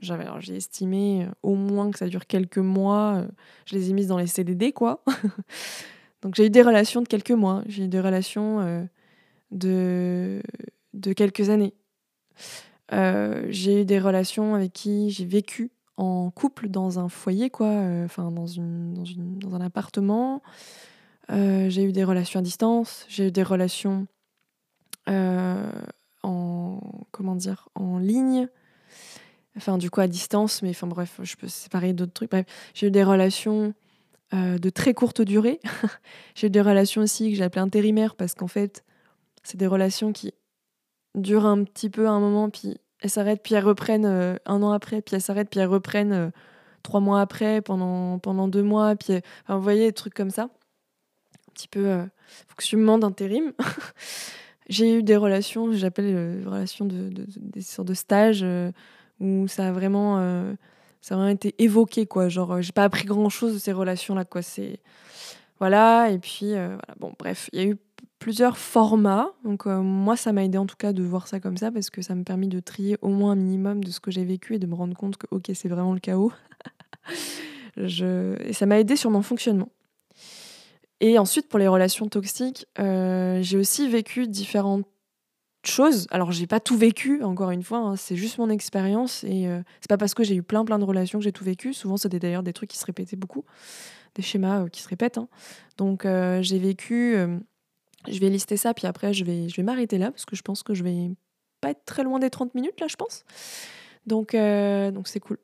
J'avais, 0.00 0.24
j'ai 0.38 0.56
estimé 0.56 1.26
au 1.42 1.54
moins 1.54 1.90
que 1.90 1.98
ça 1.98 2.06
dure 2.06 2.26
quelques 2.26 2.58
mois. 2.58 3.24
je 3.66 3.74
les 3.76 3.90
ai 3.90 3.92
mises 3.92 4.06
dans 4.06 4.18
les 4.18 4.26
CDD, 4.26 4.72
quoi. 4.72 5.04
Donc 6.22 6.34
j'ai 6.34 6.46
eu 6.46 6.50
des 6.50 6.62
relations 6.62 7.02
de 7.02 7.08
quelques 7.08 7.30
mois. 7.30 7.62
J'ai 7.66 7.84
eu 7.84 7.88
des 7.88 8.00
relations 8.00 8.88
de, 9.50 10.42
de 10.94 11.12
quelques 11.12 11.50
années. 11.50 11.74
Euh, 12.92 13.46
j'ai 13.50 13.82
eu 13.82 13.84
des 13.84 13.98
relations 13.98 14.54
avec 14.54 14.72
qui 14.72 15.10
j'ai 15.10 15.24
vécu 15.24 15.70
en 15.96 16.30
couple 16.30 16.68
dans 16.68 16.98
un 16.98 17.08
foyer, 17.08 17.50
quoi, 17.50 17.68
euh, 17.68 18.04
enfin 18.04 18.30
dans, 18.30 18.46
une, 18.46 18.94
dans, 18.94 19.04
une, 19.04 19.38
dans, 19.38 19.54
un 19.54 19.60
appartement. 19.60 20.42
Euh, 21.30 21.68
j'ai 21.68 21.84
eu 21.84 21.92
des 21.92 22.04
relations 22.04 22.40
à 22.40 22.42
distance, 22.42 23.04
j'ai 23.08 23.28
eu 23.28 23.30
des 23.30 23.42
relations 23.42 24.06
en 26.22 26.80
comment 27.10 27.34
dire 27.34 27.68
en 27.74 27.98
ligne, 27.98 28.48
enfin 29.56 29.78
du 29.78 29.90
coup 29.90 30.00
à 30.00 30.06
distance, 30.06 30.62
mais 30.62 30.70
enfin 30.70 30.86
bref, 30.86 31.20
je 31.22 31.36
peux 31.36 31.48
séparer 31.48 31.92
d'autres 31.92 32.12
trucs. 32.12 32.30
Bref, 32.30 32.46
j'ai 32.74 32.88
eu 32.88 32.90
des 32.90 33.04
relations 33.04 33.74
de 34.32 34.70
très 34.70 34.94
courte 34.94 35.22
durée. 35.22 35.60
j'ai 36.34 36.46
eu 36.46 36.50
des 36.50 36.60
relations 36.60 37.02
aussi 37.02 37.30
que 37.30 37.36
j'ai 37.36 37.42
appelées 37.42 37.62
intérimaires 37.62 38.14
parce 38.14 38.34
qu'en 38.34 38.46
fait, 38.46 38.84
c'est 39.42 39.56
des 39.56 39.66
relations 39.66 40.12
qui 40.12 40.32
durent 41.14 41.46
un 41.46 41.64
petit 41.64 41.90
peu 41.90 42.08
un 42.08 42.20
moment, 42.20 42.50
puis 42.50 42.76
elles 43.00 43.10
s'arrêtent, 43.10 43.42
puis 43.42 43.54
elles 43.54 43.64
reprennent 43.64 44.06
euh, 44.06 44.36
un 44.46 44.62
an 44.62 44.72
après, 44.72 45.02
puis 45.02 45.16
elles 45.16 45.22
s'arrêtent, 45.22 45.50
puis 45.50 45.60
elles 45.60 45.66
reprennent 45.66 46.12
euh, 46.12 46.30
trois 46.82 47.00
mois 47.00 47.20
après, 47.20 47.60
pendant, 47.60 48.18
pendant 48.18 48.48
deux 48.48 48.62
mois, 48.62 48.94
puis 48.96 49.14
enfin, 49.44 49.56
vous 49.56 49.62
voyez, 49.62 49.86
des 49.86 49.92
trucs 49.92 50.14
comme 50.14 50.30
ça. 50.30 50.42
Un 50.42 51.52
petit 51.54 51.68
peu 51.68 51.86
euh, 51.86 52.04
fonctionnement 52.48 52.98
d'intérim. 52.98 53.52
J'ai 54.70 54.98
eu 54.98 55.02
des 55.02 55.16
relations, 55.16 55.72
j'appelle 55.72 56.42
relations 56.46 56.86
de, 56.86 57.10
des 57.10 57.60
sortes 57.60 57.88
de 57.88 57.94
stages 57.94 58.46
où 59.20 59.46
ça 59.48 59.68
a 59.68 59.72
vraiment, 59.72 60.16
ça 61.02 61.14
a 61.14 61.16
vraiment 61.18 61.32
été 61.32 61.54
évoqué, 61.58 62.06
quoi. 62.06 62.28
Genre, 62.28 62.62
j'ai 62.62 62.72
pas 62.72 62.84
appris 62.84 63.04
grand 63.04 63.28
chose 63.28 63.52
de 63.52 63.58
ces 63.58 63.72
relations-là, 63.72 64.24
quoi. 64.24 64.42
C'est. 64.42 64.78
Voilà, 65.58 66.08
et 66.10 66.18
puis, 66.18 66.52
voilà. 66.52 66.78
bon, 67.00 67.12
bref, 67.18 67.50
il 67.52 67.60
y 67.60 67.62
a 67.62 67.66
eu 67.66 67.76
plusieurs 68.20 68.58
formats. 68.58 69.32
Donc 69.42 69.66
euh, 69.66 69.80
moi, 69.80 70.16
ça 70.16 70.32
m'a 70.32 70.44
aidé 70.44 70.58
en 70.58 70.66
tout 70.66 70.76
cas 70.76 70.92
de 70.92 71.02
voir 71.02 71.26
ça 71.26 71.40
comme 71.40 71.56
ça 71.56 71.72
parce 71.72 71.90
que 71.90 72.02
ça 72.02 72.14
m'a 72.14 72.22
permis 72.22 72.46
de 72.46 72.60
trier 72.60 72.96
au 73.02 73.08
moins 73.08 73.32
un 73.32 73.36
minimum 73.36 73.82
de 73.82 73.90
ce 73.90 73.98
que 73.98 74.12
j'ai 74.12 74.24
vécu 74.24 74.54
et 74.54 74.58
de 74.60 74.66
me 74.68 74.76
rendre 74.76 74.96
compte 74.96 75.16
que 75.16 75.26
ok, 75.32 75.50
c'est 75.54 75.68
vraiment 75.68 75.92
le 75.92 75.98
chaos. 76.00 76.32
Et 77.76 78.52
ça 78.52 78.66
m'a 78.66 78.78
aidé 78.78 78.94
sur 78.94 79.10
mon 79.10 79.22
fonctionnement. 79.22 79.70
Et 81.00 81.18
ensuite, 81.18 81.48
pour 81.48 81.58
les 81.58 81.68
relations 81.68 82.08
toxiques, 82.08 82.66
euh, 82.78 83.40
j'ai 83.42 83.56
aussi 83.56 83.88
vécu 83.88 84.28
différentes 84.28 84.86
choses. 85.64 86.06
Alors, 86.10 86.32
j'ai 86.32 86.46
pas 86.46 86.60
tout 86.60 86.76
vécu, 86.76 87.22
encore 87.22 87.50
une 87.50 87.62
fois, 87.62 87.78
hein, 87.78 87.96
c'est 87.96 88.16
juste 88.16 88.38
mon 88.38 88.50
expérience. 88.50 89.24
Et 89.24 89.46
euh, 89.46 89.62
c'est 89.80 89.88
pas 89.88 89.98
parce 89.98 90.14
que 90.14 90.24
j'ai 90.24 90.34
eu 90.34 90.42
plein 90.42 90.64
plein 90.64 90.78
de 90.78 90.84
relations 90.84 91.18
que 91.18 91.24
j'ai 91.24 91.32
tout 91.32 91.44
vécu. 91.44 91.72
Souvent, 91.72 91.96
c'était 91.96 92.18
d'ailleurs 92.18 92.42
des 92.42 92.52
trucs 92.52 92.70
qui 92.70 92.78
se 92.78 92.86
répétaient 92.86 93.16
beaucoup, 93.16 93.44
des 94.14 94.22
schémas 94.22 94.68
qui 94.68 94.82
se 94.82 94.88
répètent. 94.88 95.18
Hein. 95.18 95.28
Donc, 95.78 96.04
j'ai 96.04 96.58
vécu 96.58 97.16
je 98.08 98.18
vais 98.18 98.30
lister 98.30 98.56
ça, 98.56 98.74
puis 98.74 98.86
après, 98.86 99.12
je 99.12 99.24
vais, 99.24 99.48
je 99.48 99.56
vais 99.56 99.62
m'arrêter 99.62 99.98
là, 99.98 100.10
parce 100.10 100.24
que 100.24 100.36
je 100.36 100.42
pense 100.42 100.62
que 100.62 100.74
je 100.74 100.82
vais 100.82 101.10
pas 101.60 101.70
être 101.70 101.84
très 101.84 102.02
loin 102.02 102.18
des 102.18 102.30
30 102.30 102.54
minutes, 102.54 102.80
là, 102.80 102.86
je 102.88 102.96
pense. 102.96 103.24
Donc, 104.06 104.34
euh, 104.34 104.90
donc 104.90 105.08
c'est 105.08 105.20
cool. 105.20 105.38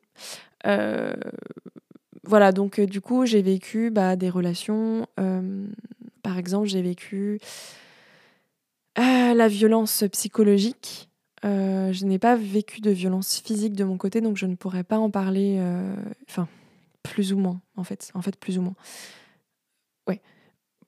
Voilà, 2.27 2.51
donc 2.51 2.79
du 2.79 3.01
coup, 3.01 3.25
j'ai 3.25 3.41
vécu 3.41 3.89
bah, 3.89 4.15
des 4.15 4.29
relations. 4.29 5.07
par 6.23 6.37
exemple, 6.37 6.67
j'ai 6.67 6.81
vécu 6.81 7.39
la 8.97 9.47
violence 9.47 10.03
psychologique. 10.11 11.09
je 11.43 12.05
n'ai 12.05 12.19
pas 12.19 12.35
vécu 12.35 12.81
de 12.81 12.91
violence 12.91 13.39
physique 13.39 13.73
de 13.73 13.83
mon 13.83 13.97
côté, 13.97 14.21
donc 14.21 14.37
je 14.37 14.45
ne 14.45 14.55
pourrais 14.55 14.83
pas 14.83 14.97
en 14.97 15.09
parler. 15.09 15.59
Enfin, 16.29 16.47
plus 17.07 17.33
ou 17.33 17.37
moins, 17.37 17.61
en 17.75 17.83
fait. 17.83 18.11
En 18.13 18.21
fait, 18.21 18.35
plus 18.35 18.57
ou 18.57 18.61
moins. 18.61 18.75
Ouais, 20.07 20.21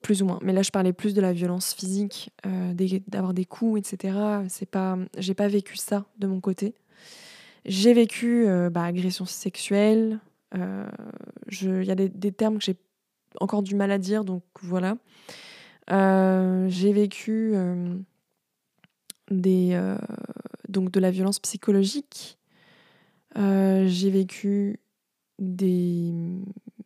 plus 0.02 0.22
ou 0.22 0.26
moins. 0.26 0.40
Mais 0.42 0.54
là, 0.54 0.62
je 0.62 0.72
parlais 0.72 0.94
plus 0.94 1.14
de 1.14 1.22
la 1.22 1.34
violence 1.34 1.74
physique, 1.74 2.32
euh, 2.46 2.74
d'avoir 3.08 3.34
des 3.34 3.46
coups, 3.46 3.80
etc. 3.80 4.18
C'est 4.48 4.70
pas, 4.70 4.98
j'ai 5.18 5.34
pas 5.34 5.48
vécu 5.48 5.78
ça 5.78 6.06
de 6.18 6.28
mon 6.28 6.40
côté. 6.40 6.76
J'ai 7.66 7.94
vécu 7.94 8.48
euh, 8.48 8.70
bah, 8.70 8.84
agression 8.84 9.26
sexuelle. 9.26 10.20
Euh, 10.56 10.90
il 11.52 11.84
y 11.84 11.92
a 11.92 11.96
des, 11.96 12.32
termes 12.32 12.58
que 12.58 12.66
j'ai 12.66 12.78
encore 13.40 13.64
du 13.64 13.76
mal 13.76 13.92
à 13.92 13.98
dire, 13.98 14.24
donc 14.24 14.44
voilà. 14.62 14.98
j'ai 15.90 16.94
vécu 16.94 17.56
des, 19.30 19.96
donc 20.68 20.92
de 20.92 21.00
la 21.00 21.12
violence 21.12 21.40
psychologique. 21.40 22.38
j'ai 23.36 24.10
vécu 24.10 24.80
des 25.40 26.14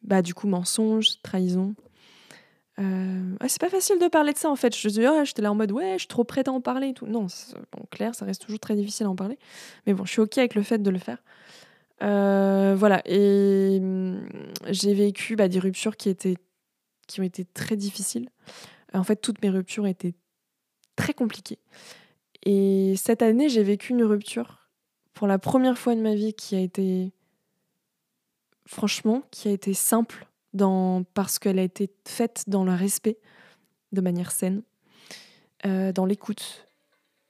bah, 0.03 0.22
du 0.22 0.34
coup 0.34 0.47
mensonges, 0.47 1.22
trahison. 1.22 1.76
Euh, 2.80 3.36
c'est 3.47 3.61
pas 3.61 3.70
facile 3.70 3.99
de 3.99 4.07
parler 4.07 4.34
de 4.34 4.38
ça 4.38 4.49
en 4.49 4.55
fait. 4.55 4.76
Je 4.76 4.88
oh, 5.07 5.26
j'étais 5.26 5.41
là 5.41 5.51
en 5.51 5.55
mode 5.55 5.72
ouais, 5.72 5.93
je 5.93 5.99
suis 5.99 6.07
trop 6.07 6.24
prête 6.24 6.47
à 6.47 6.51
en 6.51 6.61
parler 6.61 6.93
tout. 6.93 7.05
Non, 7.05 7.28
bon, 7.72 7.86
clair, 7.91 8.16
ça 8.16 8.26
reste 8.26 8.41
toujours 8.41 8.59
très 8.59 8.76
difficile 8.76 9.05
à 9.05 9.09
en 9.09 9.16
parler. 9.16 9.38
Mais 9.86 9.93
bon, 9.93 10.05
je 10.05 10.11
suis 10.11 10.22
ok 10.22 10.38
avec 10.38 10.55
le 10.55 10.64
fait 10.64 10.82
de 10.82 10.89
le 10.89 10.99
faire. 10.99 11.18
Euh, 12.04 12.76
voilà, 12.78 13.01
et 13.06 13.78
hum, 13.82 14.28
j'ai 14.70 14.93
vécu 14.93 15.36
bah, 15.36 15.47
des 15.47 15.60
ruptures 15.60 15.95
qui, 15.95 16.10
ont 16.10 17.24
été 17.24 17.45
très 17.45 17.78
difficiles. 17.78 18.30
En 18.93 19.04
fait, 19.04 19.16
toutes 19.18 19.41
mes 19.41 19.49
ruptures 19.49 19.88
étaient 19.88 20.14
très 20.95 21.14
compliquées. 21.14 21.60
Et 22.45 22.95
cette 22.97 23.22
année, 23.22 23.49
j'ai 23.49 23.64
vécu 23.64 23.93
une 23.93 24.04
rupture 24.04 24.70
pour 25.14 25.28
la 25.28 25.39
première 25.39 25.78
fois 25.78 25.95
de 25.95 26.01
ma 26.01 26.14
vie 26.14 26.34
qui 26.34 26.56
a 26.56 26.60
été 26.60 27.14
franchement, 28.66 29.24
qui 29.32 29.47
a 29.47 29.51
été 29.51 29.74
simple 29.74 30.28
dans, 30.54 31.04
parce 31.14 31.39
qu'elle 31.39 31.60
a 31.60 31.64
été 31.64 31.89
faite 32.08 32.43
dans 32.47 32.64
le 32.64 32.74
respect, 32.74 33.18
de 33.91 34.01
manière 34.01 34.32
saine, 34.32 34.64
euh, 35.66 35.91
dans 35.91 36.06
l'écoute. 36.06 36.68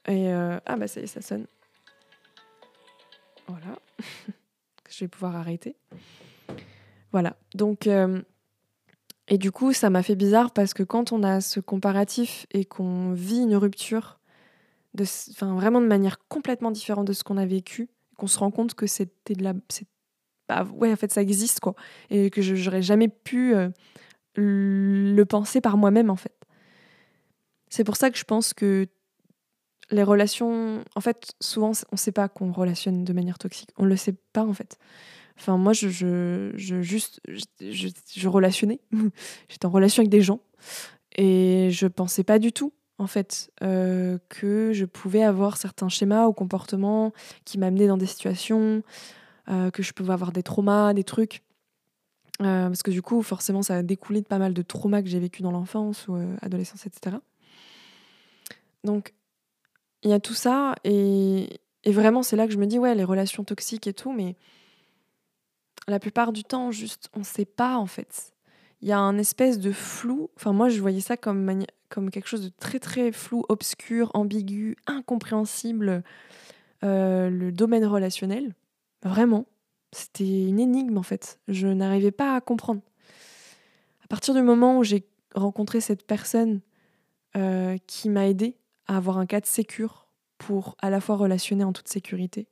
Et 0.07 0.31
euh, 0.31 0.59
ah 0.65 0.75
bah 0.75 0.87
ça 0.87 0.99
y 0.99 1.03
est, 1.03 1.07
ça 1.07 1.21
sonne. 1.21 1.47
Voilà. 3.47 3.79
Je 4.93 5.05
vais 5.05 5.07
pouvoir 5.07 5.35
arrêter. 5.35 5.75
Voilà. 7.11 7.35
Donc, 7.55 7.87
euh, 7.87 8.21
et 9.27 9.37
du 9.37 9.51
coup, 9.51 9.73
ça 9.73 9.89
m'a 9.89 10.03
fait 10.03 10.15
bizarre 10.15 10.51
parce 10.51 10.73
que 10.73 10.83
quand 10.83 11.11
on 11.11 11.23
a 11.23 11.41
ce 11.41 11.59
comparatif 11.59 12.45
et 12.51 12.65
qu'on 12.65 13.13
vit 13.13 13.41
une 13.41 13.55
rupture, 13.55 14.19
de, 14.93 15.03
vraiment 15.39 15.81
de 15.81 15.87
manière 15.87 16.19
complètement 16.27 16.69
différente 16.69 17.07
de 17.07 17.13
ce 17.13 17.23
qu'on 17.23 17.37
a 17.37 17.45
vécu, 17.45 17.89
qu'on 18.17 18.27
se 18.27 18.37
rend 18.37 18.51
compte 18.51 18.75
que 18.75 18.85
c'était 18.85 19.33
de 19.33 19.43
la, 19.43 19.53
bah 20.47 20.67
ouais, 20.75 20.91
en 20.91 20.95
fait, 20.95 21.11
ça 21.11 21.21
existe, 21.21 21.59
quoi. 21.59 21.73
Et 22.11 22.29
que 22.29 22.41
je 22.41 22.53
n'aurais 22.53 22.83
jamais 22.83 23.07
pu 23.07 23.55
euh, 23.55 23.69
le 24.35 25.23
penser 25.23 25.61
par 25.61 25.77
moi-même, 25.77 26.11
en 26.11 26.15
fait. 26.15 26.35
C'est 27.69 27.83
pour 27.83 27.95
ça 27.95 28.11
que 28.11 28.17
je 28.17 28.23
pense 28.25 28.53
que 28.53 28.87
les 29.93 30.03
relations. 30.03 30.83
En 30.95 31.01
fait, 31.01 31.33
souvent, 31.39 31.71
on 31.91 31.93
ne 31.93 31.97
sait 31.97 32.11
pas 32.11 32.27
qu'on 32.27 32.51
relationne 32.51 33.03
de 33.03 33.13
manière 33.13 33.37
toxique. 33.37 33.69
On 33.77 33.83
ne 33.83 33.89
le 33.89 33.97
sait 33.97 34.15
pas, 34.33 34.43
en 34.43 34.53
fait. 34.53 34.77
Enfin, 35.37 35.57
moi, 35.57 35.73
je, 35.73 35.89
je, 35.89 36.81
juste. 36.81 37.21
Je, 37.59 38.27
relationnais. 38.27 38.79
J'étais 39.49 39.65
en 39.65 39.71
relation 39.71 40.01
avec 40.01 40.09
des 40.09 40.21
gens. 40.21 40.41
Et 41.15 41.69
je 41.71 41.87
pensais 41.87 42.23
pas 42.23 42.39
du 42.39 42.51
tout, 42.51 42.73
en 42.97 43.07
fait, 43.07 43.51
euh, 43.61 44.17
que 44.29 44.71
je 44.73 44.85
pouvais 44.85 45.23
avoir 45.23 45.57
certains 45.57 45.89
schémas 45.89 46.27
ou 46.27 46.33
comportements 46.33 47.13
qui 47.45 47.57
m'amenaient 47.57 47.87
dans 47.87 47.97
des 47.97 48.05
situations 48.05 48.83
euh, 49.49 49.71
que 49.71 49.83
je 49.83 49.93
pouvais 49.93 50.13
avoir 50.13 50.31
des 50.31 50.43
traumas, 50.43 50.93
des 50.93 51.03
trucs. 51.03 51.43
Euh, 52.41 52.67
parce 52.67 52.81
que 52.81 52.91
du 52.91 53.01
coup, 53.01 53.21
forcément, 53.21 53.61
ça 53.61 53.77
a 53.77 53.83
découlé 53.83 54.21
de 54.21 54.27
pas 54.27 54.39
mal 54.39 54.53
de 54.53 54.61
traumas 54.63 55.03
que 55.03 55.07
j'ai 55.09 55.19
vécu 55.19 55.43
dans 55.43 55.51
l'enfance 55.51 56.07
ou 56.07 56.17
adolescence, 56.41 56.85
etc. 56.87 57.17
Donc, 58.83 59.13
il 60.03 60.09
y 60.09 60.13
a 60.13 60.19
tout 60.19 60.33
ça, 60.33 60.75
et, 60.83 61.59
et 61.83 61.91
vraiment, 61.91 62.23
c'est 62.23 62.35
là 62.35 62.47
que 62.47 62.53
je 62.53 62.57
me 62.57 62.67
dis, 62.67 62.79
ouais, 62.79 62.95
les 62.95 63.03
relations 63.03 63.43
toxiques 63.43 63.87
et 63.87 63.93
tout, 63.93 64.11
mais 64.11 64.35
la 65.87 65.99
plupart 65.99 66.31
du 66.31 66.43
temps, 66.43 66.71
juste, 66.71 67.09
on 67.15 67.23
sait 67.23 67.45
pas, 67.45 67.77
en 67.77 67.87
fait. 67.87 68.33
Il 68.81 68.87
y 68.87 68.91
a 68.91 68.99
un 68.99 69.17
espèce 69.17 69.59
de 69.59 69.71
flou. 69.71 70.29
Enfin, 70.35 70.51
moi, 70.51 70.69
je 70.69 70.79
voyais 70.81 71.01
ça 71.01 71.15
comme, 71.15 71.65
comme 71.89 72.09
quelque 72.09 72.27
chose 72.27 72.43
de 72.43 72.51
très, 72.59 72.79
très 72.79 73.11
flou, 73.11 73.45
obscur, 73.47 74.11
ambigu, 74.13 74.75
incompréhensible, 74.87 76.03
le 76.81 77.51
domaine 77.51 77.85
relationnel. 77.85 78.53
Vraiment. 79.03 79.45
C'était 79.93 80.47
une 80.47 80.59
énigme 80.59 80.97
en 80.97 81.03
fait. 81.03 81.39
Je 81.47 81.67
n'arrivais 81.67 82.11
pas 82.11 82.35
à 82.35 82.41
comprendre. 82.41 82.81
À 84.03 84.07
partir 84.07 84.33
du 84.33 84.41
moment 84.41 84.79
où 84.79 84.83
j'ai 84.83 85.07
rencontré 85.35 85.81
cette 85.81 86.05
personne 86.05 86.61
euh, 87.37 87.77
qui 87.87 88.09
m'a 88.09 88.27
aidé 88.27 88.55
à 88.87 88.97
avoir 88.97 89.17
un 89.17 89.25
cadre 89.25 89.47
sécure 89.47 90.07
pour 90.37 90.75
à 90.81 90.89
la 90.89 90.99
fois 90.99 91.15
relationner 91.15 91.63
en 91.63 91.73
toute 91.73 91.87
sécurité 91.87 92.47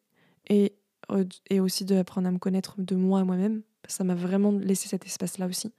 et, 0.50 0.74
euh, 1.12 1.26
et 1.50 1.60
aussi 1.60 1.86
de 1.86 1.96
à 1.96 2.22
me 2.32 2.38
connaître 2.38 2.76
de 2.78 2.96
moi 2.96 3.20
à 3.20 3.24
moi-même, 3.24 3.62
ça 3.88 4.04
m'a 4.04 4.16
vraiment 4.16 4.52
laissé 4.52 4.88
cet 4.88 5.06
espace-là 5.06 5.48
aussi. 5.48 5.74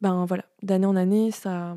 Ben 0.00 0.24
voilà, 0.26 0.44
d'année 0.62 0.86
en 0.86 0.96
année, 0.96 1.30
ça 1.30 1.76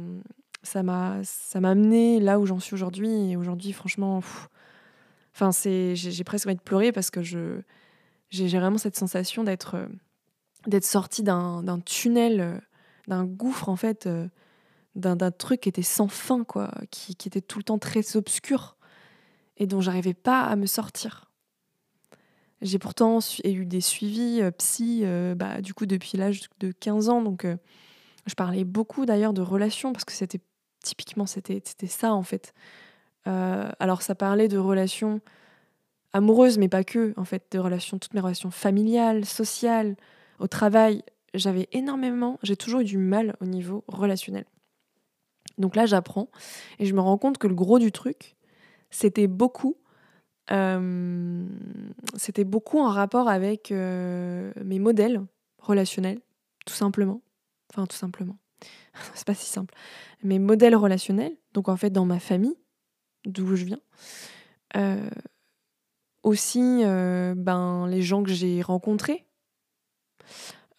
ça 0.63 0.83
m'a 0.83 1.19
ça 1.23 1.61
m'a 1.61 1.69
amené 1.69 2.19
là 2.19 2.39
où 2.39 2.45
j'en 2.45 2.59
suis 2.59 2.73
aujourd'hui 2.73 3.31
et 3.31 3.37
aujourd'hui 3.37 3.71
franchement 3.71 4.21
Enfin, 5.37 5.51
c'est, 5.51 5.95
j'ai 5.95 6.23
presque 6.23 6.47
envie 6.47 6.55
de 6.55 6.61
pleurer 6.61 6.91
parce 6.91 7.11
que 7.11 7.21
je, 7.21 7.61
j'ai 8.31 8.47
vraiment 8.47 8.79
cette 8.79 8.95
sensation 8.95 9.43
d'être, 9.43 9.75
euh, 9.75 9.85
d'être 10.65 10.83
sortie 10.83 11.21
d'un, 11.21 11.79
tunnel, 11.85 12.41
euh, 12.41 12.57
d'un 13.07 13.23
gouffre 13.23 13.69
en 13.69 13.75
fait, 13.75 14.09
d'un, 14.97 15.31
truc 15.31 15.61
qui 15.61 15.69
était 15.69 15.81
sans 15.81 16.07
fin, 16.07 16.43
quoi, 16.43 16.71
qui, 16.91 17.13
était 17.25 17.41
tout 17.41 17.59
le 17.59 17.63
temps 17.63 17.77
très 17.77 18.17
obscur 18.17 18.75
et 19.57 19.67
dont 19.67 19.81
j'arrivais 19.81 20.13
pas 20.13 20.43
à 20.43 20.55
me 20.55 20.65
sortir. 20.65 21.31
J'ai 22.61 22.79
pourtant 22.79 23.19
eu 23.43 23.65
des 23.65 23.81
suivis 23.81 24.41
psy, 24.57 25.03
bah, 25.35 25.61
du 25.61 25.73
coup, 25.73 25.85
depuis 25.85 26.17
l'âge 26.17 26.41
de 26.59 26.71
15 26.71 27.09
ans. 27.09 27.21
Donc, 27.21 27.45
je 28.25 28.33
parlais 28.35 28.63
beaucoup 28.63 29.05
d'ailleurs 29.05 29.33
de 29.33 29.41
relations 29.41 29.93
parce 29.93 30.05
que 30.05 30.13
c'était 30.13 30.41
typiquement, 30.83 31.25
c'était 31.25 31.61
ça 31.87 32.13
en 32.13 32.23
fait. 32.23 32.53
Euh, 33.27 33.69
alors 33.79 34.01
ça 34.01 34.15
parlait 34.15 34.47
de 34.47 34.57
relations 34.57 35.21
amoureuses, 36.13 36.57
mais 36.57 36.69
pas 36.69 36.83
que, 36.83 37.13
en 37.17 37.25
fait, 37.25 37.43
de 37.51 37.59
relations, 37.59 37.99
toutes 37.99 38.13
mes 38.13 38.21
relations 38.21 38.51
familiales, 38.51 39.25
sociales, 39.25 39.95
au 40.39 40.47
travail. 40.47 41.03
J'avais 41.33 41.67
énormément, 41.73 42.39
j'ai 42.41 42.55
toujours 42.55 42.79
eu 42.79 42.85
du 42.85 42.97
mal 42.97 43.35
au 43.41 43.45
niveau 43.45 43.83
relationnel. 43.87 44.45
Donc 45.57 45.75
là, 45.75 45.85
j'apprends 45.85 46.29
et 46.79 46.85
je 46.85 46.93
me 46.93 47.01
rends 47.01 47.17
compte 47.17 47.37
que 47.37 47.47
le 47.47 47.55
gros 47.55 47.79
du 47.79 47.91
truc, 47.91 48.35
c'était 48.89 49.27
beaucoup, 49.27 49.77
euh, 50.51 51.45
beaucoup 52.45 52.79
en 52.79 52.89
rapport 52.89 53.27
avec 53.27 53.71
euh, 53.71 54.51
mes 54.63 54.79
modèles 54.79 55.21
relationnels, 55.59 56.19
tout 56.65 56.73
simplement. 56.73 57.21
Enfin, 57.71 57.85
tout 57.85 57.97
simplement. 57.97 58.37
C'est 59.13 59.27
pas 59.27 59.33
si 59.33 59.47
simple. 59.47 59.73
Mes 60.23 60.39
modèles 60.39 60.75
relationnels, 60.75 61.35
donc 61.53 61.69
en 61.69 61.77
fait 61.77 61.89
dans 61.89 62.05
ma 62.05 62.19
famille, 62.19 62.57
d'où 63.25 63.55
je 63.55 63.65
viens. 63.65 63.79
Euh, 64.75 65.09
aussi, 66.23 66.83
ben, 66.83 67.87
les 67.87 68.01
gens 68.01 68.21
que 68.21 68.31
j'ai 68.31 68.61
rencontrés, 68.61 69.25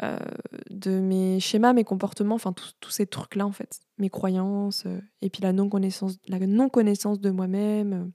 de 0.01 1.01
mes 1.01 1.41
schémas, 1.41 1.73
mes 1.73 1.85
comportements, 1.85 2.35
enfin 2.35 2.53
tous 2.53 2.91
ces 2.91 3.07
trucs-là 3.07 3.47
en 3.47 3.53
fait, 3.53 3.81
mes 3.99 4.11
croyances, 4.11 4.85
et 5.23 5.31
puis 5.31 5.43
la 5.43 5.53
non-connaissance 5.53 6.19
la 6.29 6.39
non 6.41 6.69
-connaissance 6.69 7.21
de 7.21 7.31
moi-même. 7.31 8.13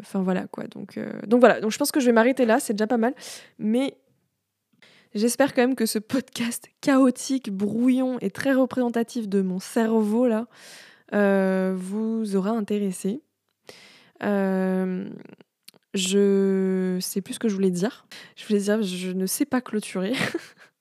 Enfin 0.00 0.22
voilà 0.22 0.46
quoi. 0.46 0.66
Donc, 0.68 0.98
donc 1.26 1.40
voilà, 1.40 1.60
donc 1.60 1.70
je 1.70 1.78
pense 1.78 1.92
que 1.92 2.00
je 2.00 2.06
vais 2.06 2.12
m'arrêter 2.12 2.46
là, 2.46 2.60
c'est 2.60 2.72
déjà 2.72 2.86
pas 2.86 2.96
mal. 2.96 3.14
Mais 3.58 3.96
j'espère 5.14 5.54
quand 5.54 5.62
même 5.62 5.76
que 5.76 5.86
ce 5.86 5.98
podcast 5.98 6.66
chaotique, 6.80 7.50
brouillon 7.50 8.18
et 8.20 8.30
très 8.30 8.52
représentatif 8.52 9.28
de 9.28 9.42
mon 9.42 9.58
cerveau 9.60 10.26
là 10.26 10.46
euh, 11.12 11.74
vous 11.76 12.36
aura 12.36 12.50
intéressé. 12.50 13.22
Euh, 14.22 15.08
je 15.92 16.98
sais 17.00 17.20
plus 17.20 17.34
ce 17.34 17.38
que 17.38 17.48
je 17.48 17.54
voulais 17.54 17.70
dire. 17.70 18.06
Je 18.36 18.46
voulais 18.46 18.60
dire, 18.60 18.82
je 18.82 19.10
ne 19.12 19.26
sais 19.26 19.44
pas 19.44 19.60
clôturer. 19.60 20.12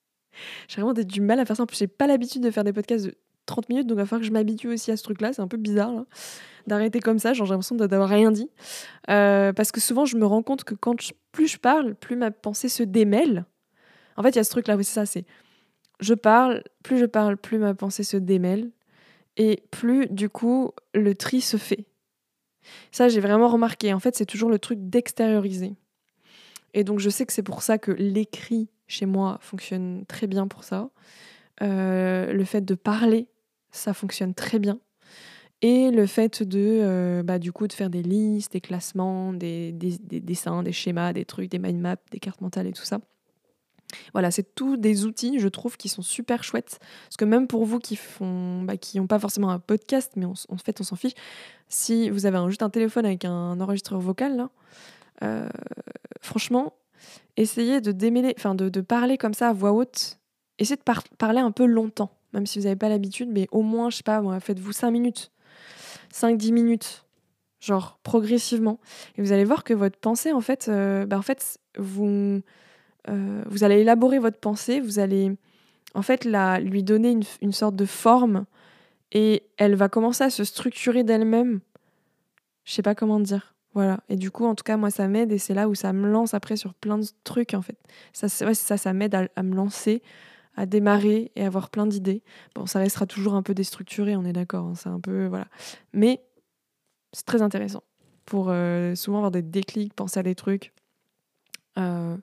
j'ai 0.67 0.81
vraiment 0.81 0.93
du 0.93 1.21
mal 1.21 1.39
à 1.39 1.45
faire 1.45 1.55
ça. 1.55 1.63
En 1.63 1.65
plus, 1.65 1.77
j'ai 1.77 1.87
pas 1.87 2.07
l'habitude 2.07 2.41
de 2.41 2.51
faire 2.51 2.63
des 2.63 2.73
podcasts 2.73 3.05
de 3.05 3.15
30 3.45 3.69
minutes, 3.69 3.87
donc 3.87 3.97
il 3.97 3.99
va 3.99 4.05
falloir 4.05 4.21
que 4.21 4.27
je 4.27 4.31
m'habitue 4.31 4.69
aussi 4.69 4.91
à 4.91 4.97
ce 4.97 5.03
truc-là. 5.03 5.33
C'est 5.33 5.41
un 5.41 5.47
peu 5.47 5.57
bizarre 5.57 6.05
d'arrêter 6.67 6.99
comme 6.99 7.19
ça, 7.19 7.33
genre 7.33 7.45
j'ai 7.45 7.53
l'impression 7.53 7.75
d'avoir 7.75 8.09
rien 8.09 8.31
dit. 8.31 8.49
Euh, 9.09 9.51
parce 9.53 9.71
que 9.71 9.81
souvent, 9.81 10.05
je 10.05 10.17
me 10.17 10.25
rends 10.25 10.43
compte 10.43 10.63
que 10.63 10.75
quand 10.75 10.95
plus 11.31 11.47
je 11.47 11.57
parle, 11.57 11.95
plus 11.95 12.15
ma 12.15 12.31
pensée 12.31 12.69
se 12.69 12.83
démêle. 12.83 13.45
En 14.15 14.23
fait, 14.23 14.29
il 14.29 14.35
y 14.37 14.39
a 14.39 14.43
ce 14.43 14.51
truc-là, 14.51 14.77
oui, 14.77 14.83
c'est 14.83 14.93
ça, 14.93 15.05
c'est 15.05 15.25
je 15.99 16.13
parle, 16.13 16.63
plus 16.83 16.97
je 16.97 17.05
parle, 17.05 17.37
plus 17.37 17.57
ma 17.57 17.73
pensée 17.73 18.03
se 18.03 18.17
démêle, 18.17 18.71
et 19.37 19.63
plus 19.71 20.07
du 20.07 20.29
coup 20.29 20.71
le 20.93 21.15
tri 21.15 21.41
se 21.41 21.57
fait. 21.57 21.85
Ça, 22.91 23.09
j'ai 23.09 23.19
vraiment 23.19 23.49
remarqué. 23.49 23.93
En 23.93 23.99
fait, 23.99 24.15
c'est 24.15 24.25
toujours 24.25 24.49
le 24.49 24.59
truc 24.59 24.79
d'extérioriser. 24.81 25.73
Et 26.73 26.83
donc, 26.83 26.99
je 26.99 27.09
sais 27.09 27.25
que 27.25 27.33
c'est 27.33 27.43
pour 27.43 27.61
ça 27.61 27.77
que 27.77 27.91
l'écrit 27.91 28.69
chez 28.87 29.05
moi 29.05 29.37
fonctionne 29.41 30.05
très 30.07 30.27
bien 30.27 30.47
pour 30.47 30.63
ça. 30.63 30.89
Euh, 31.61 32.33
le 32.33 32.43
fait 32.43 32.61
de 32.61 32.75
parler, 32.75 33.27
ça 33.71 33.93
fonctionne 33.93 34.33
très 34.33 34.59
bien. 34.59 34.79
Et 35.61 35.91
le 35.91 36.05
fait 36.07 36.43
de, 36.43 36.59
euh, 36.59 37.23
bah, 37.23 37.39
du 37.39 37.53
coup, 37.53 37.67
de 37.67 37.73
faire 37.73 37.89
des 37.89 38.03
listes, 38.03 38.51
des 38.51 38.61
classements, 38.61 39.31
des, 39.31 39.71
des, 39.71 39.97
dessins, 40.19 40.61
des 40.61 40.73
schémas, 40.73 41.13
des 41.13 41.23
trucs, 41.23 41.49
des 41.49 41.59
mind 41.59 41.79
maps, 41.79 41.95
des 42.11 42.19
cartes 42.19 42.41
mentales 42.41 42.67
et 42.67 42.73
tout 42.73 42.83
ça. 42.83 42.99
Voilà, 44.11 44.31
c'est 44.31 44.55
tous 44.55 44.75
des 44.75 45.05
outils, 45.05 45.39
je 45.39 45.47
trouve, 45.47 45.77
qui 45.77 45.87
sont 45.87 46.01
super 46.01 46.43
chouettes. 46.43 46.79
Parce 47.05 47.15
que 47.15 47.25
même 47.25 47.47
pour 47.47 47.63
vous 47.63 47.79
qui 47.79 47.95
font, 47.95 48.63
bah, 48.63 48.73
n'ont 48.95 49.07
pas 49.07 49.19
forcément 49.19 49.51
un 49.51 49.59
podcast, 49.59 50.11
mais 50.17 50.25
en 50.25 50.57
fait, 50.57 50.81
on 50.81 50.83
s'en 50.83 50.97
fiche. 50.97 51.13
Si 51.69 52.09
vous 52.09 52.25
avez 52.25 52.39
juste 52.47 52.63
un 52.63 52.69
téléphone 52.69 53.05
avec 53.05 53.23
un 53.23 53.59
enregistreur 53.61 54.01
vocal, 54.01 54.47
euh, 55.23 55.47
franchement, 56.21 56.73
essayez 57.37 57.81
de 57.81 57.91
démêler, 57.91 58.33
enfin 58.37 58.55
de, 58.55 58.81
parler 58.81 59.17
comme 59.17 59.33
ça 59.33 59.49
à 59.49 59.53
voix 59.53 59.71
haute. 59.71 60.19
Essayez 60.59 60.77
de 60.77 61.15
parler 61.17 61.39
un 61.39 61.51
peu 61.51 61.65
longtemps, 61.65 62.11
même 62.33 62.45
si 62.45 62.59
vous 62.59 62.65
n'avez 62.65 62.75
pas 62.75 62.89
l'habitude, 62.89 63.29
mais 63.31 63.47
au 63.51 63.61
moins, 63.61 63.89
je 63.89 63.97
sais 63.97 64.03
pas, 64.03 64.21
faites-vous 64.39 64.71
5 64.71 64.91
minutes, 64.91 65.31
5-10 66.13 66.51
minutes, 66.51 67.05
genre 67.59 67.99
progressivement. 68.03 68.79
Et 69.17 69.21
vous 69.21 69.31
allez 69.31 69.45
voir 69.45 69.63
que 69.63 69.73
votre 69.73 69.97
pensée, 69.97 70.31
en 70.31 70.41
fait, 70.41 70.67
euh, 70.69 71.05
bah, 71.05 71.17
en 71.17 71.23
fait 71.23 71.59
vous, 71.77 72.41
euh, 73.09 73.43
vous 73.47 73.63
allez 73.63 73.79
élaborer 73.79 74.19
votre 74.19 74.39
pensée, 74.39 74.79
vous 74.79 74.99
allez 74.99 75.31
en 75.95 76.01
fait 76.01 76.23
la, 76.25 76.59
lui 76.59 76.83
donner 76.83 77.11
une, 77.11 77.23
une 77.41 77.51
sorte 77.51 77.75
de 77.75 77.85
forme 77.85 78.45
et 79.11 79.43
elle 79.57 79.75
va 79.75 79.89
commencer 79.89 80.23
à 80.23 80.29
se 80.29 80.43
structurer 80.43 81.03
d'elle-même. 81.03 81.61
Je 82.65 82.73
sais 82.73 82.81
pas 82.81 82.95
comment 82.95 83.19
dire. 83.19 83.53
Voilà. 83.73 84.01
Et 84.09 84.15
du 84.15 84.29
coup, 84.31 84.45
en 84.45 84.55
tout 84.55 84.63
cas, 84.63 84.77
moi, 84.77 84.91
ça 84.91 85.07
m'aide 85.07 85.31
et 85.31 85.37
c'est 85.37 85.53
là 85.53 85.67
où 85.67 85.75
ça 85.75 85.93
me 85.93 86.07
lance 86.07 86.33
après 86.33 86.55
sur 86.55 86.73
plein 86.73 86.97
de 86.97 87.05
trucs, 87.23 87.53
en 87.53 87.61
fait. 87.61 87.77
Ça, 88.13 88.27
ouais, 88.45 88.53
ça, 88.53 88.77
ça 88.77 88.93
m'aide 88.93 89.15
à, 89.15 89.43
me 89.43 89.55
lancer, 89.55 90.03
à 90.55 90.65
démarrer 90.65 91.31
et 91.35 91.45
avoir 91.45 91.69
plein 91.69 91.87
d'idées. 91.87 92.23
Bon, 92.55 92.65
ça 92.65 92.79
restera 92.79 93.05
toujours 93.05 93.33
un 93.33 93.41
peu 93.41 93.53
déstructuré, 93.53 94.15
on 94.15 94.25
est 94.25 94.33
d'accord. 94.33 94.65
Hein, 94.65 94.75
c'est 94.75 94.89
un 94.89 94.99
peu. 94.99 95.25
Voilà. 95.25 95.47
Mais 95.91 96.21
c'est 97.13 97.25
très 97.25 97.41
intéressant 97.41 97.83
pour 98.25 98.47
euh, 98.49 98.95
souvent 98.95 99.17
avoir 99.17 99.31
des 99.31 99.41
déclics, 99.41 99.93
penser 99.93 100.19
à 100.19 100.23
des 100.23 100.35
trucs 100.35 100.73
euh, 101.77 102.15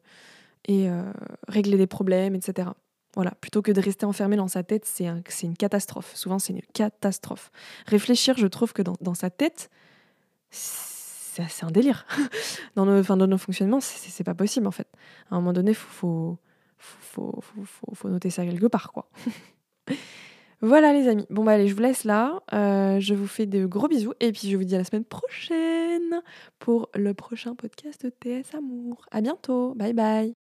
et 0.66 0.88
euh, 0.88 1.12
régler 1.48 1.76
des 1.76 1.86
problèmes, 1.86 2.34
etc. 2.34 2.70
Voilà, 3.14 3.32
plutôt 3.32 3.60
que 3.60 3.72
de 3.72 3.80
rester 3.80 4.06
enfermé 4.06 4.36
dans 4.36 4.48
sa 4.48 4.62
tête, 4.62 4.84
c'est 4.84 5.08
un, 5.08 5.20
une 5.42 5.56
catastrophe. 5.56 6.14
Souvent, 6.14 6.38
c'est 6.38 6.52
une 6.52 6.62
catastrophe. 6.72 7.50
Réfléchir, 7.86 8.36
je 8.38 8.46
trouve 8.46 8.72
que 8.72 8.82
dans, 8.82 8.96
dans 9.00 9.14
sa 9.14 9.30
tête, 9.30 9.68
c'est 11.48 11.64
un 11.64 11.70
délire. 11.70 12.06
dans, 12.76 12.84
nos, 12.84 13.02
dans 13.02 13.26
nos 13.26 13.38
fonctionnements, 13.38 13.80
c'est 13.80 14.24
pas 14.24 14.34
possible 14.34 14.66
en 14.66 14.70
fait. 14.70 14.88
À 15.30 15.36
un 15.36 15.38
moment 15.38 15.52
donné, 15.52 15.72
il 15.72 15.74
faut, 15.74 16.38
noter 18.04 18.30
ça 18.30 18.44
quelque 18.44 18.66
part. 18.66 18.92
quoi. 18.92 19.08
voilà 20.60 20.92
les 20.92 21.08
amis. 21.08 21.26
Bon 21.30 21.44
bah 21.44 21.52
allez, 21.52 21.68
je 21.68 21.74
vous 21.74 21.82
laisse 21.82 22.04
là. 22.04 22.40
Euh, 22.52 23.00
je 23.00 23.14
vous 23.14 23.26
fais 23.26 23.46
de 23.46 23.66
gros 23.66 23.88
bisous 23.88 24.14
et 24.20 24.32
puis 24.32 24.48
je 24.50 24.56
vous 24.56 24.64
dis 24.64 24.74
à 24.74 24.78
la 24.78 24.84
semaine 24.84 25.04
prochaine 25.04 26.22
pour 26.58 26.88
le 26.94 27.14
prochain 27.14 27.54
podcast 27.54 28.04
de 28.04 28.10
TS 28.10 28.54
Amour. 28.54 29.06
À 29.10 29.20
bientôt. 29.20 29.74
Bye 29.74 29.94
bye. 29.94 30.34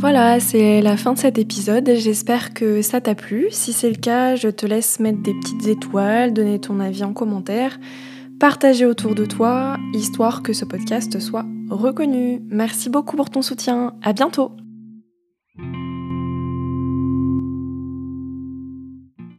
Voilà, 0.00 0.38
c'est 0.38 0.80
la 0.80 0.96
fin 0.96 1.12
de 1.12 1.18
cet 1.18 1.38
épisode. 1.38 1.90
J'espère 1.96 2.54
que 2.54 2.82
ça 2.82 3.00
t'a 3.00 3.16
plu. 3.16 3.48
Si 3.50 3.72
c'est 3.72 3.90
le 3.90 3.96
cas, 3.96 4.36
je 4.36 4.48
te 4.48 4.64
laisse 4.64 5.00
mettre 5.00 5.20
des 5.22 5.34
petites 5.34 5.66
étoiles, 5.66 6.32
donner 6.32 6.60
ton 6.60 6.78
avis 6.78 7.02
en 7.02 7.12
commentaire, 7.12 7.80
partager 8.38 8.86
autour 8.86 9.16
de 9.16 9.24
toi, 9.24 9.76
histoire 9.94 10.44
que 10.44 10.52
ce 10.52 10.64
podcast 10.64 11.18
soit 11.18 11.44
reconnu. 11.68 12.40
Merci 12.48 12.90
beaucoup 12.90 13.16
pour 13.16 13.28
ton 13.28 13.42
soutien. 13.42 13.94
À 14.02 14.12
bientôt! 14.12 14.52